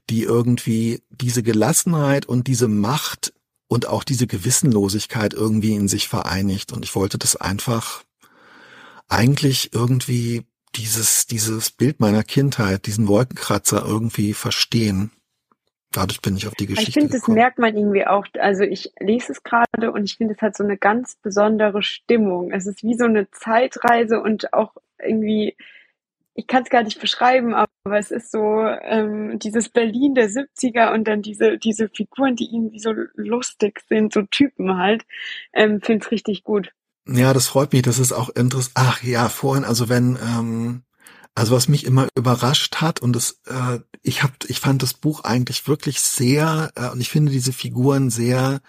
[0.10, 3.34] die irgendwie diese Gelassenheit und diese Macht
[3.68, 6.72] und auch diese Gewissenlosigkeit irgendwie in sich vereinigt.
[6.72, 8.04] Und ich wollte das einfach
[9.08, 15.12] eigentlich irgendwie dieses, dieses Bild meiner Kindheit, diesen Wolkenkratzer irgendwie verstehen.
[15.92, 18.26] Dadurch bin ich auf die Geschichte Ich finde, das merkt man irgendwie auch.
[18.40, 22.52] Also ich lese es gerade und ich finde, es hat so eine ganz besondere Stimmung.
[22.52, 25.58] Es ist wie so eine Zeitreise und auch irgendwie,
[26.36, 30.94] ich kann es gar nicht beschreiben, aber es ist so ähm, dieses Berlin der 70er
[30.94, 35.06] und dann diese, diese Figuren, die irgendwie so lustig sind, so Typen halt.
[35.54, 36.72] Ähm, finde es richtig gut.
[37.08, 37.82] Ja, das freut mich.
[37.82, 38.74] Das ist auch interessant.
[38.76, 40.84] Ach ja, vorhin, also wenn, ähm,
[41.40, 45.24] also was mich immer überrascht hat und das, äh, ich hab, ich fand das Buch
[45.24, 48.60] eigentlich wirklich sehr äh, und ich finde diese Figuren sehr,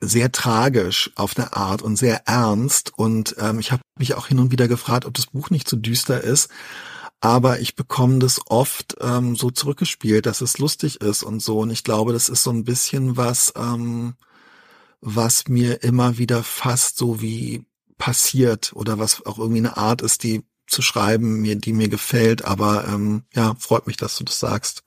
[0.00, 4.38] sehr tragisch auf eine Art und sehr ernst und ähm, ich habe mich auch hin
[4.38, 6.48] und wieder gefragt, ob das Buch nicht zu so düster ist.
[7.20, 11.58] Aber ich bekomme das oft ähm, so zurückgespielt, dass es lustig ist und so.
[11.58, 14.14] Und ich glaube, das ist so ein bisschen was, ähm,
[15.02, 17.66] was mir immer wieder fast so wie
[17.98, 22.44] passiert oder was auch irgendwie eine Art ist, die zu schreiben, mir, die mir gefällt.
[22.44, 24.82] Aber ähm, ja, freut mich, dass du das sagst.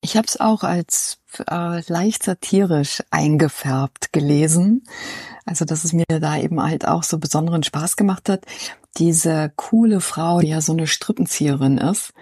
[0.00, 1.18] Ich habe es auch als
[1.50, 4.84] äh, leicht satirisch eingefärbt gelesen.
[5.46, 8.44] Also, dass es mir da eben halt auch so besonderen Spaß gemacht hat.
[8.98, 12.12] Diese coole Frau, die ja so eine Strippenzieherin ist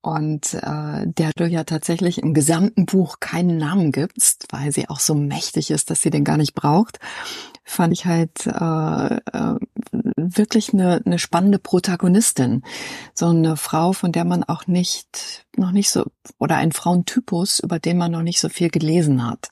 [0.00, 5.00] und äh, der du ja tatsächlich im gesamten Buch keinen Namen gibst, weil sie auch
[5.00, 6.98] so mächtig ist, dass sie den gar nicht braucht,
[7.68, 9.56] fand ich halt äh, äh,
[10.16, 12.62] wirklich eine, eine spannende Protagonistin.
[13.14, 16.06] So eine Frau, von der man auch nicht, noch nicht so,
[16.38, 19.48] oder ein Frauentypus, über den man noch nicht so viel gelesen hat.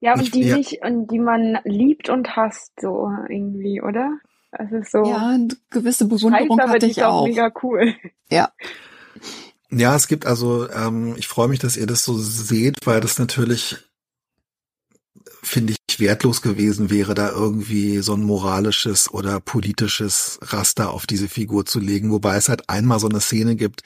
[0.00, 0.56] Ja, und Ich- die ja.
[0.56, 4.18] nicht, und die man liebt und hasst, so irgendwie, oder?
[4.52, 5.04] Es ist so.
[5.04, 7.26] Ja, eine gewisse scheiße, Bewunderung aber hatte ich auch.
[7.26, 7.94] mega cool.
[8.30, 8.50] Ja.
[9.70, 13.18] Ja, es gibt also, ähm, ich freue mich, dass ihr das so seht, weil das
[13.18, 13.78] natürlich,
[15.42, 21.28] finde ich, wertlos gewesen wäre, da irgendwie so ein moralisches oder politisches Raster auf diese
[21.28, 23.82] Figur zu legen, wobei es halt einmal so eine Szene gibt,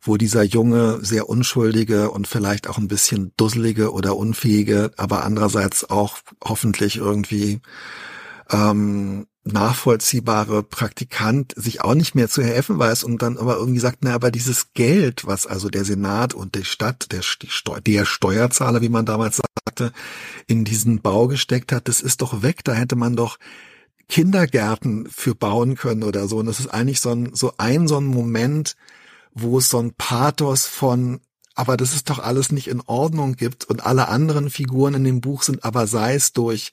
[0.00, 5.88] wo dieser junge, sehr unschuldige und vielleicht auch ein bisschen dusselige oder unfähige, aber andererseits
[5.90, 7.60] auch hoffentlich irgendwie
[8.50, 13.98] ähm, nachvollziehbare Praktikant sich auch nicht mehr zu helfen weiß und dann aber irgendwie sagt,
[14.00, 18.80] na, aber dieses Geld, was also der Senat und die Stadt, der, Steu der Steuerzahler,
[18.80, 19.92] wie man damals sagte,
[20.46, 23.38] in diesen Bau gesteckt hat, das ist doch weg, da hätte man doch
[24.08, 26.38] Kindergärten für bauen können oder so.
[26.38, 28.76] Und das ist eigentlich so ein, so ein, so ein Moment,
[29.32, 31.20] wo es so ein Pathos von,
[31.54, 35.20] aber das ist doch alles nicht in Ordnung gibt und alle anderen Figuren in dem
[35.20, 36.72] Buch sind aber sei es durch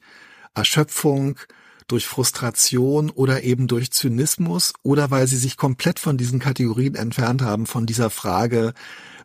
[0.54, 1.38] Erschöpfung,
[1.88, 7.42] durch Frustration oder eben durch Zynismus oder weil sie sich komplett von diesen Kategorien entfernt
[7.42, 8.74] haben, von dieser Frage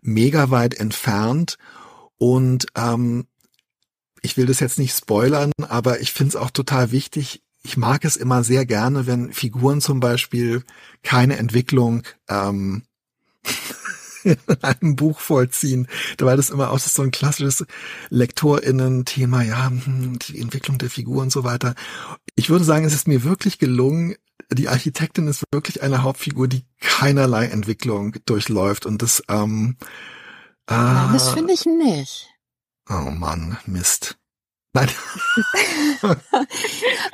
[0.02, 1.56] mega weit entfernt.
[2.18, 3.26] Und ähm,
[4.22, 7.42] ich will das jetzt nicht spoilern, aber ich finde es auch total wichtig.
[7.62, 10.62] Ich mag es immer sehr gerne, wenn Figuren zum Beispiel
[11.02, 12.82] keine Entwicklung ähm,
[14.48, 15.88] in einem Buch vollziehen,
[16.18, 17.64] weil das immer auch so ein klassisches
[18.10, 21.74] LektorInnen-Thema, ja, hm, die Entwicklung der Figur und so weiter.
[22.34, 24.16] Ich würde sagen, es ist mir wirklich gelungen,
[24.52, 29.76] die Architektin ist wirklich eine Hauptfigur, die keinerlei Entwicklung durchläuft und das, ähm,
[30.68, 32.28] Nein, das ah, finde ich nicht.
[32.88, 34.16] Oh Mann, Mist.
[34.72, 34.88] Nein.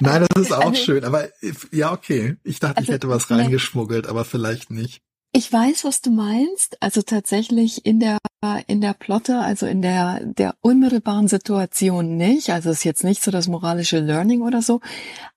[0.01, 1.29] Nein, das ist auch Also- schön, aber
[1.71, 2.37] ja, okay.
[2.43, 5.03] Ich dachte, ich Also, hätte was reingeschmuggelt, aber vielleicht nicht.
[5.35, 6.77] Ich weiß, was du meinst.
[6.81, 8.19] Also tatsächlich in der
[8.67, 12.51] in der Plotte, also in der der unmittelbaren Situation nicht.
[12.51, 14.81] Also es ist jetzt nicht so das moralische Learning oder so,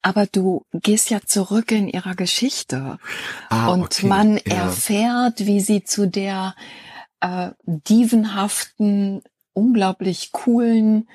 [0.01, 2.97] aber du gehst ja zurück in ihrer Geschichte
[3.49, 4.07] Ah, und okay.
[4.07, 4.65] man ja.
[4.65, 6.55] erfährt, wie sie zu der
[7.21, 9.21] äh, dievenhaften,
[9.53, 11.07] unglaublich coolen,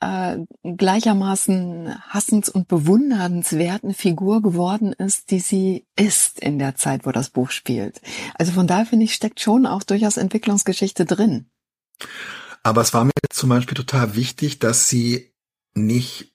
[0.00, 7.12] äh, gleichermaßen hassens- und bewundernswerten Figur geworden ist, die sie ist in der Zeit, wo
[7.12, 8.00] das Buch spielt.
[8.34, 11.50] Also von daher finde ich, steckt schon auch durchaus Entwicklungsgeschichte drin.
[12.62, 15.32] Aber es war mir zum Beispiel total wichtig, dass sie
[15.74, 16.34] nicht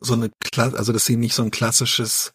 [0.00, 2.34] so eine, also dass sie nicht so ein klassisches,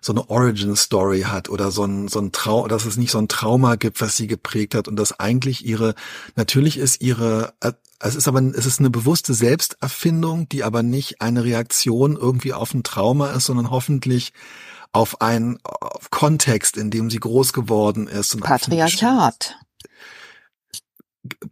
[0.00, 3.18] so eine Origin Story hat oder so ein, so ein Trau, dass es nicht so
[3.18, 5.94] ein Trauma gibt, was sie geprägt hat und dass eigentlich ihre,
[6.34, 11.20] natürlich ist ihre, äh, es ist aber, es ist eine bewusste Selbsterfindung, die aber nicht
[11.20, 14.32] eine Reaktion irgendwie auf ein Trauma ist, sondern hoffentlich
[14.92, 18.40] auf einen auf Kontext, in dem sie groß geworden ist.
[18.40, 19.56] Patriarchat.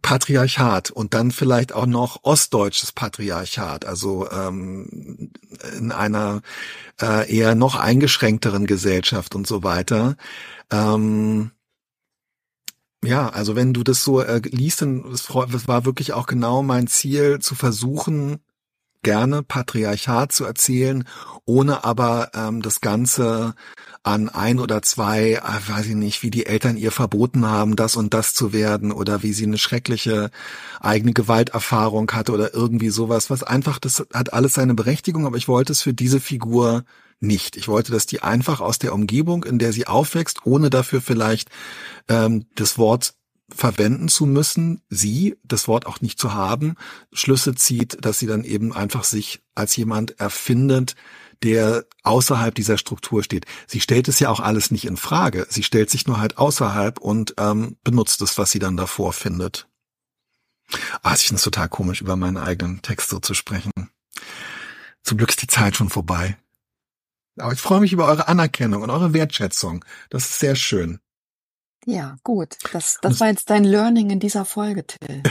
[0.01, 5.31] Patriarchat und dann vielleicht auch noch ostdeutsches Patriarchat, also ähm,
[5.77, 6.41] in einer
[7.01, 10.15] äh, eher noch eingeschränkteren Gesellschaft und so weiter.
[10.71, 11.51] Ähm,
[13.03, 16.87] ja, also wenn du das so äh, liest, dann das war wirklich auch genau mein
[16.87, 18.39] Ziel, zu versuchen,
[19.03, 21.07] gerne Patriarchat zu erzählen,
[21.45, 23.53] ohne aber ähm, das Ganze
[24.05, 27.95] an ein oder zwei, äh, weiß ich nicht, wie die Eltern ihr verboten haben, das
[27.95, 30.29] und das zu werden oder wie sie eine schreckliche
[30.79, 35.47] eigene Gewalterfahrung hatte oder irgendwie sowas, was einfach, das hat alles seine Berechtigung, aber ich
[35.47, 36.83] wollte es für diese Figur
[37.19, 37.57] nicht.
[37.57, 41.49] Ich wollte, dass die einfach aus der Umgebung, in der sie aufwächst, ohne dafür vielleicht
[42.07, 43.15] ähm, das Wort
[43.49, 46.75] verwenden zu müssen, sie, das Wort auch nicht zu haben,
[47.11, 50.95] Schlüsse zieht, dass sie dann eben einfach sich als jemand erfindet,
[51.43, 53.45] der außerhalb dieser Struktur steht.
[53.67, 55.47] Sie stellt es ja auch alles nicht in Frage.
[55.49, 59.67] Sie stellt sich nur halt außerhalb und ähm, benutzt es, was sie dann davor findet.
[61.03, 63.71] Ah, ich finde es total komisch, über meinen eigenen Text so zu sprechen.
[65.03, 66.37] Zum Glück ist die Zeit schon vorbei.
[67.37, 69.83] Aber ich freue mich über eure Anerkennung und eure Wertschätzung.
[70.09, 70.99] Das ist sehr schön.
[71.85, 72.57] Ja, gut.
[72.71, 75.21] Das, das war jetzt dein Learning in dieser Folge, Till.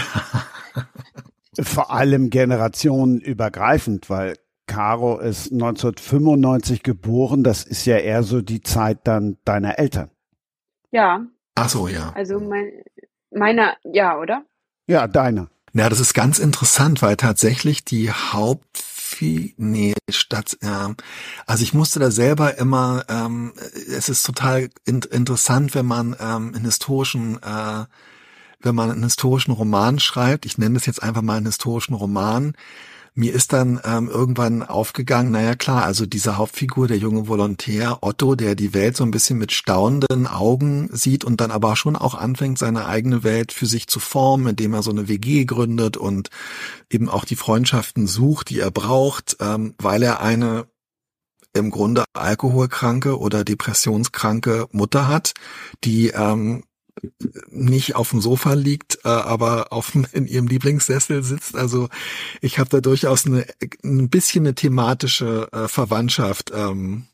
[1.61, 7.45] Vor allem generationenübergreifend, weil Caro ist 1995 geboren.
[7.45, 10.11] Das ist ja eher so die Zeit dann deiner Eltern.
[10.91, 11.27] Ja.
[11.55, 12.13] Ach so, ja.
[12.15, 12.71] Also mein,
[13.31, 14.45] meiner, ja, oder?
[14.87, 15.49] Ja, deiner.
[15.73, 18.95] Ja, das ist ganz interessant, weil tatsächlich die Haupt
[19.57, 20.95] nee, statt, ja.
[21.47, 26.53] Also ich musste da selber immer, ähm, es ist total in, interessant, wenn man ähm,
[26.55, 27.85] einen historischen, äh,
[28.61, 32.55] wenn man einen historischen Roman schreibt, ich nenne das jetzt einfach mal einen historischen Roman,
[33.17, 38.35] mir ist dann ähm, irgendwann aufgegangen, naja klar, also diese Hauptfigur, der junge Volontär Otto,
[38.35, 42.15] der die Welt so ein bisschen mit staunenden Augen sieht und dann aber schon auch
[42.15, 46.31] anfängt, seine eigene Welt für sich zu formen, indem er so eine WG gründet und
[46.91, 50.67] eben auch die Freundschaften sucht, die er braucht, ähm, weil er eine
[51.53, 55.35] im Grunde alkoholkranke oder depressionskranke Mutter hat,
[55.85, 56.65] die ähm,
[57.51, 61.57] nicht auf dem Sofa liegt, äh, aber auf in ihrem Lieblingssessel sitzt.
[61.57, 61.89] Also
[62.41, 63.47] ich habe da durchaus eine,
[63.83, 67.07] ein bisschen eine thematische äh, Verwandtschaft, ähm,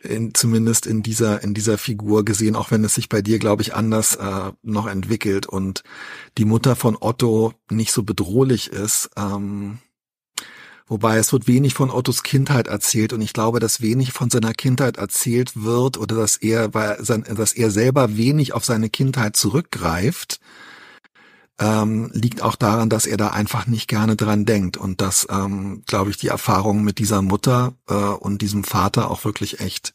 [0.00, 3.62] in, zumindest in dieser in dieser Figur gesehen, auch wenn es sich bei dir, glaube
[3.62, 5.82] ich, anders äh, noch entwickelt und
[6.38, 9.10] die Mutter von Otto nicht so bedrohlich ist.
[9.16, 9.78] Ähm,
[10.88, 14.54] Wobei es wird wenig von Ottos Kindheit erzählt und ich glaube, dass wenig von seiner
[14.54, 20.40] Kindheit erzählt wird oder dass er, dass er selber wenig auf seine Kindheit zurückgreift,
[21.58, 25.82] ähm, liegt auch daran, dass er da einfach nicht gerne dran denkt und dass, ähm,
[25.86, 29.94] glaube ich, die Erfahrungen mit dieser Mutter äh, und diesem Vater auch wirklich echt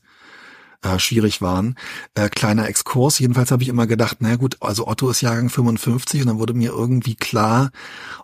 [0.84, 1.76] äh, schwierig waren.
[2.14, 3.20] Äh, kleiner Exkurs.
[3.20, 6.54] Jedenfalls habe ich immer gedacht, na gut, also Otto ist Jahrgang 55 und dann wurde
[6.54, 7.72] mir irgendwie klar,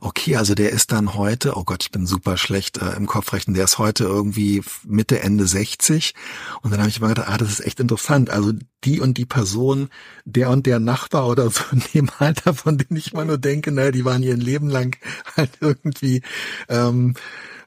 [0.02, 3.56] okay, also der ist dann heute, oh Gott, ich bin super schlecht äh, im Kopfrechnen,
[3.56, 6.14] der ist heute irgendwie Mitte, Ende 60.
[6.61, 8.30] Und dann habe ich immer gedacht, ah, das ist echt interessant.
[8.30, 8.53] Also
[8.84, 9.90] die und die Person,
[10.26, 13.72] der und der Nachbar oder so in dem Alter, von denen ich immer nur denke,
[13.72, 14.98] naja, die waren ihr Leben lang
[15.38, 16.22] halt irgendwie
[16.68, 17.15] ähm,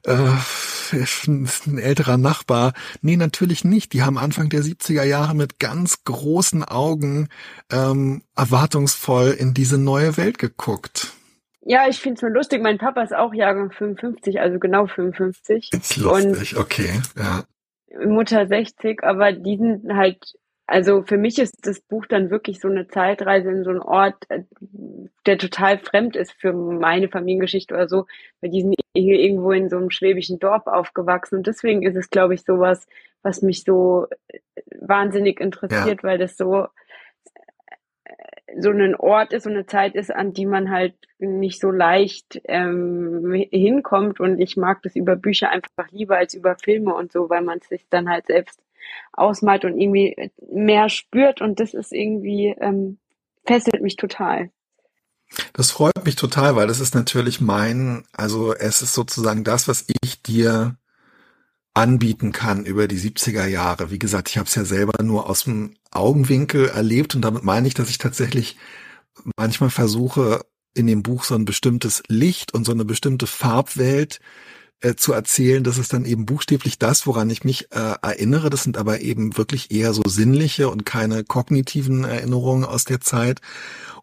[0.05, 0.97] äh,
[1.27, 2.73] ein älterer Nachbar.
[3.01, 3.93] Nee, natürlich nicht.
[3.93, 7.29] Die haben Anfang der 70er Jahre mit ganz großen Augen
[7.71, 11.13] ähm, erwartungsvoll in diese neue Welt geguckt.
[11.65, 12.61] Ja, ich finde es nur lustig.
[12.61, 15.71] Mein Papa ist auch Jahrgang 55, also genau 55.
[15.71, 17.43] Ist lustig, und okay, ja.
[18.05, 20.17] Mutter 60, aber die sind halt
[20.73, 24.15] also für mich ist das Buch dann wirklich so eine Zeitreise in so einen Ort,
[24.29, 24.41] äh,
[25.27, 28.07] der total fremd ist für meine Familiengeschichte oder so,
[28.41, 32.33] weil die sind irgendwo in so einem schwäbischen Dorf aufgewachsen und deswegen ist es, glaube
[32.33, 32.87] ich, sowas,
[33.21, 34.39] was mich so äh,
[34.81, 36.03] wahnsinnig interessiert, ja.
[36.03, 36.67] weil das so
[38.59, 42.41] so ein Ort ist, so eine Zeit ist, an die man halt nicht so leicht
[42.45, 47.29] ähm, hinkommt und ich mag das über Bücher einfach lieber als über Filme und so,
[47.29, 48.62] weil man es sich dann halt selbst
[49.11, 52.97] ausmalt und irgendwie mehr spürt und das ist irgendwie, ähm,
[53.45, 54.49] fesselt mich total.
[55.53, 59.85] Das freut mich total, weil das ist natürlich mein, also es ist sozusagen das, was
[60.03, 60.77] ich dir
[61.73, 63.89] anbieten kann über die 70er Jahre.
[63.89, 67.67] Wie gesagt, ich habe es ja selber nur aus dem Augenwinkel erlebt und damit meine
[67.67, 68.57] ich, dass ich tatsächlich
[69.37, 70.41] manchmal versuche,
[70.75, 74.19] in dem Buch so ein bestimmtes Licht und so eine bestimmte Farbwelt
[74.83, 75.63] äh, zu erzählen.
[75.63, 78.49] Das ist dann eben buchstäblich das, woran ich mich äh, erinnere.
[78.49, 83.39] Das sind aber eben wirklich eher so sinnliche und keine kognitiven Erinnerungen aus der Zeit.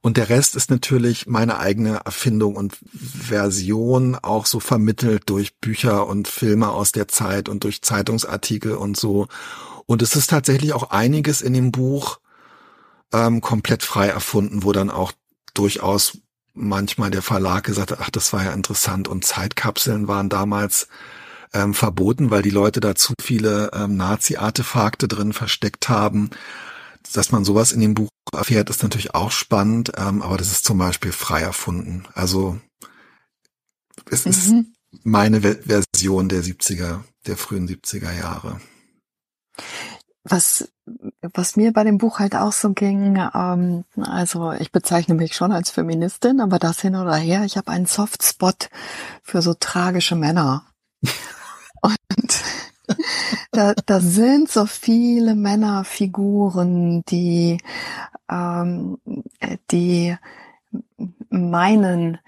[0.01, 6.07] Und der Rest ist natürlich meine eigene Erfindung und Version, auch so vermittelt durch Bücher
[6.07, 9.29] und Filme aus der Zeit und durch Zeitungsartikel und so.
[9.85, 12.21] Und es ist tatsächlich auch einiges in dem Buch
[13.13, 15.13] ähm, komplett frei erfunden, wo dann auch
[15.53, 16.19] durchaus
[16.61, 20.89] manchmal der Verlag gesagt hat, ach, das war ja interessant und Zeitkapseln waren damals
[21.53, 26.31] ähm, verboten, weil die Leute da zu viele ähm, Nazi-Artefakte drin versteckt haben.
[27.13, 30.65] Dass man sowas in dem Buch erfährt, ist natürlich auch spannend, ähm, aber das ist
[30.65, 32.05] zum Beispiel frei erfunden.
[32.15, 32.61] Also
[34.11, 34.31] es mhm.
[34.31, 34.55] ist
[35.03, 38.61] meine Version der 70er, der frühen 70er Jahre.
[40.23, 40.71] Was,
[41.33, 45.51] was mir bei dem Buch halt auch so ging, ähm, also ich bezeichne mich schon
[45.53, 48.69] als Feministin, aber das hin oder her, ich habe einen Softspot
[49.23, 50.65] für so tragische Männer.
[51.83, 52.43] Und
[53.53, 57.59] da, da sind so viele Männerfiguren, die,
[58.31, 58.99] ähm,
[59.71, 60.17] die
[61.31, 62.19] meinen,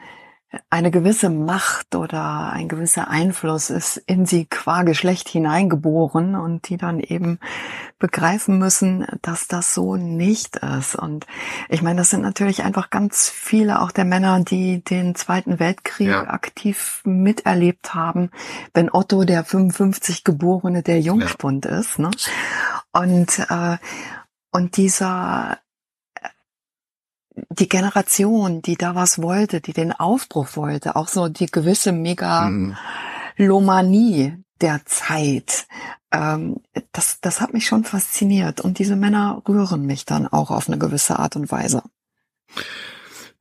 [0.68, 6.76] eine gewisse Macht oder ein gewisser Einfluss ist in sie qua Geschlecht hineingeboren und die
[6.76, 7.38] dann eben
[7.98, 10.94] begreifen müssen, dass das so nicht ist.
[10.94, 11.26] Und
[11.68, 16.08] ich meine, das sind natürlich einfach ganz viele auch der Männer, die den Zweiten Weltkrieg
[16.08, 16.28] ja.
[16.28, 18.30] aktiv miterlebt haben,
[18.74, 21.78] wenn Otto der 55 geborene der Jungspund ja.
[21.78, 21.98] ist.
[21.98, 22.10] Ne?
[22.92, 23.78] Und äh,
[24.54, 25.58] und dieser
[27.50, 32.74] die Generation, die da was wollte, die den Aufbruch wollte, auch so die gewisse Megalomanie
[34.60, 35.66] der Zeit,
[36.12, 36.60] ähm,
[36.92, 38.60] das, das hat mich schon fasziniert.
[38.60, 41.82] Und diese Männer rühren mich dann auch auf eine gewisse Art und Weise.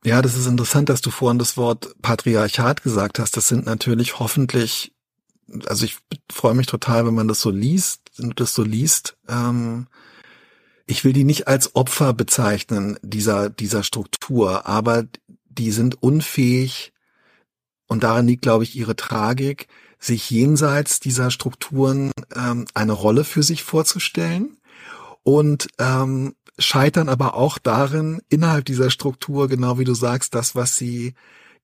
[0.04, 3.36] Ja, das ist interessant, dass du vorhin das Wort Patriarchat gesagt hast.
[3.36, 4.92] Das sind natürlich hoffentlich,
[5.66, 5.98] also ich
[6.30, 9.86] freue mich total, wenn man das so liest, wenn du das so liest, ähm,
[10.92, 15.04] ich will die nicht als Opfer bezeichnen, dieser, dieser Struktur, aber
[15.48, 16.92] die sind unfähig,
[17.86, 23.42] und darin liegt, glaube ich, ihre Tragik, sich jenseits dieser Strukturen ähm, eine Rolle für
[23.42, 24.58] sich vorzustellen
[25.22, 30.76] und ähm, scheitern aber auch darin, innerhalb dieser Struktur, genau wie du sagst, das, was
[30.76, 31.14] sie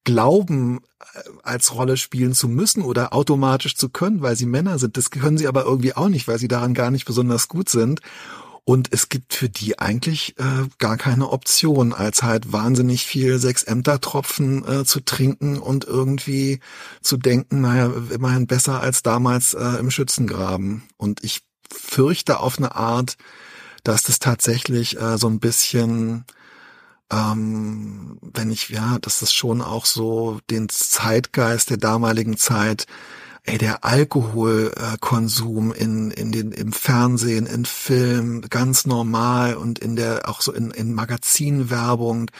[0.04, 4.96] glauben, äh, als Rolle spielen zu müssen oder automatisch zu können, weil sie Männer sind.
[4.96, 8.00] Das können sie aber irgendwie auch nicht, weil sie daran gar nicht besonders gut sind.
[8.68, 13.62] Und es gibt für die eigentlich äh, gar keine Option, als halt wahnsinnig viel sechs
[13.62, 16.60] Ämtertropfen äh, zu trinken und irgendwie
[17.00, 20.82] zu denken, naja, immerhin besser als damals äh, im Schützengraben.
[20.98, 21.40] Und ich
[21.72, 23.16] fürchte auf eine Art,
[23.84, 26.26] dass das tatsächlich äh, so ein bisschen
[27.10, 32.86] ähm, wenn ich, ja, dass das schon auch so den Zeitgeist der damaligen Zeit
[33.48, 40.28] ey, der Alkoholkonsum in, in den, im Fernsehen, in Film, ganz normal und in der,
[40.28, 42.30] auch so in, in Magazinwerbung.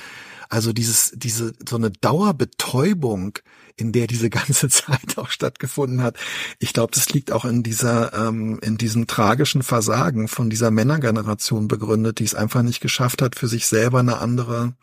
[0.50, 3.38] Also dieses, diese, so eine Dauerbetäubung,
[3.76, 6.16] in der diese ganze Zeit auch stattgefunden hat.
[6.58, 11.68] Ich glaube, das liegt auch in dieser, ähm, in diesem tragischen Versagen von dieser Männergeneration
[11.68, 14.74] begründet, die es einfach nicht geschafft hat, für sich selber eine andere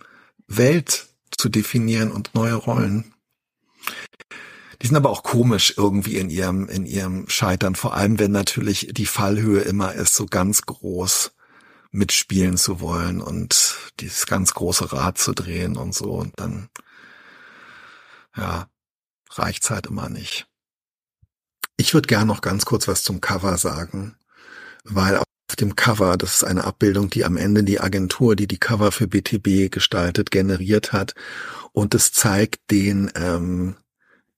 [0.47, 1.07] Welt
[1.37, 3.13] zu definieren und neue Rollen.
[4.81, 8.89] Die sind aber auch komisch irgendwie in ihrem, in ihrem Scheitern, vor allem wenn natürlich
[8.91, 11.31] die Fallhöhe immer ist, so ganz groß
[11.91, 16.69] mitspielen zu wollen und dieses ganz große Rad zu drehen und so und dann,
[18.35, 18.67] ja,
[19.31, 20.47] reicht's halt immer nicht.
[21.77, 24.17] Ich würde gern noch ganz kurz was zum Cover sagen,
[24.83, 28.59] weil auf dem Cover, das ist eine Abbildung, die am Ende die Agentur, die die
[28.59, 31.15] Cover für BTB gestaltet, generiert hat
[31.71, 33.75] und es zeigt den ähm,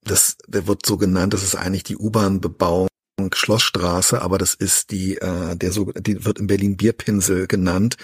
[0.07, 2.87] das, der wird so genannt, das ist eigentlich die U-Bahn-Bebauung
[3.33, 7.97] Schlossstraße, aber das ist die, äh, der so, die wird in Berlin Bierpinsel genannt.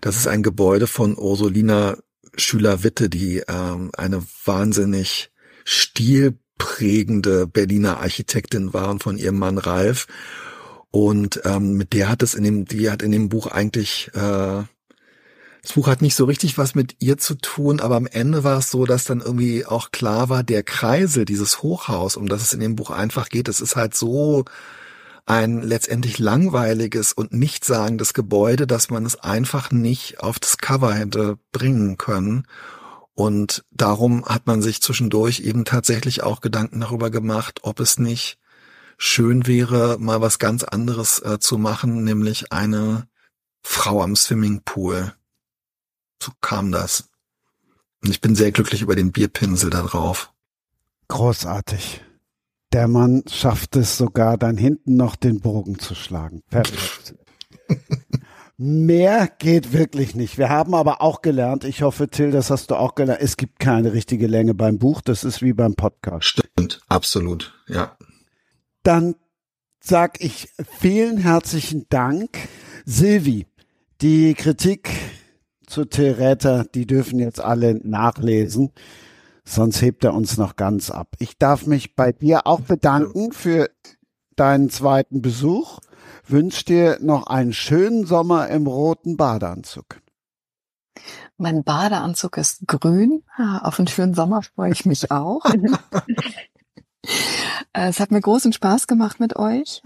[0.00, 1.96] Das ist ein Gebäude von Ursulina
[2.36, 5.32] Schüler-Witte, die ähm, eine wahnsinnig
[5.64, 10.06] stilprägende Berliner Architektin war und von ihrem Mann Ralf.
[10.92, 14.62] Und ähm, mit der hat es in dem, die hat in dem Buch eigentlich äh,
[15.62, 18.58] das Buch hat nicht so richtig was mit ihr zu tun, aber am Ende war
[18.58, 22.52] es so, dass dann irgendwie auch klar war, der Kreisel, dieses Hochhaus, um das es
[22.52, 24.44] in dem Buch einfach geht, das ist halt so
[25.26, 31.38] ein letztendlich langweiliges und nichtssagendes Gebäude, dass man es einfach nicht auf das Cover hätte
[31.52, 32.46] bringen können.
[33.14, 38.38] Und darum hat man sich zwischendurch eben tatsächlich auch Gedanken darüber gemacht, ob es nicht
[38.96, 43.06] schön wäre, mal was ganz anderes äh, zu machen, nämlich eine
[43.62, 45.12] Frau am Swimmingpool
[46.22, 47.10] so kam das.
[48.02, 50.32] Und ich bin sehr glücklich über den Bierpinsel da drauf.
[51.08, 52.02] Großartig.
[52.72, 56.42] Der Mann schafft es sogar, dann hinten noch den Bogen zu schlagen.
[56.50, 57.16] Perfekt.
[58.56, 60.36] Mehr geht wirklich nicht.
[60.36, 63.58] Wir haben aber auch gelernt, ich hoffe, Till, das hast du auch gelernt, es gibt
[63.58, 66.26] keine richtige Länge beim Buch, das ist wie beim Podcast.
[66.26, 67.96] Stimmt, absolut, ja.
[68.82, 69.16] Dann
[69.80, 72.36] sag ich vielen herzlichen Dank.
[72.84, 73.46] Silvi,
[74.02, 74.90] die Kritik
[75.70, 76.16] zu Till
[76.74, 78.72] die dürfen jetzt alle nachlesen,
[79.44, 81.14] sonst hebt er uns noch ganz ab.
[81.18, 83.70] Ich darf mich bei dir auch bedanken für
[84.36, 85.78] deinen zweiten Besuch.
[86.26, 90.00] Wünsche dir noch einen schönen Sommer im roten Badeanzug.
[91.36, 93.22] Mein Badeanzug ist grün.
[93.62, 95.42] Auf einen schönen Sommer freue ich mich auch.
[97.72, 99.82] Es hat mir großen Spaß gemacht mit euch.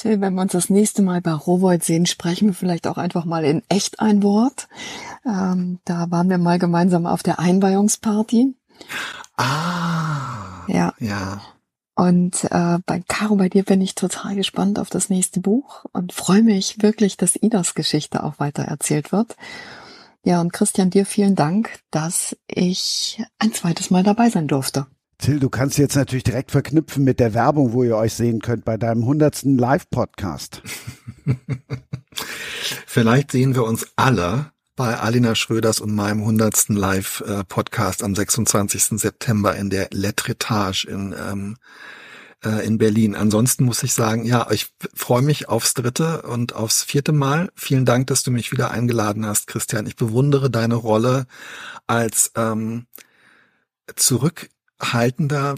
[0.00, 3.24] Till, wenn wir uns das nächste Mal bei Rowold sehen, sprechen wir vielleicht auch einfach
[3.26, 4.68] mal in echt ein Wort.
[5.26, 8.54] Ähm, da waren wir mal gemeinsam auf der Einweihungsparty.
[9.36, 10.64] Ah.
[10.68, 10.94] Ja.
[10.98, 11.42] Ja.
[11.94, 16.14] Und äh, bei Caro, bei dir bin ich total gespannt auf das nächste Buch und
[16.14, 19.36] freue mich wirklich, dass Idas Geschichte auch weiter erzählt wird.
[20.24, 24.86] Ja, und Christian, dir vielen Dank, dass ich ein zweites Mal dabei sein durfte.
[25.20, 28.64] Till, du kannst jetzt natürlich direkt verknüpfen mit der Werbung, wo ihr euch sehen könnt
[28.64, 30.62] bei deinem hundertsten Live-Podcast.
[32.86, 38.98] Vielleicht sehen wir uns alle bei Alina Schröders und meinem hundertsten Live-Podcast am 26.
[38.98, 41.56] September in der Letretage in, ähm,
[42.42, 43.14] äh, in Berlin.
[43.14, 47.50] Ansonsten muss ich sagen, ja, ich freue mich aufs dritte und aufs vierte Mal.
[47.54, 49.86] Vielen Dank, dass du mich wieder eingeladen hast, Christian.
[49.86, 51.26] Ich bewundere deine Rolle
[51.86, 52.86] als ähm,
[54.80, 55.56] zurückhaltender,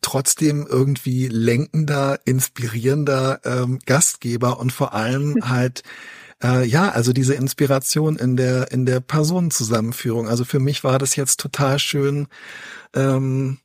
[0.00, 5.82] trotzdem irgendwie lenkender, inspirierender ähm, Gastgeber und vor allem halt
[6.42, 10.28] äh, ja, also diese Inspiration in der in der Personenzusammenführung.
[10.28, 12.28] Also für mich war das jetzt total schön,
[12.94, 13.58] ähm,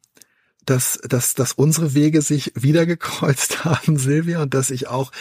[0.65, 5.11] dass, dass, dass unsere Wege sich wieder gekreuzt haben, Silvia, und dass ich auch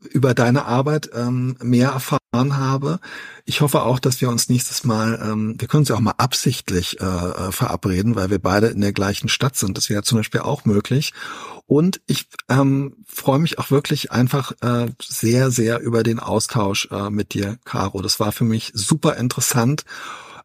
[0.00, 3.00] über deine Arbeit ähm, mehr erfahren habe.
[3.44, 6.14] Ich hoffe auch, dass wir uns nächstes Mal, ähm, wir können uns ja auch mal
[6.18, 9.78] absichtlich äh, äh verabreden, weil wir beide in der gleichen Stadt sind.
[9.78, 11.12] Das wäre zum Beispiel auch möglich.
[11.66, 17.10] Und ich ähm, freue mich auch wirklich einfach äh, sehr, sehr über den Austausch äh,
[17.10, 18.02] mit dir, Caro.
[18.02, 19.84] Das war für mich super interessant,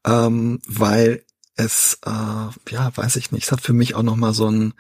[0.06, 1.24] ähm, weil
[1.56, 4.74] es, äh, ja, weiß ich nicht, es hat für mich auch nochmal so ein,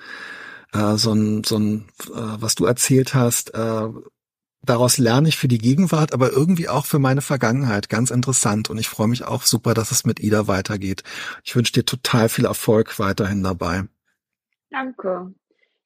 [0.71, 3.87] äh, so ein, so ein, äh, was du erzählt hast, äh,
[4.63, 7.89] daraus lerne ich für die Gegenwart, aber irgendwie auch für meine Vergangenheit.
[7.89, 8.69] Ganz interessant.
[8.69, 11.03] Und ich freue mich auch super, dass es mit Ida weitergeht.
[11.43, 13.83] Ich wünsche dir total viel Erfolg weiterhin dabei.
[14.69, 15.33] Danke.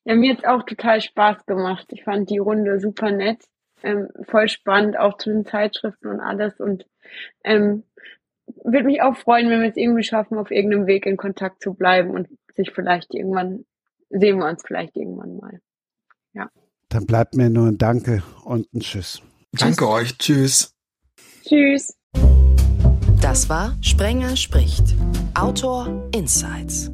[0.05, 1.87] Ja, mir hat's auch total Spaß gemacht.
[1.89, 3.43] Ich fand die Runde super nett,
[3.83, 6.59] ähm, voll spannend, auch zu den Zeitschriften und alles.
[6.59, 6.85] Und
[7.43, 7.83] ähm,
[8.63, 11.73] würde mich auch freuen, wenn wir es irgendwie schaffen, auf irgendeinem Weg in Kontakt zu
[11.73, 13.65] bleiben und sich vielleicht irgendwann,
[14.09, 15.59] sehen wir uns vielleicht irgendwann mal.
[16.89, 19.21] Dann bleibt mir nur ein Danke und ein Tschüss.
[19.51, 20.17] Danke euch.
[20.17, 20.73] Tschüss.
[21.43, 21.93] Tschüss.
[23.21, 24.95] Das war Sprenger spricht.
[25.33, 26.91] Autor Insights.